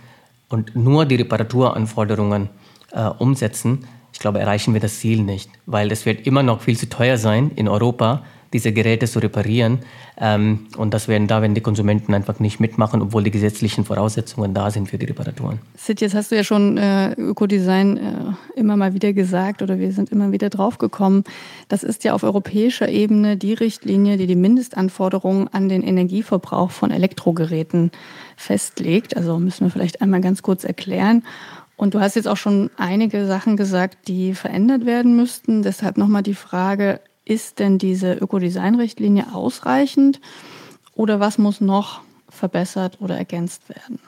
und 0.50 0.76
nur 0.76 1.06
die 1.06 1.16
Reparaturanforderungen 1.16 2.50
äh, 2.92 3.06
umsetzen, 3.06 3.88
ich 4.14 4.20
glaube, 4.20 4.40
erreichen 4.40 4.74
wir 4.74 4.82
das 4.82 5.00
Ziel 5.00 5.24
nicht, 5.24 5.50
weil 5.66 5.92
es 5.92 6.06
wird 6.06 6.28
immer 6.28 6.44
noch 6.44 6.62
viel 6.62 6.78
zu 6.78 6.90
teuer 6.90 7.18
sein 7.18 7.52
in 7.56 7.68
Europa, 7.68 8.24
diese 8.54 8.72
Geräte 8.72 9.08
zu 9.08 9.20
reparieren. 9.20 9.80
Ähm, 10.18 10.68
und 10.78 10.94
das 10.94 11.08
werden 11.08 11.28
da, 11.28 11.42
wenn 11.42 11.56
die 11.56 11.62
Konsumenten 11.62 12.14
einfach 12.14 12.40
nicht 12.40 12.60
mitmachen, 12.60 13.02
obwohl 13.02 13.24
die 13.24 13.32
gesetzlichen 13.32 13.86
Voraussetzungen 13.86 14.54
da 14.54 14.72
sind 14.72 14.90
für 14.90 14.98
die 14.98 15.06
Reparaturen. 15.06 15.60
Sid, 15.76 16.02
jetzt 16.02 16.16
hast 16.16 16.32
du 16.32 16.36
ja 16.36 16.44
schon 16.44 16.78
äh, 16.78 17.14
Ökodesign 17.14 17.98
äh, 17.98 18.60
immer 18.60 18.78
mal 18.78 18.94
wieder 18.94 19.14
gesagt 19.14 19.62
oder 19.62 19.80
wir 19.80 19.92
sind 19.92 20.12
immer 20.12 20.32
wieder 20.32 20.50
draufgekommen. 20.50 21.24
Das 21.70 21.84
ist 21.84 22.04
ja 22.04 22.14
auf 22.14 22.24
europäischer 22.24 22.90
Ebene 22.90 23.38
die 23.38 23.54
Richtlinie, 23.54 24.18
die 24.18 24.28
die 24.28 24.36
Mindestanforderungen 24.36 25.48
an 25.48 25.70
den 25.70 25.84
Energieverbrauch 25.84 26.72
von 26.72 26.92
Elektrogeräten 26.92 27.92
festlegt. 28.36 29.16
Also 29.16 29.40
müssen 29.40 29.66
wir 29.66 29.72
vielleicht 29.72 30.02
einmal 30.02 30.22
ganz 30.22 30.42
kurz 30.42 30.64
erklären. 30.64 31.24
Und 31.78 31.96
du 31.96 32.00
hast 32.00 32.16
jetzt 32.16 32.28
auch 32.28 32.38
schon 32.38 32.70
einige 32.78 33.26
Sachen 33.26 33.58
gesagt, 33.58 34.08
die 34.08 34.36
verändert 34.36 34.86
werden 34.86 35.16
müssten. 35.16 35.64
Deshalb 35.64 35.98
nochmal 35.98 36.22
die 36.22 36.36
Frage, 36.36 37.00
ist 37.26 37.60
denn 37.60 37.78
diese 37.78 38.14
Ökodesign-Richtlinie 38.14 39.34
ausreichend 39.34 40.20
oder 40.96 41.20
was 41.20 41.38
muss 41.38 41.62
noch 41.62 42.02
verbessert 42.30 42.98
oder 43.00 43.18
ergänzt 43.18 43.70
werden? 43.70 44.00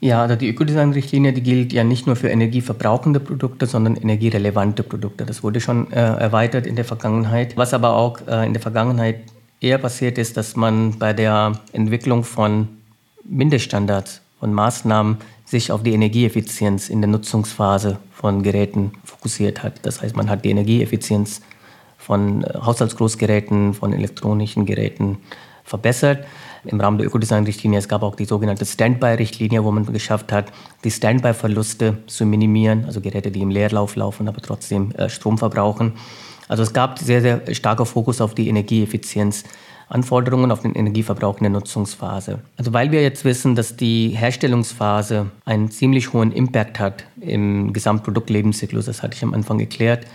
Ja, 0.00 0.22
also 0.22 0.36
die 0.36 0.48
Ökodesign-Richtlinie, 0.48 1.32
die 1.32 1.42
gilt 1.42 1.72
ja 1.72 1.82
nicht 1.82 2.06
nur 2.06 2.14
für 2.14 2.28
energieverbrauchende 2.28 3.18
Produkte, 3.18 3.66
sondern 3.66 3.96
energierelevante 3.96 4.84
Produkte. 4.84 5.26
Das 5.26 5.42
wurde 5.42 5.60
schon 5.60 5.90
äh, 5.90 5.96
erweitert 5.96 6.66
in 6.68 6.76
der 6.76 6.84
Vergangenheit. 6.84 7.56
Was 7.56 7.74
aber 7.74 7.96
auch 7.96 8.20
äh, 8.28 8.46
in 8.46 8.52
der 8.52 8.62
Vergangenheit 8.62 9.20
eher 9.60 9.78
passiert 9.78 10.16
ist, 10.18 10.36
dass 10.36 10.54
man 10.54 10.98
bei 10.98 11.12
der 11.12 11.60
Entwicklung 11.72 12.22
von 12.22 12.68
Mindeststandards 13.24 14.20
und 14.40 14.54
Maßnahmen 14.54 15.16
sich 15.44 15.72
auf 15.72 15.82
die 15.82 15.92
Energieeffizienz 15.92 16.90
in 16.90 17.00
der 17.00 17.10
Nutzungsphase 17.10 17.98
von 18.12 18.44
Geräten 18.44 18.92
fokussiert 19.02 19.64
hat. 19.64 19.80
Das 19.82 20.00
heißt, 20.00 20.14
man 20.14 20.30
hat 20.30 20.44
die 20.44 20.50
Energieeffizienz 20.50 21.40
von 22.08 22.42
Haushaltsgroßgeräten, 22.42 23.74
von 23.74 23.92
elektronischen 23.92 24.64
Geräten 24.64 25.18
verbessert. 25.62 26.24
Im 26.64 26.80
Rahmen 26.80 26.96
der 26.96 27.06
Ökodesign-Richtlinie, 27.06 27.78
es 27.78 27.86
gab 27.86 28.02
auch 28.02 28.14
die 28.14 28.24
sogenannte 28.24 28.64
Standby-Richtlinie, 28.64 29.62
wo 29.62 29.70
man 29.70 29.84
geschafft 29.92 30.32
hat, 30.32 30.46
die 30.84 30.90
Standby-Verluste 30.90 31.98
zu 32.06 32.24
minimieren, 32.24 32.86
also 32.86 33.02
Geräte, 33.02 33.30
die 33.30 33.42
im 33.42 33.50
Leerlauf 33.50 33.94
laufen, 33.94 34.26
aber 34.26 34.40
trotzdem 34.40 34.90
äh, 34.92 35.10
Strom 35.10 35.36
verbrauchen. 35.36 35.92
Also 36.48 36.62
es 36.62 36.72
gab 36.72 36.98
sehr, 36.98 37.20
sehr 37.20 37.54
starker 37.54 37.84
Fokus 37.84 38.22
auf 38.22 38.34
die 38.34 38.48
Energieeffizienz. 38.48 39.44
Anforderungen 39.90 40.50
auf 40.50 40.60
den 40.60 40.74
Energieverbrauch 40.74 41.38
in 41.38 41.44
der 41.44 41.50
Nutzungsphase. 41.50 42.40
Also 42.56 42.72
weil 42.72 42.90
wir 42.90 43.02
jetzt 43.02 43.24
wissen, 43.24 43.54
dass 43.54 43.76
die 43.76 44.10
Herstellungsphase 44.10 45.30
einen 45.44 45.70
ziemlich 45.70 46.12
hohen 46.12 46.32
Impact 46.32 46.78
hat 46.78 47.04
im 47.20 47.72
Gesamtproduktlebenszyklus, 47.72 48.84
das 48.84 49.02
hatte 49.02 49.14
ich 49.14 49.22
am 49.22 49.32
Anfang 49.32 49.60
erklärt, 49.60 50.06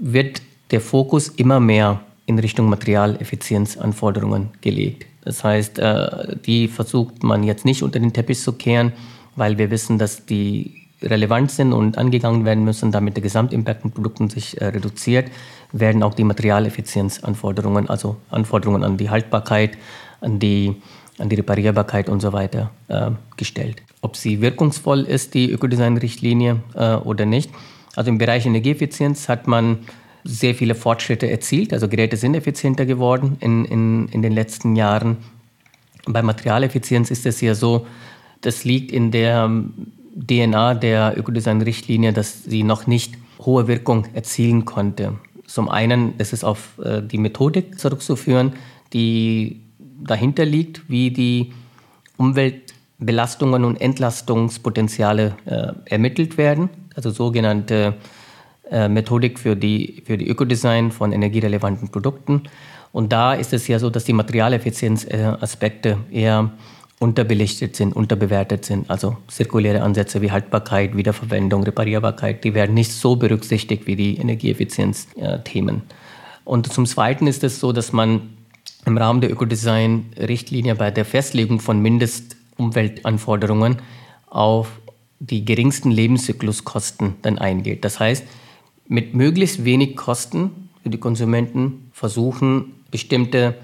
wird 0.00 0.42
der 0.70 0.80
Fokus 0.80 1.28
immer 1.28 1.60
mehr 1.60 2.00
in 2.26 2.38
Richtung 2.38 2.68
Materialeffizienzanforderungen 2.68 4.50
gelegt. 4.60 5.06
Das 5.22 5.44
heißt, 5.44 5.78
äh, 5.78 6.36
die 6.46 6.68
versucht 6.68 7.22
man 7.22 7.42
jetzt 7.42 7.64
nicht 7.64 7.82
unter 7.82 7.98
den 7.98 8.12
Teppich 8.12 8.40
zu 8.40 8.52
kehren, 8.52 8.92
weil 9.36 9.58
wir 9.58 9.70
wissen, 9.70 9.98
dass 9.98 10.26
die 10.26 10.86
relevant 11.02 11.50
sind 11.50 11.72
und 11.72 11.98
angegangen 11.98 12.44
werden 12.44 12.64
müssen, 12.64 12.92
damit 12.92 13.16
der 13.16 13.22
Gesamtimpact 13.22 13.82
von 13.82 13.90
Produkten 13.90 14.28
sich 14.28 14.60
äh, 14.60 14.66
reduziert, 14.66 15.30
werden 15.72 16.02
auch 16.02 16.14
die 16.14 16.24
Materialeffizienzanforderungen, 16.24 17.88
also 17.88 18.16
Anforderungen 18.30 18.84
an 18.84 18.96
die 18.96 19.10
Haltbarkeit, 19.10 19.76
an 20.20 20.38
die, 20.38 20.76
an 21.18 21.28
die 21.28 21.36
Reparierbarkeit 21.36 22.08
und 22.08 22.20
so 22.20 22.32
weiter 22.32 22.70
äh, 22.88 23.10
gestellt. 23.36 23.82
Ob 24.02 24.16
sie 24.16 24.40
wirkungsvoll 24.40 25.00
ist, 25.00 25.34
die 25.34 25.50
Ökodesign-Richtlinie 25.50 26.60
oder 27.04 27.26
nicht. 27.26 27.50
Also 27.94 28.08
im 28.08 28.16
Bereich 28.16 28.46
Energieeffizienz 28.46 29.28
hat 29.28 29.46
man 29.46 29.80
sehr 30.24 30.54
viele 30.54 30.74
Fortschritte 30.74 31.30
erzielt. 31.30 31.72
Also 31.72 31.88
Geräte 31.88 32.16
sind 32.16 32.34
effizienter 32.34 32.86
geworden 32.86 33.36
in, 33.40 33.64
in, 33.64 34.08
in 34.08 34.22
den 34.22 34.32
letzten 34.32 34.76
Jahren. 34.76 35.18
Bei 36.06 36.22
Materialeffizienz 36.22 37.10
ist 37.10 37.26
es 37.26 37.40
ja 37.40 37.54
so, 37.54 37.86
das 38.40 38.64
liegt 38.64 38.92
in 38.92 39.10
der 39.10 39.44
ähm, 39.44 39.92
DNA 40.16 40.74
der 40.74 41.16
Ökodesign-Richtlinie, 41.16 42.12
dass 42.12 42.44
sie 42.44 42.62
noch 42.62 42.86
nicht 42.86 43.14
hohe 43.40 43.68
Wirkung 43.68 44.06
erzielen 44.14 44.64
konnte. 44.64 45.18
Zum 45.46 45.68
einen 45.68 46.16
ist 46.18 46.32
es 46.32 46.44
auf 46.44 46.78
äh, 46.82 47.02
die 47.02 47.18
Methodik 47.18 47.78
zurückzuführen, 47.78 48.52
die 48.92 49.60
dahinter 50.02 50.44
liegt, 50.44 50.88
wie 50.88 51.10
die 51.10 51.52
Umweltbelastungen 52.16 53.64
und 53.64 53.80
Entlastungspotenziale 53.80 55.36
äh, 55.46 55.72
ermittelt 55.86 56.38
werden, 56.38 56.70
also 56.94 57.10
sogenannte 57.10 57.74
äh, 57.74 58.19
Methodik 58.70 59.38
für 59.38 59.56
die, 59.56 60.02
für 60.06 60.16
die 60.16 60.28
Ökodesign 60.28 60.92
von 60.92 61.12
energierelevanten 61.12 61.88
Produkten. 61.88 62.44
Und 62.92 63.12
da 63.12 63.34
ist 63.34 63.52
es 63.52 63.68
ja 63.68 63.78
so, 63.78 63.90
dass 63.90 64.04
die 64.04 64.12
Materialeffizienzaspekte 64.12 65.98
eher 66.10 66.52
unterbelichtet 67.00 67.76
sind, 67.76 67.96
unterbewertet 67.96 68.64
sind. 68.64 68.90
Also 68.90 69.16
zirkuläre 69.26 69.82
Ansätze 69.82 70.20
wie 70.20 70.30
Haltbarkeit, 70.30 70.96
Wiederverwendung, 70.96 71.62
Reparierbarkeit, 71.62 72.44
die 72.44 72.54
werden 72.54 72.74
nicht 72.74 72.92
so 72.92 73.16
berücksichtigt 73.16 73.86
wie 73.86 73.96
die 73.96 74.18
Energieeffizienzthemen. 74.18 75.82
Und 76.44 76.72
zum 76.72 76.84
Zweiten 76.84 77.26
ist 77.26 77.42
es 77.42 77.58
so, 77.58 77.72
dass 77.72 77.92
man 77.92 78.36
im 78.84 78.98
Rahmen 78.98 79.20
der 79.20 79.30
Ökodesign-Richtlinie 79.30 80.74
bei 80.74 80.90
der 80.90 81.04
Festlegung 81.04 81.60
von 81.60 81.80
Mindestumweltanforderungen 81.80 83.78
auf 84.26 84.68
die 85.20 85.44
geringsten 85.44 85.90
Lebenszykluskosten 85.90 87.16
dann 87.22 87.38
eingeht. 87.38 87.84
Das 87.84 87.98
heißt, 88.00 88.24
mit 88.90 89.14
möglichst 89.14 89.64
wenig 89.64 89.96
Kosten 89.96 90.68
für 90.82 90.90
die 90.90 90.98
Konsumenten 90.98 91.90
versuchen, 91.92 92.72
bestimmte 92.90 93.54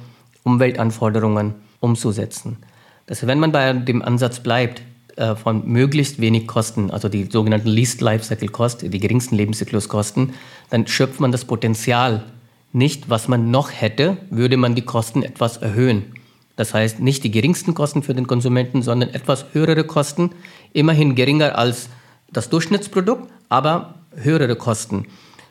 Umweltanforderungen 0.45 1.55
umzusetzen. 1.81 2.59
Das, 3.07 3.27
wenn 3.27 3.41
man 3.41 3.51
bei 3.51 3.73
dem 3.73 4.03
Ansatz 4.03 4.39
bleibt, 4.39 4.83
äh, 5.17 5.35
von 5.35 5.67
möglichst 5.67 6.21
wenig 6.21 6.47
Kosten, 6.47 6.93
also 6.93 7.09
die 7.09 7.25
sogenannten 7.25 7.69
Least 7.69 8.01
Lifecycle 8.01 8.49
Cost, 8.49 8.83
die 8.83 9.01
geringsten 9.01 9.35
Lebenszykluskosten, 9.35 10.33
dann 10.71 10.87
schöpft 10.87 11.19
man 11.19 11.33
das 11.33 11.45
Potenzial 11.45 12.23
nicht, 12.73 13.11
was 13.11 13.27
man 13.27 13.51
noch 13.51 13.73
hätte, 13.73 14.19
würde 14.31 14.57
man 14.57 14.77
die 14.77 14.83
Kosten 14.83 15.25
etwas 15.25 15.57
erhöhen. 15.57 16.05
Das 16.55 16.73
heißt, 16.73 17.01
nicht 17.01 17.25
die 17.25 17.33
geringsten 17.33 17.75
Kosten 17.75 18.05
für 18.05 18.15
den 18.15 18.29
Konsumenten, 18.29 18.83
sondern 18.83 19.09
etwas 19.09 19.47
höhere 19.53 19.83
Kosten, 19.83 20.31
immerhin 20.73 21.17
geringer 21.17 21.59
als 21.59 21.89
das 22.33 22.49
Durchschnittsprodukt, 22.49 23.29
aber 23.49 23.96
höhere 24.17 24.57
Kosten. 24.57 25.07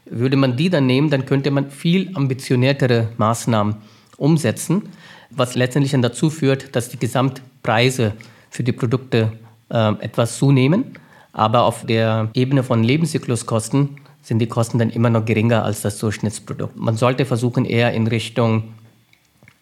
Würde 0.05 0.37
man 0.37 0.55
die 0.55 0.69
dann 0.69 0.85
nehmen, 0.85 1.09
dann 1.09 1.25
könnte 1.25 1.51
man 1.51 1.71
viel 1.71 2.11
ambitioniertere 2.15 3.09
Maßnahmen 3.17 3.75
umsetzen, 4.17 4.83
was 5.31 5.55
letztendlich 5.55 5.91
dann 5.91 6.01
dazu 6.01 6.29
führt, 6.29 6.75
dass 6.75 6.89
die 6.89 6.99
Gesamtpreise 6.99 8.13
für 8.49 8.63
die 8.63 8.71
Produkte 8.71 9.31
äh, 9.69 9.93
etwas 9.99 10.37
zunehmen. 10.37 10.95
Aber 11.33 11.63
auf 11.63 11.85
der 11.85 12.29
Ebene 12.33 12.63
von 12.63 12.83
Lebenszykluskosten 12.83 13.97
sind 14.21 14.39
die 14.39 14.47
Kosten 14.47 14.79
dann 14.79 14.89
immer 14.89 15.09
noch 15.09 15.25
geringer 15.25 15.63
als 15.65 15.81
das 15.81 15.97
Durchschnittsprodukt. 15.99 16.75
Man 16.77 16.95
sollte 16.95 17.25
versuchen, 17.25 17.65
eher 17.65 17.93
in 17.93 18.07
Richtung 18.07 18.63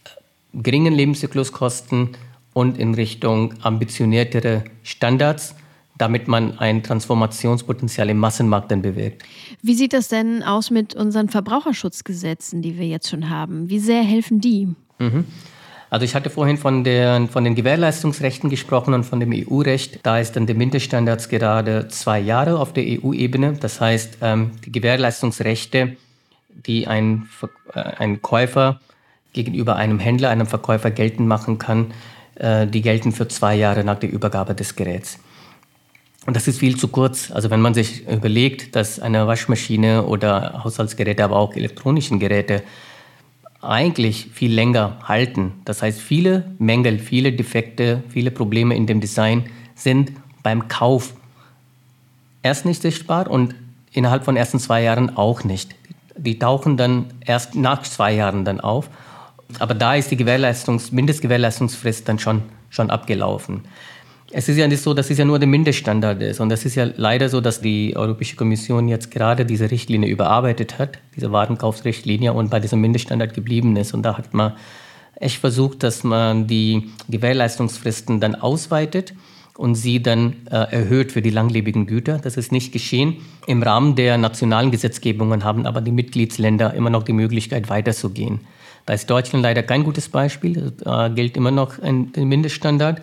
äh, 0.04 0.62
geringen 0.62 0.94
Lebenszykluskosten 0.94 2.10
und 2.54 2.78
in 2.78 2.94
Richtung 2.94 3.56
ambitioniertere 3.64 4.66
Standards 4.84 5.56
damit 6.04 6.28
man 6.28 6.60
ein 6.60 6.84
Transformationspotenzial 6.84 8.10
im 8.10 8.18
Massenmarkt 8.18 8.70
dann 8.72 8.82
bewirkt. 8.82 9.24
Wie 9.62 9.74
sieht 9.74 9.94
das 9.94 10.10
denn 10.10 10.44
aus 10.44 10.70
mit 10.70 10.96
unseren 10.96 11.30
Verbraucherschutzgesetzen, 11.30 12.62
die 12.62 12.78
wir 12.78 12.86
jetzt 12.86 13.10
schon 13.10 13.30
haben? 13.30 13.70
Wie 13.70 13.80
sehr 13.80 14.04
helfen 14.04 14.42
die? 14.42 14.68
Mhm. 15.00 15.24
Also 15.90 16.04
ich 16.04 16.14
hatte 16.14 16.30
vorhin 16.30 16.58
von, 16.58 16.84
der, 16.84 17.30
von 17.32 17.46
den 17.46 17.56
Gewährleistungsrechten 17.56 18.50
gesprochen 18.50 18.94
und 18.94 19.06
von 19.06 19.22
dem 19.22 19.32
EU-Recht. 19.32 20.02
Da 20.04 20.20
ist 20.20 20.36
dann 20.36 20.46
der 20.46 20.56
Mindeststandards 20.56 21.30
gerade 21.30 21.88
zwei 21.88 22.20
Jahre 22.20 22.60
auf 22.60 22.74
der 22.74 22.84
EU-Ebene. 22.84 23.54
Das 23.54 23.80
heißt, 23.80 24.18
ähm, 24.22 24.52
die 24.66 24.74
Gewährleistungsrechte, 24.74 25.96
die 26.50 26.86
ein, 26.86 27.30
äh, 27.74 27.80
ein 27.80 28.22
Käufer 28.22 28.82
gegenüber 29.32 29.78
einem 29.78 30.00
Händler, 30.00 30.32
einem 30.32 30.48
Verkäufer 30.48 30.92
geltend 30.92 31.30
machen 31.30 31.60
kann, 31.60 31.94
äh, 32.36 32.68
die 32.68 32.82
gelten 32.82 33.14
für 33.14 33.30
zwei 33.30 33.56
Jahre 33.56 33.86
nach 33.86 34.00
der 34.00 34.12
Übergabe 34.12 34.54
des 34.54 34.76
Geräts. 34.76 35.20
Und 36.26 36.36
das 36.36 36.48
ist 36.48 36.60
viel 36.60 36.78
zu 36.78 36.88
kurz. 36.88 37.32
Also 37.32 37.50
wenn 37.50 37.62
man 37.62 37.74
sich 37.74 38.08
überlegt, 38.08 38.76
dass 38.76 39.00
eine 39.00 39.28
Waschmaschine 39.28 40.06
oder 40.06 40.64
Haushaltsgeräte, 40.64 41.24
aber 41.24 41.36
auch 41.36 41.54
elektronischen 41.56 42.20
Geräte 42.20 42.64
eigentlich 43.62 44.30
viel 44.34 44.54
länger 44.54 45.00
halten. 45.04 45.54
Das 45.66 45.82
heißt, 45.82 46.00
viele 46.00 46.52
Mängel, 46.60 47.00
viele 47.00 47.32
Defekte, 47.32 48.04
viele 48.10 48.32
Probleme 48.32 48.76
in 48.76 48.88
dem 48.88 49.00
Design 49.00 49.46
sind 49.76 50.12
beim 50.44 50.68
Kauf 50.68 51.14
erst 52.42 52.66
nicht 52.66 52.82
sichtbar 52.82 53.30
und 53.30 53.56
innerhalb 53.92 54.26
von 54.26 54.36
ersten 54.36 54.60
zwei 54.60 54.84
Jahren 54.84 55.16
auch 55.16 55.44
nicht. 55.44 55.76
Die 56.18 56.38
tauchen 56.38 56.78
dann 56.78 57.06
erst 57.26 57.56
nach 57.56 57.84
zwei 57.84 58.14
Jahren 58.14 58.46
dann 58.46 58.60
auf. 58.60 58.90
Aber 59.60 59.74
da 59.74 59.96
ist 59.96 60.12
die 60.12 60.18
Gewährleistungs-, 60.18 60.94
Mindestgewährleistungsfrist 60.94 62.08
dann 62.08 62.20
schon, 62.20 62.44
schon 62.70 62.90
abgelaufen. 62.90 63.62
Es 64.36 64.50
ist 64.50 64.58
ja 64.58 64.68
nicht 64.68 64.82
so, 64.82 64.96
dass 64.96 65.12
es 65.12 65.20
ja 65.20 65.26
nur 65.26 65.38
der 65.38 65.48
Mindeststandard 65.48 66.20
ist. 66.24 66.40
Und 66.40 66.50
das 66.50 66.66
ist 66.66 66.74
ja 66.74 66.90
leider 66.96 67.30
so, 67.30 67.40
dass 67.40 67.62
die 67.62 67.96
Europäische 67.96 68.36
Kommission 68.36 68.88
jetzt 68.88 69.12
gerade 69.12 69.46
diese 69.46 69.70
Richtlinie 69.70 70.10
überarbeitet 70.10 70.80
hat, 70.80 70.98
diese 71.16 71.32
Warenkaufsrichtlinie, 71.32 72.34
und 72.34 72.50
bei 72.50 72.60
diesem 72.60 72.82
Mindeststandard 72.82 73.36
geblieben 73.36 73.76
ist. 73.76 73.94
Und 73.94 74.02
da 74.02 74.18
hat 74.18 74.34
man 74.34 74.54
echt 75.18 75.38
versucht, 75.38 75.84
dass 75.84 76.04
man 76.04 76.48
die 76.48 76.90
Gewährleistungsfristen 77.10 78.20
dann 78.20 78.34
ausweitet 78.34 79.14
und 79.56 79.76
sie 79.76 80.02
dann 80.02 80.48
äh, 80.50 80.56
erhöht 80.56 81.12
für 81.12 81.22
die 81.22 81.30
langlebigen 81.30 81.86
Güter. 81.86 82.18
Das 82.18 82.36
ist 82.36 82.52
nicht 82.52 82.72
geschehen. 82.72 83.18
Im 83.46 83.62
Rahmen 83.62 83.94
der 83.96 84.18
nationalen 84.18 84.72
Gesetzgebungen 84.72 85.44
haben 85.44 85.68
aber 85.68 85.80
die 85.80 85.92
Mitgliedsländer 85.92 86.74
immer 86.74 86.90
noch 86.90 87.04
die 87.04 87.14
Möglichkeit, 87.14 87.70
weiterzugehen. 87.70 88.40
Da 88.88 88.94
ist 88.94 89.12
Deutschland 89.12 89.44
leider 89.44 89.62
kein 89.62 89.84
gutes 89.84 90.10
Beispiel. 90.10 90.74
Da 90.84 91.10
gilt 91.10 91.38
immer 91.38 91.52
noch 91.52 91.78
ein 91.80 92.12
Mindeststandard. 92.16 93.00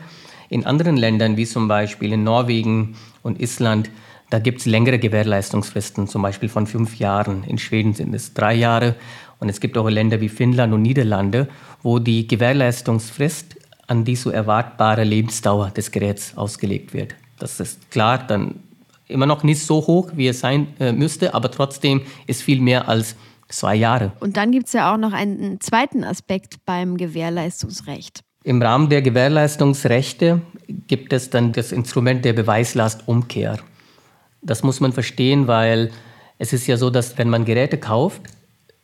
In 0.51 0.67
anderen 0.67 0.97
Ländern, 0.97 1.37
wie 1.37 1.47
zum 1.47 1.69
Beispiel 1.69 2.13
in 2.13 2.25
Norwegen 2.25 2.97
und 3.23 3.41
Island, 3.41 3.89
da 4.31 4.41
gibt 4.41 4.61
es 4.61 4.67
längere 4.67 4.99
Gewährleistungsfristen, 4.99 6.09
zum 6.09 6.23
Beispiel 6.23 6.49
von 6.49 6.67
fünf 6.67 6.99
Jahren. 6.99 7.45
In 7.45 7.57
Schweden 7.57 7.95
sind 7.95 8.13
es 8.15 8.35
drei 8.35 8.55
Jahre. 8.55 8.97
Und 9.39 9.49
es 9.49 9.61
gibt 9.61 9.79
auch 9.79 9.89
Länder 9.89 10.21
wie 10.21 10.29
Finnland 10.29 10.75
und 10.75 10.83
Niederlande, 10.83 11.49
wo 11.83 12.01
die 12.01 12.27
Gewährleistungsfrist 12.27 13.57
an 13.87 14.05
die 14.05 14.17
so 14.17 14.31
erwartbare 14.31 15.05
Lebensdauer 15.05 15.71
des 15.71 15.93
Geräts 15.93 16.37
ausgelegt 16.37 16.95
wird. 16.95 17.15
Das 17.39 17.59
ist 17.61 17.91
klar, 17.91 18.19
dann 18.19 18.57
immer 19.07 19.27
noch 19.27 19.45
nicht 19.45 19.63
so 19.65 19.87
hoch, 19.87 20.11
wie 20.15 20.29
es 20.29 20.41
sein 20.41 20.69
äh, 20.79 20.93
müsste, 20.93 21.33
aber 21.33 21.51
trotzdem 21.51 22.03
ist 22.27 22.43
viel 22.43 22.61
mehr 22.61 22.89
als 22.89 23.17
zwei 23.49 23.77
Jahre. 23.77 24.13
Und 24.21 24.37
dann 24.37 24.53
gibt 24.53 24.67
es 24.67 24.73
ja 24.73 24.93
auch 24.93 24.99
noch 24.99 25.13
einen 25.13 25.61
zweiten 25.61 26.05
Aspekt 26.05 26.65
beim 26.65 26.97
Gewährleistungsrecht. 26.97 28.23
Im 28.43 28.63
Rahmen 28.63 28.89
der 28.89 29.03
Gewährleistungsrechte 29.03 30.41
gibt 30.87 31.13
es 31.13 31.29
dann 31.29 31.53
das 31.53 31.73
Instrument 31.73 32.25
der 32.25 32.33
Beweislastumkehr. 32.33 33.59
Das 34.41 34.63
muss 34.63 34.81
man 34.81 34.93
verstehen, 34.93 35.47
weil 35.47 35.91
es 36.39 36.55
ist 36.55 36.67
ja 36.67 36.79
so, 36.79 36.89
dass 36.89 37.19
wenn 37.19 37.29
man 37.29 37.45
Geräte 37.45 37.77
kauft, 37.77 38.23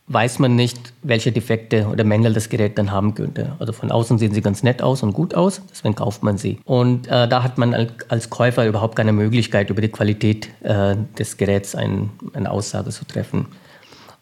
weiß 0.08 0.38
man 0.40 0.54
nicht, 0.54 0.92
welche 1.02 1.32
Defekte 1.32 1.86
oder 1.86 2.04
Mängel 2.04 2.34
das 2.34 2.50
Gerät 2.50 2.76
dann 2.76 2.92
haben 2.92 3.14
könnte. 3.14 3.56
Also 3.58 3.72
von 3.72 3.90
außen 3.90 4.18
sehen 4.18 4.34
sie 4.34 4.42
ganz 4.42 4.62
nett 4.62 4.82
aus 4.82 5.02
und 5.02 5.14
gut 5.14 5.34
aus, 5.34 5.62
deswegen 5.70 5.94
kauft 5.94 6.22
man 6.22 6.36
sie. 6.36 6.60
Und 6.64 7.08
äh, 7.08 7.26
da 7.26 7.42
hat 7.42 7.56
man 7.56 7.74
als 8.08 8.30
Käufer 8.30 8.66
überhaupt 8.66 8.94
keine 8.94 9.12
Möglichkeit, 9.12 9.70
über 9.70 9.80
die 9.80 9.88
Qualität 9.88 10.50
äh, 10.62 10.96
des 11.18 11.38
Geräts 11.38 11.74
ein, 11.74 12.10
eine 12.34 12.50
Aussage 12.50 12.90
zu 12.90 13.04
treffen. 13.06 13.46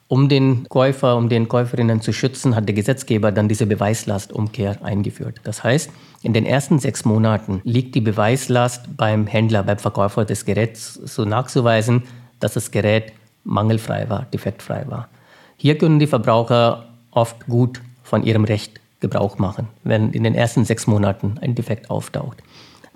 Um 0.06 0.28
den 0.28 0.68
Käufer, 0.68 1.16
um 1.16 1.28
den 1.28 1.48
Käuferinnen 1.48 2.02
zu 2.02 2.12
schützen, 2.12 2.54
hat 2.54 2.68
der 2.68 2.74
Gesetzgeber 2.74 3.32
dann 3.32 3.48
diese 3.48 3.66
Beweislastumkehr 3.66 4.84
eingeführt. 4.84 5.40
Das 5.44 5.64
heißt, 5.64 5.90
in 6.22 6.34
den 6.34 6.44
ersten 6.44 6.78
sechs 6.78 7.04
Monaten 7.04 7.62
liegt 7.64 7.94
die 7.94 8.02
Beweislast 8.02 8.96
beim 8.96 9.26
Händler, 9.26 9.62
beim 9.62 9.78
Verkäufer 9.78 10.24
des 10.24 10.44
Geräts 10.44 10.94
so 10.94 11.24
nachzuweisen, 11.24 12.02
dass 12.38 12.54
das 12.54 12.70
Gerät 12.70 13.12
mangelfrei 13.44 14.08
war, 14.10 14.26
defektfrei 14.32 14.84
war. 14.88 15.08
Hier 15.56 15.78
können 15.78 15.98
die 15.98 16.06
Verbraucher 16.06 16.86
oft 17.10 17.46
gut 17.46 17.80
von 18.02 18.22
ihrem 18.24 18.44
Recht 18.44 18.80
Gebrauch 19.00 19.38
machen, 19.38 19.68
wenn 19.84 20.12
in 20.12 20.24
den 20.24 20.34
ersten 20.34 20.64
sechs 20.64 20.86
Monaten 20.86 21.38
ein 21.40 21.54
Defekt 21.54 21.90
auftaucht. 21.90 22.42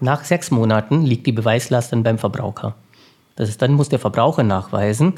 Nach 0.00 0.24
sechs 0.24 0.50
Monaten 0.50 1.04
liegt 1.04 1.26
die 1.26 1.32
Beweislast 1.32 1.92
dann 1.92 2.02
beim 2.02 2.18
Verbraucher. 2.18 2.74
Das 3.36 3.48
ist, 3.48 3.60
dann 3.62 3.72
muss 3.74 3.88
der 3.88 3.98
Verbraucher 3.98 4.42
nachweisen, 4.42 5.14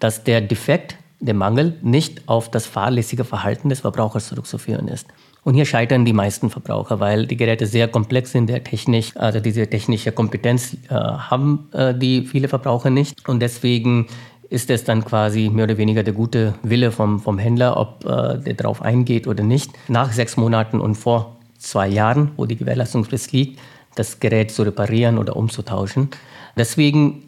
dass 0.00 0.24
der 0.24 0.40
Defekt 0.40 0.96
der 1.20 1.34
Mangel 1.34 1.74
nicht 1.82 2.28
auf 2.28 2.50
das 2.50 2.66
fahrlässige 2.66 3.24
Verhalten 3.24 3.68
des 3.68 3.80
Verbrauchers 3.80 4.28
zurückzuführen 4.28 4.88
ist. 4.88 5.06
Und 5.42 5.54
hier 5.54 5.66
scheitern 5.66 6.04
die 6.04 6.14
meisten 6.14 6.48
Verbraucher, 6.48 7.00
weil 7.00 7.26
die 7.26 7.36
Geräte 7.36 7.66
sehr 7.66 7.86
komplex 7.88 8.32
sind, 8.32 8.48
der 8.48 8.64
Technik, 8.64 9.12
also 9.16 9.40
diese 9.40 9.66
technische 9.68 10.10
Kompetenz 10.10 10.74
äh, 10.88 10.94
haben 10.94 11.68
äh, 11.72 11.94
die 11.94 12.22
viele 12.22 12.48
Verbraucher 12.48 12.90
nicht. 12.90 13.28
Und 13.28 13.40
deswegen 13.40 14.06
ist 14.48 14.70
es 14.70 14.84
dann 14.84 15.04
quasi 15.04 15.50
mehr 15.50 15.64
oder 15.64 15.76
weniger 15.76 16.02
der 16.02 16.14
gute 16.14 16.54
Wille 16.62 16.90
vom, 16.90 17.20
vom 17.20 17.38
Händler, 17.38 17.76
ob 17.76 18.04
äh, 18.04 18.38
der 18.38 18.54
darauf 18.54 18.80
eingeht 18.80 19.26
oder 19.26 19.42
nicht. 19.42 19.70
Nach 19.88 20.12
sechs 20.12 20.36
Monaten 20.38 20.80
und 20.80 20.94
vor 20.94 21.36
zwei 21.58 21.88
Jahren, 21.88 22.30
wo 22.36 22.46
die 22.46 22.56
Gewährleistungsfrist 22.56 23.32
liegt, 23.32 23.60
das 23.96 24.20
Gerät 24.20 24.50
zu 24.50 24.62
reparieren 24.62 25.18
oder 25.18 25.36
umzutauschen. 25.36 26.08
Deswegen 26.56 27.22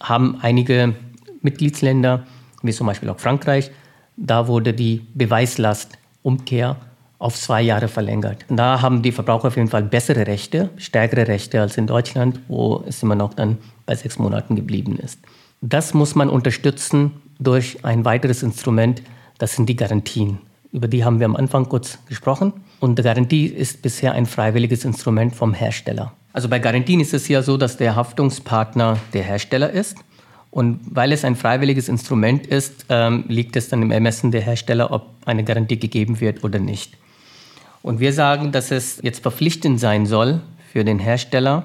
haben 0.00 0.38
einige 0.42 0.94
Mitgliedsländer 1.40 2.26
wie 2.62 2.72
zum 2.72 2.86
Beispiel 2.86 3.08
auch 3.08 3.18
Frankreich, 3.18 3.70
da 4.16 4.46
wurde 4.46 4.74
die 4.74 5.06
Beweislastumkehr 5.14 6.76
auf 7.18 7.36
zwei 7.36 7.62
Jahre 7.62 7.88
verlängert. 7.88 8.44
Da 8.48 8.82
haben 8.82 9.02
die 9.02 9.12
Verbraucher 9.12 9.48
auf 9.48 9.56
jeden 9.56 9.68
Fall 9.68 9.84
bessere 9.84 10.26
Rechte, 10.26 10.70
stärkere 10.76 11.28
Rechte 11.28 11.60
als 11.60 11.76
in 11.76 11.86
Deutschland, 11.86 12.40
wo 12.48 12.82
es 12.86 13.02
immer 13.02 13.14
noch 13.14 13.34
dann 13.34 13.58
bei 13.86 13.94
sechs 13.94 14.18
Monaten 14.18 14.56
geblieben 14.56 14.98
ist. 14.98 15.20
Das 15.60 15.94
muss 15.94 16.16
man 16.16 16.28
unterstützen 16.28 17.12
durch 17.38 17.84
ein 17.84 18.04
weiteres 18.04 18.42
Instrument, 18.42 19.02
das 19.38 19.54
sind 19.54 19.68
die 19.68 19.76
Garantien. 19.76 20.38
Über 20.72 20.88
die 20.88 21.04
haben 21.04 21.20
wir 21.20 21.26
am 21.26 21.36
Anfang 21.36 21.68
kurz 21.68 21.98
gesprochen. 22.08 22.52
Und 22.80 22.98
die 22.98 23.02
Garantie 23.02 23.46
ist 23.46 23.82
bisher 23.82 24.12
ein 24.12 24.26
freiwilliges 24.26 24.84
Instrument 24.84 25.36
vom 25.36 25.54
Hersteller. 25.54 26.12
Also 26.32 26.48
bei 26.48 26.58
Garantien 26.58 26.98
ist 26.98 27.14
es 27.14 27.28
ja 27.28 27.42
so, 27.42 27.56
dass 27.56 27.76
der 27.76 27.94
Haftungspartner 27.94 28.98
der 29.12 29.22
Hersteller 29.22 29.70
ist. 29.70 29.98
Und 30.52 30.80
weil 30.84 31.12
es 31.12 31.24
ein 31.24 31.34
freiwilliges 31.34 31.88
Instrument 31.88 32.46
ist, 32.46 32.84
ähm, 32.90 33.24
liegt 33.26 33.56
es 33.56 33.70
dann 33.70 33.80
im 33.80 33.90
Ermessen 33.90 34.30
der 34.30 34.42
Hersteller, 34.42 34.92
ob 34.92 35.08
eine 35.24 35.44
Garantie 35.44 35.78
gegeben 35.78 36.20
wird 36.20 36.44
oder 36.44 36.58
nicht. 36.58 36.92
Und 37.82 38.00
wir 38.00 38.12
sagen, 38.12 38.52
dass 38.52 38.70
es 38.70 39.00
jetzt 39.02 39.22
verpflichtend 39.22 39.80
sein 39.80 40.04
soll 40.04 40.42
für 40.70 40.84
den 40.84 40.98
Hersteller, 40.98 41.64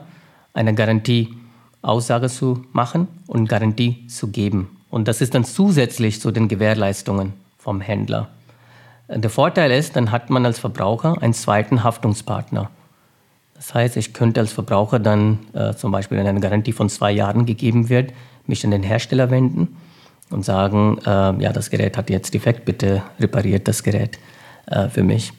eine 0.54 0.74
Garantieaussage 0.74 2.30
zu 2.30 2.64
machen 2.72 3.10
und 3.28 3.50
Garantie 3.50 4.08
zu 4.08 4.30
geben. 4.30 4.78
Und 4.90 5.10
das 5.10 5.20
ist 5.20 5.36
dann 5.36 5.44
zusätzlich 5.44 6.22
zu 6.22 6.32
den 6.32 6.48
Gewährleistungen 6.48 7.34
vom 7.58 7.82
Händler. 7.82 8.30
Der 9.10 9.30
Vorteil 9.30 9.72
ist, 9.72 9.98
dann 9.98 10.12
hat 10.12 10.30
man 10.30 10.46
als 10.46 10.60
Verbraucher 10.60 11.22
einen 11.22 11.34
zweiten 11.34 11.84
Haftungspartner. 11.84 12.70
Das 13.54 13.74
heißt, 13.74 13.98
ich 13.98 14.14
könnte 14.14 14.40
als 14.40 14.54
Verbraucher 14.54 15.00
dann 15.00 15.40
äh, 15.54 15.74
zum 15.74 15.92
Beispiel, 15.92 16.18
wenn 16.18 16.28
eine 16.28 16.40
Garantie 16.40 16.72
von 16.72 16.88
zwei 16.90 17.12
Jahren 17.12 17.46
gegeben 17.46 17.90
wird, 17.90 18.14
mich 18.48 18.64
an 18.66 18.72
den 18.72 18.84
Hersteller 18.84 19.30
wenden 19.30 19.78
und 20.30 20.44
sagen, 20.46 21.00
äh, 21.06 21.10
ja, 21.10 21.54
das 21.54 21.70
Gerät 21.70 21.98
hat 21.98 22.10
jetzt 22.10 22.34
defekt, 22.34 22.66
bitte 22.66 23.04
repariert 23.20 23.68
das 23.68 23.84
Gerät 23.84 24.20
äh, 24.68 24.90
für 24.90 25.04
mich. 25.04 25.34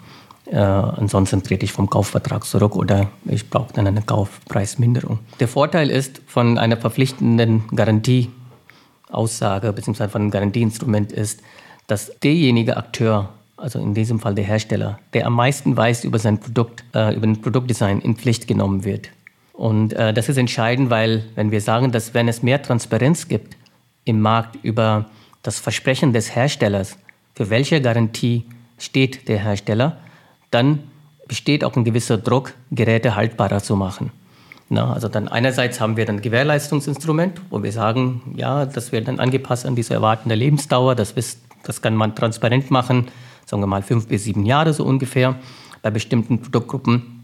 Äh, 0.51 0.57
ansonsten 0.57 1.43
trete 1.43 1.65
ich 1.65 1.73
vom 1.73 1.91
Kaufvertrag 1.91 2.45
zurück 2.45 2.75
oder 2.75 3.09
ich 3.27 3.51
brauche 3.51 3.73
dann 3.75 3.87
eine 3.87 4.01
Kaufpreisminderung. 4.01 5.19
Der 5.41 5.49
Vorteil 5.49 5.91
ist 5.91 6.23
von 6.27 6.57
einer 6.59 6.79
verpflichtenden 6.79 7.65
Garantieaussage 7.75 9.73
bzw. 9.73 10.09
von 10.09 10.23
einem 10.23 10.31
Garantieinstrument 10.31 11.13
ist, 11.13 11.43
dass 11.87 12.19
derjenige 12.21 12.79
Akteur, 12.79 13.29
also 13.59 13.79
in 13.79 13.93
diesem 13.93 14.21
Fall 14.21 14.35
der 14.35 14.45
Hersteller, 14.45 14.99
der 15.13 15.27
am 15.27 15.35
meisten 15.35 15.77
weiß 15.77 16.05
über 16.05 16.19
sein 16.19 16.39
Produkt, 16.39 16.83
äh, 16.95 17.15
über 17.15 17.27
ein 17.27 17.43
Produktdesign, 17.43 18.01
in 18.01 18.17
Pflicht 18.17 18.47
genommen 18.47 18.85
wird. 18.85 19.11
Und 19.59 19.93
äh, 19.95 20.15
das 20.15 20.29
ist 20.29 20.37
entscheidend, 20.37 20.89
weil 20.89 21.25
wenn 21.35 21.51
wir 21.51 21.61
sagen, 21.61 21.91
dass 21.91 22.15
wenn 22.15 22.29
es 22.29 22.45
mehr 22.45 22.63
Transparenz 22.63 23.27
gibt 23.27 23.57
im 24.05 24.21
Markt 24.21 24.57
über 24.63 25.07
das 25.43 25.59
Versprechen 25.59 26.13
des 26.13 26.33
Herstellers, 26.37 26.97
für 27.35 27.51
welche 27.51 27.81
Garantie 27.81 28.45
steht 28.79 29.29
der 29.29 29.41
Hersteller, 29.41 29.97
dann 30.53 30.85
besteht 31.27 31.65
auch 31.65 31.75
ein 31.75 31.83
gewisser 31.83 32.19
Druck, 32.19 32.55
Geräte 32.71 33.17
haltbarer 33.17 33.61
zu 33.61 33.75
machen. 33.75 34.13
Na, 34.69 34.93
also 34.93 35.09
dann 35.09 35.27
einerseits 35.27 35.81
haben 35.81 35.97
wir 35.97 36.05
dann 36.05 36.21
Gewährleistungsinstrument, 36.21 37.41
wo 37.51 37.61
wir 37.61 37.73
sagen, 37.73 38.35
ja, 38.37 38.65
das 38.65 38.93
wird 38.93 39.09
dann 39.09 39.19
angepasst 39.19 39.67
an 39.67 39.75
diese 39.75 39.93
erwartende 39.93 40.37
Lebensdauer, 40.37 40.95
das, 40.95 41.11
ist, 41.11 41.41
das 41.65 41.83
kann 41.83 41.97
man 41.97 42.15
transparent 42.15 42.71
machen, 42.71 43.09
sagen 43.45 43.61
wir 43.61 43.67
mal 43.67 43.83
fünf 43.83 44.07
bis 44.07 44.23
sieben 44.23 44.47
Jahre 44.47 44.73
so 44.73 44.85
ungefähr 44.85 45.35
bei 45.83 45.91
bestimmten 45.91 46.43
Produktgruppen. 46.43 47.18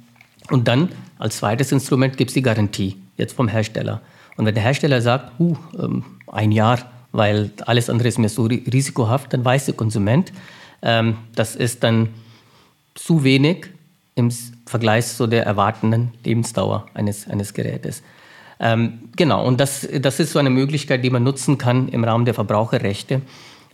Und 0.50 0.68
dann 0.68 0.90
als 1.18 1.38
zweites 1.38 1.72
Instrument 1.72 2.16
gibt 2.16 2.30
es 2.30 2.34
die 2.34 2.42
Garantie, 2.42 2.96
jetzt 3.16 3.34
vom 3.34 3.48
Hersteller. 3.48 4.00
Und 4.36 4.46
wenn 4.46 4.54
der 4.54 4.64
Hersteller 4.64 5.00
sagt, 5.00 5.38
uh, 5.40 5.56
ähm, 5.78 6.04
ein 6.26 6.52
Jahr, 6.52 6.78
weil 7.12 7.50
alles 7.66 7.88
andere 7.88 8.08
ist 8.08 8.18
mir 8.18 8.28
so 8.28 8.44
risikohaft, 8.44 9.32
dann 9.32 9.44
weiß 9.44 9.66
der 9.66 9.74
Konsument, 9.74 10.32
ähm, 10.82 11.16
das 11.34 11.56
ist 11.56 11.84
dann 11.84 12.08
zu 12.94 13.24
wenig 13.24 13.66
im 14.16 14.30
Vergleich 14.66 15.06
zu 15.06 15.26
der 15.26 15.44
erwartenden 15.44 16.12
Lebensdauer 16.24 16.86
eines, 16.94 17.28
eines 17.28 17.54
Gerätes. 17.54 18.02
Ähm, 18.60 19.00
genau, 19.16 19.46
und 19.46 19.60
das, 19.60 19.88
das 20.00 20.20
ist 20.20 20.32
so 20.32 20.38
eine 20.38 20.50
Möglichkeit, 20.50 21.04
die 21.04 21.10
man 21.10 21.22
nutzen 21.22 21.58
kann 21.58 21.88
im 21.88 22.04
Rahmen 22.04 22.24
der 22.24 22.34
Verbraucherrechte, 22.34 23.22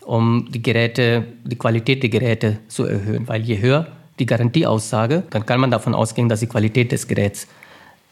um 0.03 0.49
die 0.51 0.62
Geräte, 0.62 1.25
die 1.45 1.57
Qualität 1.57 2.03
der 2.03 2.11
Geräte 2.11 2.59
zu 2.68 2.85
erhöhen. 2.85 3.29
Weil 3.29 3.43
je 3.43 3.61
höher 3.61 3.87
die 4.21 4.27
Garantieaussage, 4.27 5.25
dann 5.31 5.47
kann 5.47 5.61
man 5.61 5.71
davon 5.71 5.95
ausgehen, 5.95 6.29
dass 6.29 6.41
die 6.41 6.47
Qualität 6.47 6.93
des 6.93 7.09
Geräts 7.09 7.47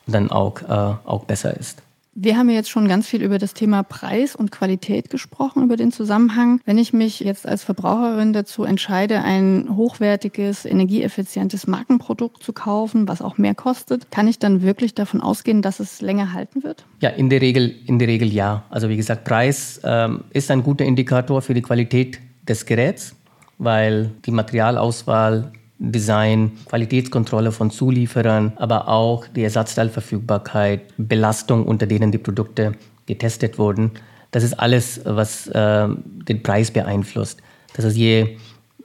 dann 0.06 0.30
auch, 0.30 0.62
äh, 0.62 0.96
auch 1.04 1.24
besser 1.24 1.56
ist. 1.56 1.82
Wir 2.20 2.36
haben 2.36 2.50
jetzt 2.50 2.68
schon 2.68 2.88
ganz 2.88 3.06
viel 3.06 3.22
über 3.22 3.38
das 3.38 3.54
Thema 3.54 3.84
Preis 3.84 4.34
und 4.34 4.50
Qualität 4.50 5.08
gesprochen, 5.08 5.62
über 5.62 5.76
den 5.76 5.92
Zusammenhang. 5.92 6.60
Wenn 6.64 6.76
ich 6.76 6.92
mich 6.92 7.20
jetzt 7.20 7.46
als 7.46 7.62
Verbraucherin 7.62 8.32
dazu 8.32 8.64
entscheide, 8.64 9.22
ein 9.22 9.68
hochwertiges, 9.76 10.64
energieeffizientes 10.64 11.68
Markenprodukt 11.68 12.42
zu 12.42 12.52
kaufen, 12.52 13.06
was 13.06 13.22
auch 13.22 13.38
mehr 13.38 13.54
kostet, 13.54 14.10
kann 14.10 14.26
ich 14.26 14.40
dann 14.40 14.62
wirklich 14.62 14.96
davon 14.96 15.20
ausgehen, 15.20 15.62
dass 15.62 15.78
es 15.78 16.00
länger 16.00 16.32
halten 16.32 16.64
wird? 16.64 16.84
Ja, 17.00 17.10
in 17.10 17.30
der 17.30 17.40
Regel, 17.40 17.72
in 17.86 18.00
der 18.00 18.08
Regel 18.08 18.32
ja. 18.32 18.64
Also 18.68 18.88
wie 18.88 18.96
gesagt, 18.96 19.22
Preis 19.22 19.80
ähm, 19.84 20.24
ist 20.30 20.50
ein 20.50 20.64
guter 20.64 20.84
Indikator 20.84 21.40
für 21.40 21.54
die 21.54 21.62
Qualität 21.62 22.18
des 22.48 22.66
Geräts, 22.66 23.14
weil 23.58 24.10
die 24.26 24.32
Materialauswahl 24.32 25.52
Design, 25.78 26.52
Qualitätskontrolle 26.66 27.52
von 27.52 27.70
Zulieferern, 27.70 28.52
aber 28.56 28.88
auch 28.88 29.26
die 29.28 29.44
Ersatzteilverfügbarkeit, 29.44 30.92
Belastung, 30.96 31.66
unter 31.66 31.86
denen 31.86 32.10
die 32.10 32.18
Produkte 32.18 32.72
getestet 33.06 33.58
wurden. 33.58 33.92
Das 34.30 34.42
ist 34.42 34.54
alles, 34.54 35.00
was 35.04 35.46
äh, 35.48 35.88
den 35.88 36.42
Preis 36.42 36.70
beeinflusst. 36.70 37.40
Das 37.74 37.84
heißt, 37.84 37.96
je 37.96 38.36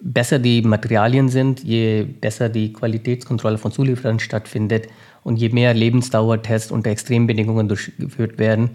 besser 0.04 0.38
die 0.38 0.62
Materialien 0.62 1.30
sind, 1.30 1.64
je 1.64 2.04
besser 2.04 2.50
die 2.50 2.74
Qualitätskontrolle 2.74 3.58
von 3.58 3.72
Zulieferern 3.72 4.20
stattfindet 4.20 4.88
und 5.24 5.38
je 5.38 5.50
mehr 5.50 5.74
Lebensdauertests 5.74 6.72
unter 6.72 6.92
Extrembedingungen 6.92 7.68
durchgeführt 7.68 8.38
werden, 8.38 8.72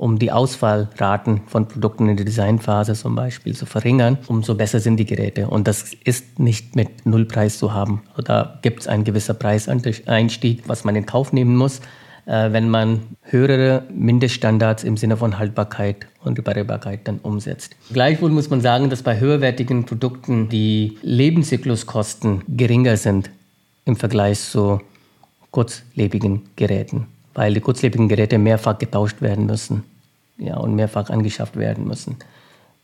um 0.00 0.18
die 0.18 0.32
Ausfallraten 0.32 1.42
von 1.46 1.68
Produkten 1.68 2.08
in 2.08 2.16
der 2.16 2.24
Designphase 2.24 2.94
zum 2.94 3.14
Beispiel 3.14 3.54
zu 3.54 3.66
verringern, 3.66 4.16
umso 4.28 4.54
besser 4.54 4.80
sind 4.80 4.96
die 4.96 5.04
Geräte. 5.04 5.48
Und 5.48 5.68
das 5.68 5.92
ist 6.04 6.38
nicht 6.38 6.74
mit 6.74 7.04
Nullpreis 7.04 7.58
zu 7.58 7.74
haben. 7.74 8.00
Da 8.24 8.58
gibt 8.62 8.80
es 8.80 8.88
einen 8.88 9.04
gewissen 9.04 9.38
Preiseinstieg, 9.38 10.62
was 10.66 10.84
man 10.84 10.96
in 10.96 11.04
Kauf 11.04 11.34
nehmen 11.34 11.54
muss, 11.54 11.80
äh, 12.24 12.50
wenn 12.50 12.70
man 12.70 13.00
höhere 13.24 13.84
Mindeststandards 13.92 14.84
im 14.84 14.96
Sinne 14.96 15.18
von 15.18 15.38
Haltbarkeit 15.38 16.06
und 16.24 16.38
Reparierbarkeit 16.38 17.00
dann 17.04 17.18
umsetzt. 17.18 17.76
Gleichwohl 17.92 18.30
muss 18.30 18.48
man 18.48 18.62
sagen, 18.62 18.88
dass 18.88 19.02
bei 19.02 19.20
höherwertigen 19.20 19.84
Produkten 19.84 20.48
die 20.48 20.96
Lebenszykluskosten 21.02 22.44
geringer 22.48 22.96
sind 22.96 23.28
im 23.84 23.96
Vergleich 23.96 24.40
zu 24.40 24.80
kurzlebigen 25.50 26.48
Geräten 26.56 27.06
weil 27.34 27.54
die 27.54 27.60
kurzlebigen 27.60 28.08
Geräte 28.08 28.38
mehrfach 28.38 28.78
getauscht 28.78 29.20
werden 29.22 29.46
müssen 29.46 29.84
ja, 30.38 30.56
und 30.56 30.74
mehrfach 30.74 31.10
angeschafft 31.10 31.56
werden 31.56 31.86
müssen. 31.86 32.16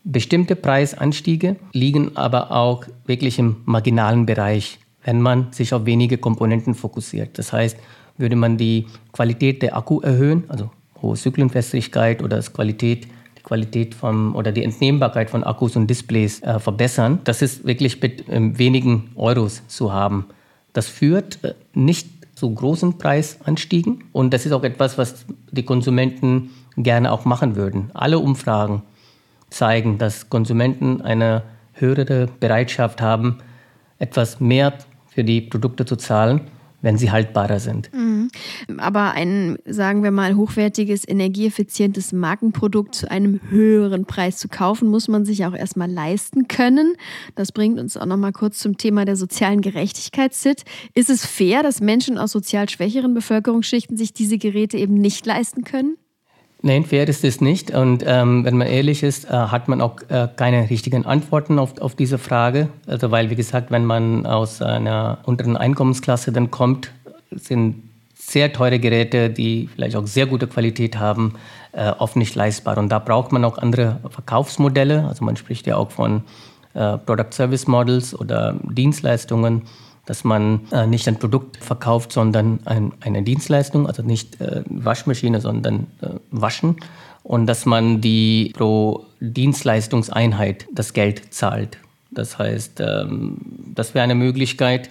Bestimmte 0.04 0.54
Preisanstiege 0.54 1.56
liegen 1.72 2.16
aber 2.16 2.52
auch 2.52 2.84
wirklich 3.06 3.38
im 3.38 3.56
marginalen 3.64 4.24
Bereich, 4.24 4.78
wenn 5.04 5.20
man 5.20 5.52
sich 5.52 5.74
auf 5.74 5.84
wenige 5.84 6.18
Komponenten 6.18 6.74
fokussiert. 6.74 7.38
Das 7.38 7.52
heißt, 7.52 7.76
würde 8.16 8.36
man 8.36 8.56
die 8.56 8.86
Qualität 9.12 9.62
der 9.62 9.76
Akku 9.76 10.00
erhöhen, 10.00 10.44
also 10.48 10.70
hohe 11.02 11.16
Zyklenfestigkeit 11.16 12.22
oder 12.22 12.36
das 12.36 12.52
Qualität, 12.52 13.08
die 13.38 13.42
Qualität 13.42 13.94
vom, 13.94 14.34
oder 14.36 14.52
die 14.52 14.62
Entnehmbarkeit 14.62 15.30
von 15.30 15.44
Akkus 15.44 15.76
und 15.76 15.88
Displays 15.88 16.40
äh, 16.42 16.58
verbessern, 16.58 17.20
das 17.24 17.42
ist 17.42 17.66
wirklich 17.66 18.00
mit 18.00 18.28
äh, 18.28 18.58
wenigen 18.58 19.10
Euros 19.16 19.62
zu 19.66 19.92
haben. 19.92 20.26
Das 20.72 20.88
führt 20.88 21.42
äh, 21.44 21.54
nicht 21.74 22.15
zu 22.36 22.54
großen 22.54 22.98
Preisanstiegen 22.98 24.04
und 24.12 24.32
das 24.32 24.46
ist 24.46 24.52
auch 24.52 24.62
etwas, 24.62 24.98
was 24.98 25.24
die 25.50 25.64
Konsumenten 25.64 26.50
gerne 26.76 27.10
auch 27.10 27.24
machen 27.24 27.56
würden. 27.56 27.90
Alle 27.94 28.18
Umfragen 28.18 28.82
zeigen, 29.48 29.96
dass 29.96 30.28
Konsumenten 30.28 31.00
eine 31.00 31.42
höhere 31.72 32.28
Bereitschaft 32.38 33.00
haben, 33.00 33.38
etwas 33.98 34.38
mehr 34.38 34.74
für 35.08 35.24
die 35.24 35.40
Produkte 35.40 35.86
zu 35.86 35.96
zahlen, 35.96 36.42
wenn 36.82 36.98
sie 36.98 37.10
haltbarer 37.10 37.60
sind. 37.60 37.90
Mhm. 37.92 38.28
Aber 38.78 39.12
ein, 39.12 39.58
sagen 39.66 40.02
wir 40.02 40.10
mal, 40.10 40.36
hochwertiges, 40.36 41.06
energieeffizientes 41.06 42.12
Markenprodukt 42.12 42.94
zu 42.94 43.10
einem 43.10 43.40
höheren 43.48 44.04
Preis 44.04 44.38
zu 44.38 44.48
kaufen, 44.48 44.88
muss 44.88 45.08
man 45.08 45.24
sich 45.24 45.46
auch 45.46 45.54
erstmal 45.54 45.90
leisten 45.90 46.48
können. 46.48 46.94
Das 47.34 47.52
bringt 47.52 47.78
uns 47.78 47.96
auch 47.96 48.06
nochmal 48.06 48.32
kurz 48.32 48.58
zum 48.58 48.76
Thema 48.76 49.04
der 49.04 49.16
sozialen 49.16 49.60
Gerechtigkeit, 49.60 50.34
Sid. 50.34 50.64
Ist 50.94 51.10
es 51.10 51.24
fair, 51.24 51.62
dass 51.62 51.80
Menschen 51.80 52.18
aus 52.18 52.32
sozial 52.32 52.68
schwächeren 52.68 53.14
Bevölkerungsschichten 53.14 53.96
sich 53.96 54.12
diese 54.12 54.38
Geräte 54.38 54.76
eben 54.76 54.94
nicht 54.94 55.26
leisten 55.26 55.64
können? 55.64 55.96
Nein, 56.62 56.84
fair 56.84 57.06
ist 57.06 57.22
es 57.22 57.40
nicht. 57.40 57.70
Und 57.70 58.02
ähm, 58.06 58.44
wenn 58.44 58.56
man 58.56 58.66
ehrlich 58.66 59.02
ist, 59.02 59.26
äh, 59.26 59.28
hat 59.28 59.68
man 59.68 59.80
auch 59.80 59.96
äh, 60.08 60.28
keine 60.36 60.68
richtigen 60.70 61.04
Antworten 61.04 61.58
auf, 61.58 61.78
auf 61.80 61.94
diese 61.94 62.18
Frage. 62.18 62.68
Also 62.86 63.10
weil, 63.10 63.30
wie 63.30 63.36
gesagt, 63.36 63.70
wenn 63.70 63.84
man 63.84 64.26
aus 64.26 64.62
einer 64.62 65.18
unteren 65.24 65.56
Einkommensklasse 65.56 66.32
dann 66.32 66.50
kommt, 66.50 66.92
sind 67.30 67.82
sehr 68.14 68.52
teure 68.52 68.80
Geräte, 68.80 69.30
die 69.30 69.68
vielleicht 69.72 69.96
auch 69.96 70.06
sehr 70.06 70.26
gute 70.26 70.46
Qualität 70.48 70.98
haben, 70.98 71.34
äh, 71.72 71.90
oft 71.98 72.16
nicht 72.16 72.34
leistbar. 72.34 72.78
Und 72.78 72.88
da 72.88 72.98
braucht 72.98 73.32
man 73.32 73.44
auch 73.44 73.58
andere 73.58 74.00
Verkaufsmodelle. 74.08 75.06
Also 75.06 75.24
man 75.24 75.36
spricht 75.36 75.66
ja 75.66 75.76
auch 75.76 75.90
von 75.90 76.22
äh, 76.74 76.98
Product 76.98 77.32
Service 77.32 77.66
Models 77.66 78.18
oder 78.18 78.56
Dienstleistungen 78.62 79.62
dass 80.06 80.24
man 80.24 80.60
äh, 80.70 80.86
nicht 80.86 81.06
ein 81.08 81.18
Produkt 81.18 81.58
verkauft, 81.58 82.12
sondern 82.12 82.60
ein, 82.64 82.92
eine 83.00 83.22
Dienstleistung, 83.22 83.86
also 83.86 84.02
nicht 84.02 84.40
äh, 84.40 84.62
Waschmaschine, 84.68 85.40
sondern 85.40 85.88
äh, 86.00 86.08
Waschen. 86.30 86.76
Und 87.22 87.46
dass 87.46 87.66
man 87.66 88.00
die 88.00 88.52
pro 88.56 89.04
Dienstleistungseinheit 89.20 90.66
das 90.72 90.92
Geld 90.92 91.34
zahlt. 91.34 91.78
Das 92.12 92.38
heißt, 92.38 92.80
ähm, 92.80 93.38
das 93.74 93.94
wäre 93.94 94.04
eine 94.04 94.14
Möglichkeit. 94.14 94.90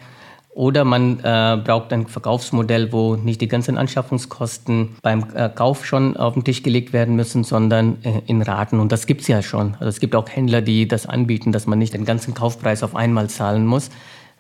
Oder 0.54 0.86
man 0.86 1.20
äh, 1.20 1.58
braucht 1.64 1.92
ein 1.92 2.08
Verkaufsmodell, 2.08 2.94
wo 2.94 3.18
nicht 3.18 3.42
die 3.42 3.50
ganzen 3.50 3.78
Anschaffungskosten 3.78 4.96
beim 5.02 5.26
äh, 5.36 5.50
Kauf 5.50 5.86
schon 5.86 6.16
auf 6.16 6.34
den 6.34 6.46
Tisch 6.46 6.64
gelegt 6.64 6.94
werden 6.94 7.18
müssen, 7.18 7.44
sondern 7.44 7.98
äh, 8.04 8.22
in 8.26 8.42
Raten. 8.42 8.80
Und 8.80 8.94
das 8.94 9.06
gibt 9.06 9.22
es 9.22 9.28
ja 9.28 9.42
schon. 9.42 9.76
Also 9.76 9.88
es 9.88 10.00
gibt 10.00 10.16
auch 10.16 10.30
Händler, 10.30 10.62
die 10.62 10.88
das 10.88 11.08
anbieten, 11.08 11.52
dass 11.52 11.68
man 11.68 11.78
nicht 11.78 11.94
den 11.94 12.06
ganzen 12.06 12.34
Kaufpreis 12.34 12.84
auf 12.84 12.96
einmal 12.96 13.30
zahlen 13.30 13.66
muss. 13.66 13.90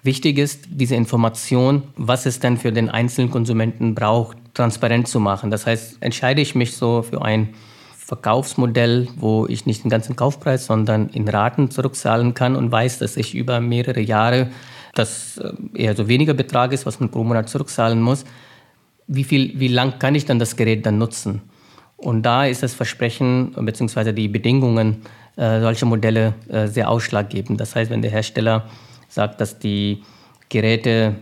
Wichtig 0.06 0.38
ist, 0.38 0.68
diese 0.70 0.94
Information, 0.94 1.82
was 1.96 2.28
es 2.28 2.40
denn 2.40 2.58
für 2.58 2.72
den 2.72 2.90
einzelnen 2.90 3.32
Konsumenten 3.32 3.96
braucht, 3.96 4.38
transparent 4.54 5.08
zu 5.08 5.20
machen. 5.20 5.50
Das 5.50 5.66
heißt, 5.66 5.98
entscheide 6.00 6.42
ich 6.42 6.54
mich 6.54 6.78
so 6.78 7.02
für 7.02 7.24
ein 7.24 7.56
Verkaufsmodell, 7.98 9.08
wo 9.16 9.48
ich 9.48 9.66
nicht 9.66 9.84
den 9.84 9.90
ganzen 9.90 10.16
Kaufpreis, 10.16 10.68
sondern 10.68 11.10
in 11.10 11.28
Raten 11.28 11.72
zurückzahlen 11.72 12.36
kann 12.36 12.56
und 12.56 12.72
weiß, 12.72 13.00
dass 13.00 13.18
ich 13.18 13.34
über 13.34 13.60
mehrere 13.62 14.00
Jahre, 14.00 14.52
das 14.94 15.40
äh, 15.40 15.54
eher 15.74 15.96
so 15.96 16.08
weniger 16.08 16.36
Betrag 16.36 16.72
ist, 16.72 16.86
was 16.86 17.00
man 17.00 17.10
pro 17.10 17.24
Monat 17.24 17.50
zurückzahlen 17.50 18.00
muss, 18.00 18.26
wie, 19.08 19.24
viel, 19.24 19.60
wie 19.60 19.70
lang 19.70 19.98
kann 19.98 20.14
ich 20.14 20.26
dann 20.26 20.38
das 20.38 20.56
Gerät 20.56 20.86
dann 20.86 21.00
nutzen? 21.00 21.42
Und 21.98 22.22
da 22.22 22.46
ist 22.46 22.62
das 22.62 22.76
Versprechen 22.76 23.56
bzw. 23.60 24.14
die 24.14 24.28
Bedingungen 24.28 25.02
äh, 25.36 25.62
solcher 25.62 25.88
Modelle 25.88 26.36
äh, 26.48 26.68
sehr 26.68 26.92
ausschlaggebend. 26.92 27.60
Das 27.60 27.76
heißt, 27.76 27.90
wenn 27.90 28.04
der 28.04 28.12
Hersteller 28.12 28.66
sagt, 29.08 29.42
dass 29.42 29.60
die 29.60 30.04
Geräte 30.50 31.16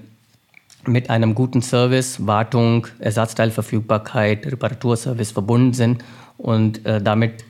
mit 0.85 1.09
einem 1.09 1.33
guten 1.33 1.61
Service, 1.61 2.25
Wartung, 2.25 2.87
Ersatzteilverfügbarkeit, 2.99 4.45
Reparaturservice 4.45 5.31
verbunden 5.31 5.73
sind 5.73 6.03
und 6.37 6.85
äh, 6.85 7.01
damit 7.01 7.45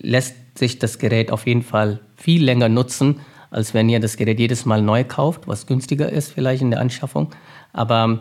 lässt 0.00 0.34
sich 0.58 0.78
das 0.78 0.98
Gerät 0.98 1.30
auf 1.30 1.46
jeden 1.46 1.62
Fall 1.62 2.00
viel 2.16 2.44
länger 2.44 2.68
nutzen, 2.68 3.20
als 3.50 3.74
wenn 3.74 3.88
ihr 3.88 4.00
das 4.00 4.16
Gerät 4.16 4.38
jedes 4.38 4.64
Mal 4.64 4.82
neu 4.82 5.04
kauft, 5.04 5.46
was 5.46 5.66
günstiger 5.66 6.10
ist 6.10 6.32
vielleicht 6.32 6.62
in 6.62 6.70
der 6.70 6.80
Anschaffung. 6.80 7.30
Aber 7.72 8.20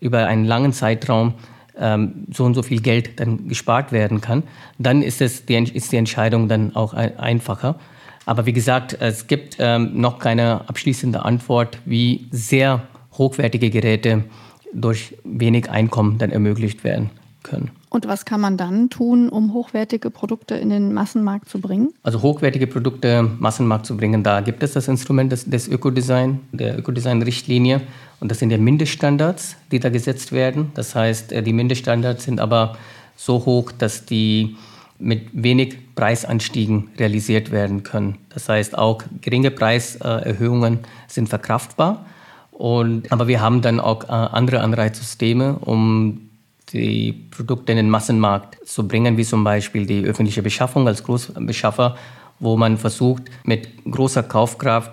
über 0.00 0.26
einen 0.26 0.44
langen 0.44 0.72
Zeitraum 0.72 1.34
ähm, 1.78 2.26
so 2.32 2.44
und 2.44 2.54
so 2.54 2.62
viel 2.62 2.80
Geld 2.80 3.20
dann 3.20 3.48
gespart 3.48 3.92
werden 3.92 4.20
kann, 4.20 4.42
dann 4.78 5.02
ist, 5.02 5.20
es 5.20 5.46
die, 5.46 5.54
ist 5.54 5.92
die 5.92 5.96
Entscheidung 5.96 6.48
dann 6.48 6.74
auch 6.74 6.94
ein, 6.94 7.18
einfacher. 7.18 7.78
Aber 8.26 8.46
wie 8.46 8.52
gesagt, 8.52 8.96
es 9.00 9.26
gibt 9.26 9.56
ähm, 9.58 10.00
noch 10.00 10.18
keine 10.18 10.68
abschließende 10.68 11.24
Antwort, 11.24 11.78
wie 11.84 12.28
sehr 12.30 12.82
hochwertige 13.16 13.70
Geräte 13.70 14.24
durch 14.72 15.16
wenig 15.24 15.70
Einkommen 15.70 16.18
dann 16.18 16.30
ermöglicht 16.30 16.84
werden 16.84 17.10
können. 17.42 17.70
Und 17.88 18.06
was 18.06 18.24
kann 18.24 18.40
man 18.40 18.56
dann 18.56 18.88
tun, 18.88 19.28
um 19.28 19.52
hochwertige 19.52 20.10
Produkte 20.10 20.54
in 20.54 20.70
den 20.70 20.94
Massenmarkt 20.94 21.48
zu 21.48 21.60
bringen? 21.60 21.92
Also 22.04 22.22
hochwertige 22.22 22.68
Produkte 22.68 23.28
Massenmarkt 23.40 23.84
zu 23.84 23.96
bringen, 23.96 24.22
da 24.22 24.40
gibt 24.42 24.62
es 24.62 24.74
das 24.74 24.86
Instrument 24.86 25.32
des, 25.32 25.46
des 25.46 25.66
Ökodesign, 25.66 26.38
der 26.52 26.78
Ökodesign-Richtlinie. 26.78 27.80
Und 28.20 28.30
das 28.30 28.38
sind 28.38 28.50
ja 28.50 28.58
Mindeststandards, 28.58 29.56
die 29.72 29.80
da 29.80 29.88
gesetzt 29.88 30.30
werden. 30.30 30.70
Das 30.74 30.94
heißt, 30.94 31.32
äh, 31.32 31.42
die 31.42 31.52
Mindeststandards 31.52 32.24
sind 32.24 32.38
aber 32.38 32.76
so 33.16 33.44
hoch, 33.44 33.72
dass 33.72 34.06
die 34.06 34.56
mit 35.00 35.28
wenig 35.32 35.94
Preisanstiegen 35.94 36.90
realisiert 36.98 37.50
werden 37.50 37.82
können. 37.82 38.18
Das 38.28 38.48
heißt, 38.48 38.76
auch 38.76 39.02
geringe 39.20 39.50
Preiserhöhungen 39.50 40.80
sind 41.08 41.28
verkraftbar. 41.28 42.06
Und, 42.52 43.10
aber 43.10 43.26
wir 43.26 43.40
haben 43.40 43.62
dann 43.62 43.80
auch 43.80 44.04
äh, 44.04 44.08
andere 44.08 44.60
Anreizsysteme, 44.60 45.58
um 45.60 46.30
die 46.72 47.12
Produkte 47.12 47.72
in 47.72 47.76
den 47.76 47.90
Massenmarkt 47.90 48.58
zu 48.68 48.86
bringen, 48.86 49.16
wie 49.16 49.24
zum 49.24 49.42
Beispiel 49.42 49.86
die 49.86 50.04
öffentliche 50.04 50.42
Beschaffung 50.42 50.86
als 50.86 51.02
Großbeschaffer, 51.02 51.96
wo 52.38 52.56
man 52.56 52.76
versucht, 52.76 53.24
mit 53.44 53.68
großer 53.90 54.22
Kaufkraft 54.22 54.92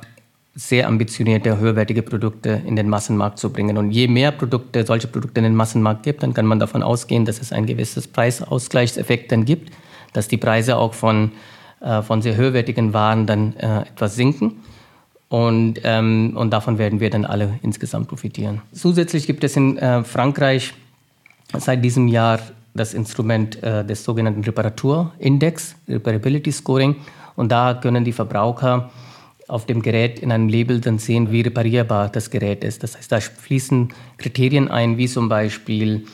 sehr 0.56 0.88
ambitionierte, 0.88 1.60
höherwertige 1.60 2.02
Produkte 2.02 2.62
in 2.66 2.76
den 2.76 2.90
Massenmarkt 2.90 3.38
zu 3.38 3.52
bringen. 3.52 3.78
Und 3.78 3.92
je 3.92 4.08
mehr 4.08 4.32
Produkte, 4.32 4.86
solche 4.86 5.08
Produkte 5.08 5.40
in 5.40 5.44
den 5.44 5.56
Massenmarkt 5.56 6.04
gibt, 6.04 6.24
dann 6.24 6.34
kann 6.34 6.48
man 6.48 6.60
davon 6.60 6.82
ausgehen, 6.82 7.26
dass 7.26 7.40
es 7.40 7.54
ein 7.54 7.68
gewisses 7.68 8.08
Preisausgleichseffekt 8.08 9.32
dann 9.32 9.46
gibt, 9.46 9.72
dass 10.14 10.28
die 10.28 10.38
Preise 10.38 10.78
auch 10.78 10.94
von, 10.94 11.32
äh, 11.82 12.02
von 12.02 12.22
sehr 12.22 12.36
höherwertigen 12.36 12.94
Waren 12.94 13.26
dann 13.26 13.56
äh, 13.58 13.82
etwas 13.82 14.16
sinken. 14.16 14.64
Und, 15.30 15.82
ähm, 15.84 16.34
und 16.36 16.52
davon 16.52 16.78
werden 16.78 17.00
wir 17.00 17.10
dann 17.10 17.26
alle 17.26 17.60
insgesamt 17.62 18.08
profitieren. 18.08 18.62
Zusätzlich 18.72 19.28
gibt 19.28 19.44
es 19.44 19.58
in 19.58 19.78
äh, 19.78 20.04
Frankreich 20.04 20.74
seit 21.58 21.84
diesem 21.84 22.08
Jahr 22.08 22.40
das 22.74 22.94
Instrument 22.94 23.62
äh, 23.62 23.84
des 23.84 24.04
sogenannten 24.04 24.44
Reparaturindex, 24.44 25.76
Reparability 25.90 26.52
Scoring. 26.52 26.96
Und 27.36 27.52
da 27.52 27.74
können 27.74 28.06
die 28.06 28.14
Verbraucher 28.14 28.90
auf 29.48 29.66
dem 29.66 29.82
Gerät 29.82 30.20
in 30.20 30.32
einem 30.32 30.50
Label 30.50 30.80
dann 30.80 31.00
sehen, 31.00 31.32
wie 31.32 31.42
reparierbar 31.42 32.10
das 32.10 32.30
Gerät 32.30 32.64
ist. 32.64 32.84
Das 32.84 32.98
heißt, 32.98 33.12
da 33.12 33.20
fließen 33.20 33.90
Kriterien 34.18 34.70
ein, 34.70 34.98
wie 34.98 35.08
zum 35.08 35.30
Beispiel 35.30 36.06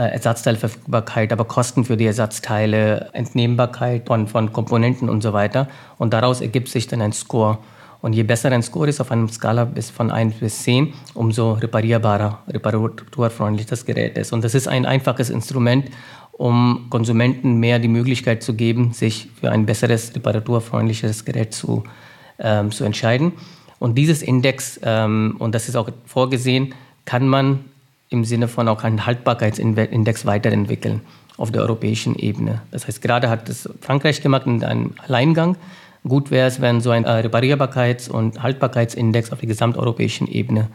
Ersatzteilverfügbarkeit, 0.00 1.32
aber 1.32 1.44
Kosten 1.44 1.84
für 1.84 1.96
die 1.96 2.06
Ersatzteile, 2.06 3.10
Entnehmbarkeit 3.12 4.06
von, 4.06 4.26
von 4.26 4.52
Komponenten 4.52 5.08
und 5.08 5.22
so 5.22 5.32
weiter. 5.32 5.68
Und 5.98 6.12
daraus 6.12 6.40
ergibt 6.40 6.68
sich 6.68 6.88
dann 6.88 7.00
ein 7.00 7.12
Score. 7.12 7.58
Und 8.00 8.12
je 8.12 8.22
besser 8.22 8.52
ein 8.52 8.62
Score 8.62 8.88
ist 8.88 9.00
auf 9.00 9.10
einer 9.10 9.28
Skala 9.28 9.64
bis 9.64 9.90
von 9.90 10.10
1 10.10 10.34
bis 10.34 10.62
10, 10.64 10.92
umso 11.14 11.52
reparierbarer, 11.52 12.40
reparaturfreundlich 12.48 13.66
das 13.66 13.86
Gerät 13.86 14.18
ist. 14.18 14.32
Und 14.32 14.44
das 14.44 14.54
ist 14.54 14.68
ein 14.68 14.84
einfaches 14.84 15.30
Instrument, 15.30 15.86
um 16.32 16.88
Konsumenten 16.90 17.60
mehr 17.60 17.78
die 17.78 17.88
Möglichkeit 17.88 18.42
zu 18.42 18.54
geben, 18.54 18.92
sich 18.92 19.30
für 19.40 19.50
ein 19.50 19.64
besseres, 19.64 20.14
reparaturfreundliches 20.14 21.24
Gerät 21.24 21.54
zu, 21.54 21.84
ähm, 22.38 22.72
zu 22.72 22.84
entscheiden. 22.84 23.32
Und 23.78 23.96
dieses 23.96 24.22
Index, 24.22 24.80
ähm, 24.82 25.36
und 25.38 25.54
das 25.54 25.68
ist 25.68 25.76
auch 25.76 25.88
vorgesehen, 26.04 26.74
kann 27.04 27.28
man 27.28 27.60
im 28.14 28.24
Sinne 28.24 28.48
von 28.48 28.68
auch 28.68 28.84
einen 28.84 29.04
Haltbarkeitsindex 29.04 30.24
weiterentwickeln 30.24 31.02
auf 31.36 31.50
der 31.50 31.62
europäischen 31.62 32.14
Ebene. 32.14 32.62
Das 32.70 32.86
heißt, 32.86 33.02
gerade 33.02 33.28
hat 33.28 33.48
es 33.48 33.68
Frankreich 33.80 34.22
gemacht 34.22 34.46
in 34.46 34.62
einem 34.64 34.94
Alleingang. 35.06 35.56
Gut 36.06 36.30
wäre 36.30 36.46
es, 36.46 36.60
wenn 36.60 36.80
so 36.80 36.90
ein 36.90 37.04
äh, 37.04 37.26
Reparierbarkeits- 37.26 38.08
und 38.08 38.42
Haltbarkeitsindex 38.42 39.32
auf 39.32 39.40
der 39.40 39.48
gesamteuropäischen 39.48 40.28
Ebene 40.28 40.68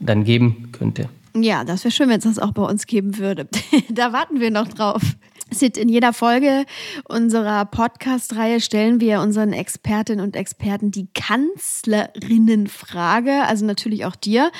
dann 0.00 0.24
geben 0.24 0.70
könnte. 0.72 1.08
Ja, 1.34 1.64
das 1.64 1.84
wäre 1.84 1.92
schön, 1.92 2.08
wenn 2.08 2.18
es 2.18 2.24
das 2.24 2.38
auch 2.38 2.52
bei 2.52 2.62
uns 2.62 2.86
geben 2.86 3.18
würde. 3.18 3.46
da 3.90 4.12
warten 4.12 4.40
wir 4.40 4.50
noch 4.50 4.68
drauf. 4.68 5.02
Sid, 5.50 5.76
in 5.78 5.88
jeder 5.88 6.12
Folge 6.12 6.64
unserer 7.08 7.64
Podcast-Reihe 7.66 8.60
stellen 8.60 9.00
wir 9.00 9.20
unseren 9.20 9.52
Expertinnen 9.52 10.24
und 10.24 10.34
Experten 10.34 10.90
die 10.90 11.06
Kanzlerinnenfrage, 11.14 13.44
also 13.46 13.64
natürlich 13.64 14.04
auch 14.04 14.16
dir. 14.16 14.50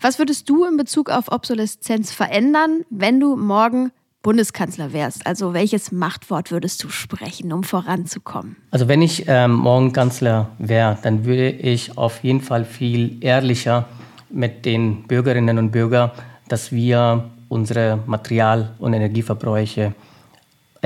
Was 0.00 0.20
würdest 0.20 0.48
du 0.48 0.64
in 0.64 0.76
Bezug 0.76 1.10
auf 1.10 1.32
Obsoleszenz 1.32 2.12
verändern, 2.12 2.84
wenn 2.90 3.18
du 3.18 3.34
morgen 3.36 3.90
Bundeskanzler 4.22 4.92
wärst, 4.92 5.26
also 5.26 5.52
welches 5.52 5.90
Machtwort 5.90 6.52
würdest 6.52 6.84
du 6.84 6.90
sprechen, 6.90 7.52
um 7.52 7.64
voranzukommen? 7.64 8.54
Also 8.70 8.86
wenn 8.86 9.02
ich 9.02 9.24
ähm, 9.26 9.50
morgen 9.52 9.92
Kanzler 9.92 10.52
wäre, 10.58 10.96
dann 11.02 11.24
würde 11.24 11.50
ich 11.50 11.98
auf 11.98 12.22
jeden 12.22 12.40
Fall 12.40 12.64
viel 12.64 13.16
ehrlicher 13.20 13.88
mit 14.30 14.64
den 14.64 15.08
Bürgerinnen 15.08 15.58
und 15.58 15.72
Bürgern, 15.72 16.12
dass 16.48 16.70
wir 16.72 17.30
unsere 17.48 18.00
Material- 18.06 18.74
und 18.78 18.94
Energieverbräuche 18.94 19.94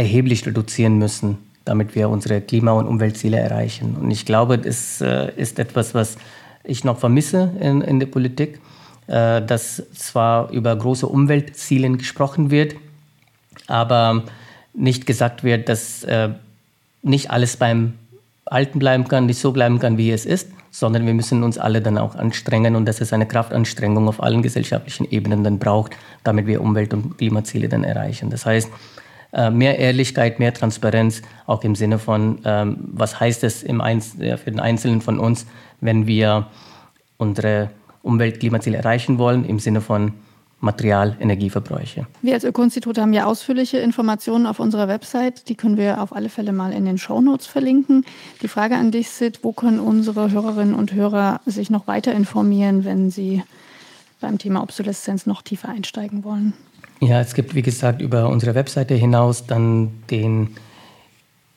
erheblich 0.01 0.46
reduzieren 0.46 0.98
müssen, 0.98 1.36
damit 1.66 1.94
wir 1.94 2.09
unsere 2.09 2.40
Klima- 2.40 2.72
und 2.72 2.86
Umweltziele 2.86 3.38
erreichen. 3.38 3.96
Und 4.01 4.11
ich 4.11 4.24
glaube, 4.24 4.57
das 4.57 5.01
äh, 5.03 5.30
ist 5.36 5.59
etwas, 5.59 5.94
was 5.94 6.16
ich 6.64 6.84
noch 6.84 6.98
vermisse 6.98 7.53
in, 7.61 7.82
in 7.82 8.01
der 8.01 8.07
Politik, 8.07 8.61
äh, 9.09 9.42
dass 9.42 9.82
zwar 9.94 10.51
über 10.53 10.74
große 10.74 11.07
Umweltziele 11.07 11.90
gesprochen 11.98 12.51
wird, 12.51 12.76
aber 13.66 14.24
nicht 14.72 15.05
gesagt 15.05 15.44
wird, 15.44 15.68
dass 15.68 16.03
äh, 16.05 16.30
nicht 17.03 17.30
alles 17.30 17.59
beim 17.59 17.94
Alten 18.46 18.78
bleiben 18.78 19.07
kann, 19.07 19.26
nicht 19.26 19.38
so 19.38 19.53
bleiben 19.53 19.78
kann, 19.80 19.98
wie 19.98 20.11
es 20.11 20.24
ist, 20.24 20.48
sondern 20.70 21.05
wir 21.05 21.14
müssen 21.14 21.42
uns 21.42 21.59
alle 21.59 21.82
dann 21.82 21.98
auch 21.98 22.14
anstrengen 22.14 22.74
und 22.74 22.86
dass 22.86 23.03
es 23.03 23.12
eine 23.12 23.26
Kraftanstrengung 23.26 24.09
auf 24.09 24.22
allen 24.22 24.40
gesellschaftlichen 24.40 25.11
Ebenen 25.11 25.44
dann 25.44 25.59
braucht, 25.59 25.92
damit 26.24 26.46
wir 26.46 26.62
Umwelt- 26.62 26.94
und 26.94 27.18
Klimaziele 27.18 27.68
dann 27.68 27.84
erreichen. 27.84 28.30
Das 28.30 28.46
heißt, 28.46 28.70
mehr 29.33 29.78
Ehrlichkeit, 29.78 30.39
mehr 30.41 30.53
Transparenz, 30.53 31.22
auch 31.47 31.62
im 31.62 31.74
Sinne 31.74 31.99
von, 31.99 32.39
ähm, 32.45 32.78
was 32.81 33.20
heißt 33.20 33.45
es 33.45 33.61
für 33.61 34.51
den 34.51 34.61
Einzelnen 34.61 35.01
von 35.01 35.18
uns, 35.18 35.47
wenn 35.81 36.07
wir 36.07 36.49
unsere 37.16 37.70
Umwelt-, 38.03 38.41
Klimaziele 38.41 38.78
erreichen 38.78 39.18
wollen, 39.18 39.45
im 39.45 39.59
Sinne 39.59 39.81
von 39.81 40.12
Material, 40.61 41.16
Energieverbräuche. 41.20 42.07
Wir 42.20 42.35
als 42.35 42.45
Öko-Institut 42.45 42.99
haben 42.99 43.14
ja 43.14 43.24
ausführliche 43.24 43.78
Informationen 43.78 44.47
auf 44.47 44.61
unserer 44.61 44.89
Website. 44.89 45.49
Die 45.49 45.55
können 45.55 45.78
wir 45.78 46.03
auf 46.03 46.14
alle 46.14 46.28
Fälle 46.28 46.53
mal 46.53 46.72
in 46.72 46.85
den 46.85 46.99
Shownotes 46.99 47.47
verlinken. 47.47 48.05
Die 48.43 48.49
Frage 48.49 48.76
an 48.76 48.91
dich, 48.91 49.09
Sid, 49.09 49.41
wo 49.43 49.53
können 49.53 49.81
unsere 49.81 50.31
Hörerinnen 50.31 50.74
und 50.74 50.93
Hörer 50.93 51.41
sich 51.47 51.70
noch 51.70 51.87
weiter 51.87 52.12
informieren, 52.12 52.85
wenn 52.85 53.11
sie 53.11 53.43
beim 54.20 54.37
Thema 54.37 54.62
Obsoleszenz 54.62 55.24
noch 55.24 55.41
tiefer 55.41 55.70
einsteigen 55.70 56.24
wollen? 56.24 56.53
Ja, 57.01 57.20
es 57.20 57.34
gibt, 57.34 57.55
wie 57.55 57.62
gesagt, 57.62 58.03
über 58.03 58.28
unsere 58.28 58.55
Webseite 58.55 58.94
hinaus 58.94 59.46
dann 59.46 59.90
den 60.11 60.57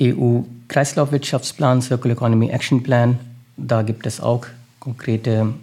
EU-Kreislaufwirtschaftsplan, 0.02 1.82
Circular 1.82 2.16
Economy 2.16 2.50
Action 2.50 2.82
Plan. 2.82 3.20
Da 3.58 3.82
gibt 3.82 4.06
es 4.06 4.22
auch 4.22 4.46
konkrete 4.80 5.54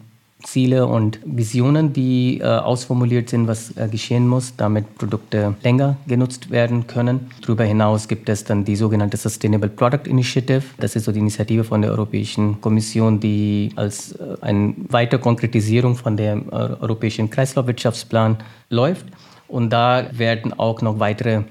Ziele 0.42 0.86
und 0.86 1.18
Visionen, 1.24 1.92
die 1.92 2.38
äh, 2.40 2.44
ausformuliert 2.44 3.28
sind, 3.28 3.46
was 3.46 3.76
äh, 3.76 3.88
geschehen 3.88 4.26
muss, 4.26 4.54
damit 4.56 4.96
Produkte 4.96 5.54
länger 5.62 5.96
genutzt 6.06 6.50
werden 6.50 6.86
können. 6.86 7.30
Darüber 7.42 7.64
hinaus 7.64 8.08
gibt 8.08 8.28
es 8.28 8.44
dann 8.44 8.64
die 8.64 8.76
sogenannte 8.76 9.16
Sustainable 9.16 9.68
Product 9.68 10.06
Initiative. 10.06 10.62
Das 10.78 10.96
ist 10.96 11.04
so 11.04 11.12
die 11.12 11.18
Initiative 11.18 11.64
von 11.64 11.82
der 11.82 11.90
Europäischen 11.90 12.60
Kommission, 12.60 13.20
die 13.20 13.72
als 13.76 14.12
äh, 14.12 14.36
eine 14.40 14.74
weitere 14.88 15.20
Konkretisierung 15.20 15.96
von 15.96 16.16
dem 16.16 16.48
äh, 16.48 16.54
europäischen 16.54 17.28
Kreislaufwirtschaftsplan 17.28 18.38
läuft. 18.70 19.06
Und 19.50 19.70
da 19.70 20.06
werden 20.12 20.52
auch 20.52 20.80
noch 20.80 21.00
weitere 21.00 21.42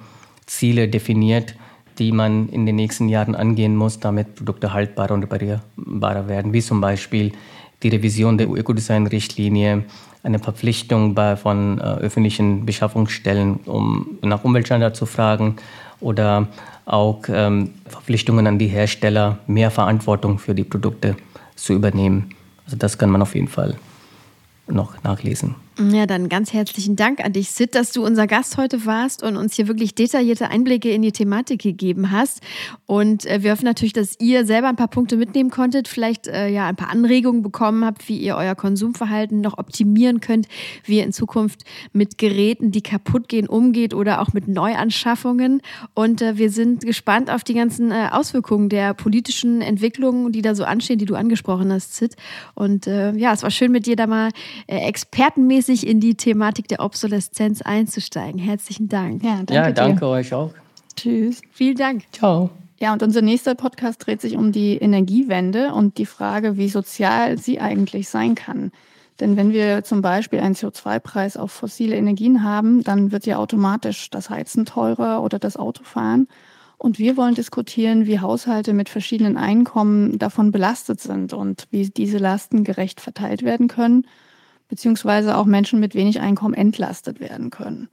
Ziele 0.46 0.88
definiert, 0.88 1.56
die 1.98 2.14
man 2.14 2.48
in 2.48 2.66
den 2.66 2.78
nächsten 2.78 3.10
Jahren 3.10 3.36
angehen 3.36 3.76
muss, 3.76 4.00
damit 4.00 4.36
Produkte 4.36 4.72
haltbarer 4.72 5.14
und 5.14 5.24
reparierbarer 5.24 6.30
werden, 6.30 6.54
wie 6.54 6.62
zum 6.62 6.80
Beispiel 6.80 7.34
die 7.84 7.90
Revision 7.90 8.38
der 8.38 8.50
Ökodesign-Richtlinie, 8.50 9.84
eine 10.24 10.40
Verpflichtung 10.40 11.14
bei, 11.14 11.36
von 11.36 11.80
äh, 11.80 11.82
öffentlichen 11.82 12.66
Beschaffungsstellen, 12.66 13.62
um 13.66 14.18
nach 14.22 14.44
Umweltstandards 14.44 14.98
zu 15.00 15.06
fragen 15.06 15.58
oder 16.02 16.48
auch 16.86 17.22
ähm, 17.30 17.72
Verpflichtungen 17.88 18.48
an 18.48 18.60
die 18.60 18.68
Hersteller, 18.68 19.40
mehr 19.48 19.72
Verantwortung 19.72 20.40
für 20.40 20.56
die 20.56 20.64
Produkte 20.64 21.16
zu 21.56 21.74
übernehmen. 21.74 22.36
Also 22.66 22.78
das 22.78 22.98
kann 22.98 23.10
man 23.10 23.22
auf 23.22 23.36
jeden 23.36 23.48
Fall 23.48 23.76
noch 24.72 25.02
nachlesen. 25.04 25.56
Ja, 25.80 26.06
dann 26.06 26.28
ganz 26.28 26.52
herzlichen 26.52 26.98
Dank 26.98 27.24
an 27.24 27.32
dich, 27.32 27.52
Sid, 27.52 27.74
dass 27.74 27.94
du 27.94 28.06
unser 28.06 28.28
Gast 28.28 28.58
heute 28.58 28.86
warst 28.86 29.24
und 29.24 29.38
uns 29.38 29.56
hier 29.56 29.70
wirklich 29.70 29.96
detaillierte 29.96 30.50
Einblicke 30.50 30.90
in 30.90 31.02
die 31.02 31.14
Thematik 31.14 31.62
gegeben 31.62 32.12
hast. 32.12 32.42
Und 32.86 33.26
äh, 33.26 33.44
wir 33.44 33.54
hoffen 33.54 33.64
natürlich, 33.64 33.94
dass 33.94 34.20
ihr 34.20 34.46
selber 34.46 34.68
ein 34.68 34.76
paar 34.76 34.90
Punkte 34.90 35.16
mitnehmen 35.16 35.50
konntet, 35.50 35.88
vielleicht 35.88 36.28
äh, 36.28 36.50
ja 36.50 36.68
ein 36.68 36.76
paar 36.76 36.90
Anregungen 36.90 37.44
bekommen 37.44 37.86
habt, 37.86 38.10
wie 38.10 38.18
ihr 38.18 38.36
euer 38.36 38.56
Konsumverhalten 38.56 39.40
noch 39.40 39.58
optimieren 39.58 40.20
könnt, 40.20 40.50
wie 40.84 40.98
ihr 40.98 41.06
in 41.06 41.14
Zukunft 41.14 41.64
mit 41.94 42.18
Geräten, 42.18 42.72
die 42.72 42.82
kaputt 42.82 43.30
gehen, 43.30 43.48
umgeht 43.48 43.94
oder 43.94 44.20
auch 44.20 44.34
mit 44.34 44.50
Neuanschaffungen. 44.50 45.62
Und 45.94 46.22
äh, 46.22 46.38
wir 46.38 46.50
sind 46.52 46.86
gespannt 46.86 47.32
auf 47.32 47.46
die 47.46 47.54
ganzen 47.54 47.92
äh, 47.92 48.10
Auswirkungen 48.12 48.68
der 48.68 48.94
politischen 48.94 49.62
Entwicklungen, 49.62 50.34
die 50.34 50.42
da 50.42 50.56
so 50.56 50.66
anstehen, 50.66 51.00
die 51.00 51.06
du 51.06 51.16
angesprochen 51.16 51.72
hast, 51.72 51.96
Sid. 51.96 52.18
Und 52.54 52.86
äh, 52.86 53.14
ja, 53.14 53.32
es 53.32 53.44
war 53.44 53.52
schön 53.52 53.72
mit 53.72 53.86
dir 53.86 53.96
da 53.96 54.06
mal 54.06 54.32
expertenmäßig 54.68 55.70
sich 55.70 55.88
in 55.88 56.00
die 56.00 56.16
Thematik 56.16 56.68
der 56.68 56.80
Obsoleszenz 56.82 57.62
einzusteigen. 57.62 58.40
Herzlichen 58.40 58.90
Dank. 58.90 59.24
Ja, 59.24 59.36
danke, 59.38 59.54
ja, 59.54 59.72
danke 59.72 60.08
euch 60.08 60.34
auch. 60.34 60.52
Tschüss. 60.96 61.42
Vielen 61.52 61.78
Dank. 61.78 62.04
Ciao. 62.12 62.50
Ja, 62.80 62.94
und 62.94 63.04
unser 63.04 63.22
nächster 63.22 63.56
Podcast 63.56 64.06
dreht 64.06 64.20
sich 64.20 64.36
um 64.36 64.52
die 64.52 64.78
Energiewende 64.78 65.74
und 65.74 65.98
die 65.98 66.06
Frage, 66.06 66.58
wie 66.58 66.70
sozial 66.70 67.38
sie 67.38 67.60
eigentlich 67.60 68.10
sein 68.10 68.36
kann. 68.36 68.72
Denn 69.20 69.36
wenn 69.36 69.52
wir 69.52 69.84
zum 69.84 70.02
Beispiel 70.02 70.40
einen 70.40 70.56
CO2-Preis 70.56 71.38
auf 71.38 71.52
fossile 71.52 71.96
Energien 71.96 72.44
haben, 72.44 72.84
dann 72.84 73.12
wird 73.12 73.26
ja 73.26 73.38
automatisch 73.38 74.10
das 74.10 74.30
Heizen 74.30 74.66
teurer 74.66 75.22
oder 75.22 75.40
das 75.40 75.58
Autofahren. 75.58 76.28
Und 76.78 76.98
wir 76.98 77.18
wollen 77.18 77.36
diskutieren, 77.36 78.08
wie 78.08 78.22
Haushalte 78.22 78.72
mit 78.72 78.88
verschiedenen 78.88 79.36
Einkommen 79.36 80.18
davon 80.18 80.52
belastet 80.52 81.02
sind 81.02 81.34
und 81.34 81.68
wie 81.70 81.90
diese 81.90 82.18
Lasten 82.18 82.64
gerecht 82.64 83.02
verteilt 83.02 83.44
werden 83.44 83.68
können 83.68 84.06
beziehungsweise 84.70 85.36
auch 85.36 85.46
Menschen 85.46 85.80
mit 85.80 85.96
wenig 85.96 86.22
Einkommen 86.22 86.54
entlastet 86.54 87.20
werden 87.20 87.50
können. 87.50 87.90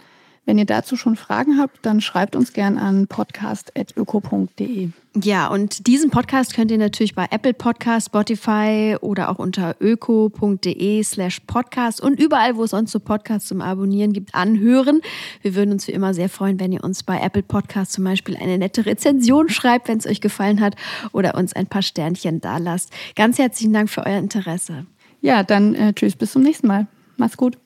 Wenn 0.47 0.59
ihr 0.59 0.64
dazu 0.64 0.97
schon 0.97 1.16
Fragen 1.16 1.59
habt, 1.59 1.85
dann 1.85 2.01
schreibt 2.01 2.37
uns 2.37 2.53
gern 2.53 2.79
an 2.79 3.09
podcast.öko.de. 3.09 4.91
Ja, 5.20 5.49
und 5.49 5.89
diesen 5.89 6.11
Podcast 6.11 6.55
könnt 6.55 6.70
ihr 6.70 6.79
natürlich 6.79 7.16
bei 7.16 7.27
Apple 7.33 7.53
Podcast, 7.53 8.07
Spotify 8.07 8.97
oder 9.01 9.29
auch 9.29 9.41
unter 9.41 9.74
öko.de 9.81 11.03
slash 11.03 11.41
podcast 11.49 12.01
und 12.01 12.20
überall, 12.20 12.57
wo 12.57 12.62
es 12.62 12.70
sonst 12.70 12.93
so 12.93 13.01
Podcasts 13.01 13.49
zum 13.49 13.61
Abonnieren 13.61 14.12
gibt, 14.12 14.37
anhören. 14.37 15.01
Wir 15.43 15.57
würden 15.57 15.72
uns 15.72 15.89
wie 15.89 15.93
immer 15.93 16.14
sehr 16.14 16.29
freuen, 16.29 16.61
wenn 16.61 16.70
ihr 16.70 16.85
uns 16.85 17.03
bei 17.03 17.18
Apple 17.18 17.43
Podcast 17.43 17.91
zum 17.91 18.05
Beispiel 18.05 18.37
eine 18.37 18.57
nette 18.57 18.87
Rezension 18.87 19.49
schreibt, 19.49 19.89
wenn 19.89 19.99
es 19.99 20.07
euch 20.07 20.20
gefallen 20.20 20.61
hat 20.61 20.77
oder 21.11 21.35
uns 21.35 21.55
ein 21.55 21.66
paar 21.66 21.83
Sternchen 21.83 22.41
da 22.41 22.59
lasst. 22.59 22.93
Ganz 23.16 23.39
herzlichen 23.39 23.72
Dank 23.72 23.91
für 23.91 24.07
euer 24.07 24.18
Interesse. 24.18 24.87
Ja, 25.21 25.43
dann 25.43 25.75
äh, 25.75 25.93
tschüss, 25.93 26.17
bis 26.17 26.33
zum 26.33 26.43
nächsten 26.43 26.67
Mal. 26.67 26.87
Macht's 27.17 27.37
gut. 27.37 27.59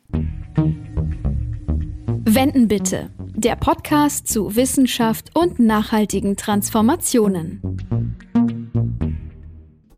Wenden 2.25 2.69
bitte. 2.69 3.11
Der 3.35 3.57
Podcast 3.57 4.29
zu 4.29 4.55
Wissenschaft 4.55 5.31
und 5.37 5.59
nachhaltigen 5.59 6.37
Transformationen. 6.37 7.61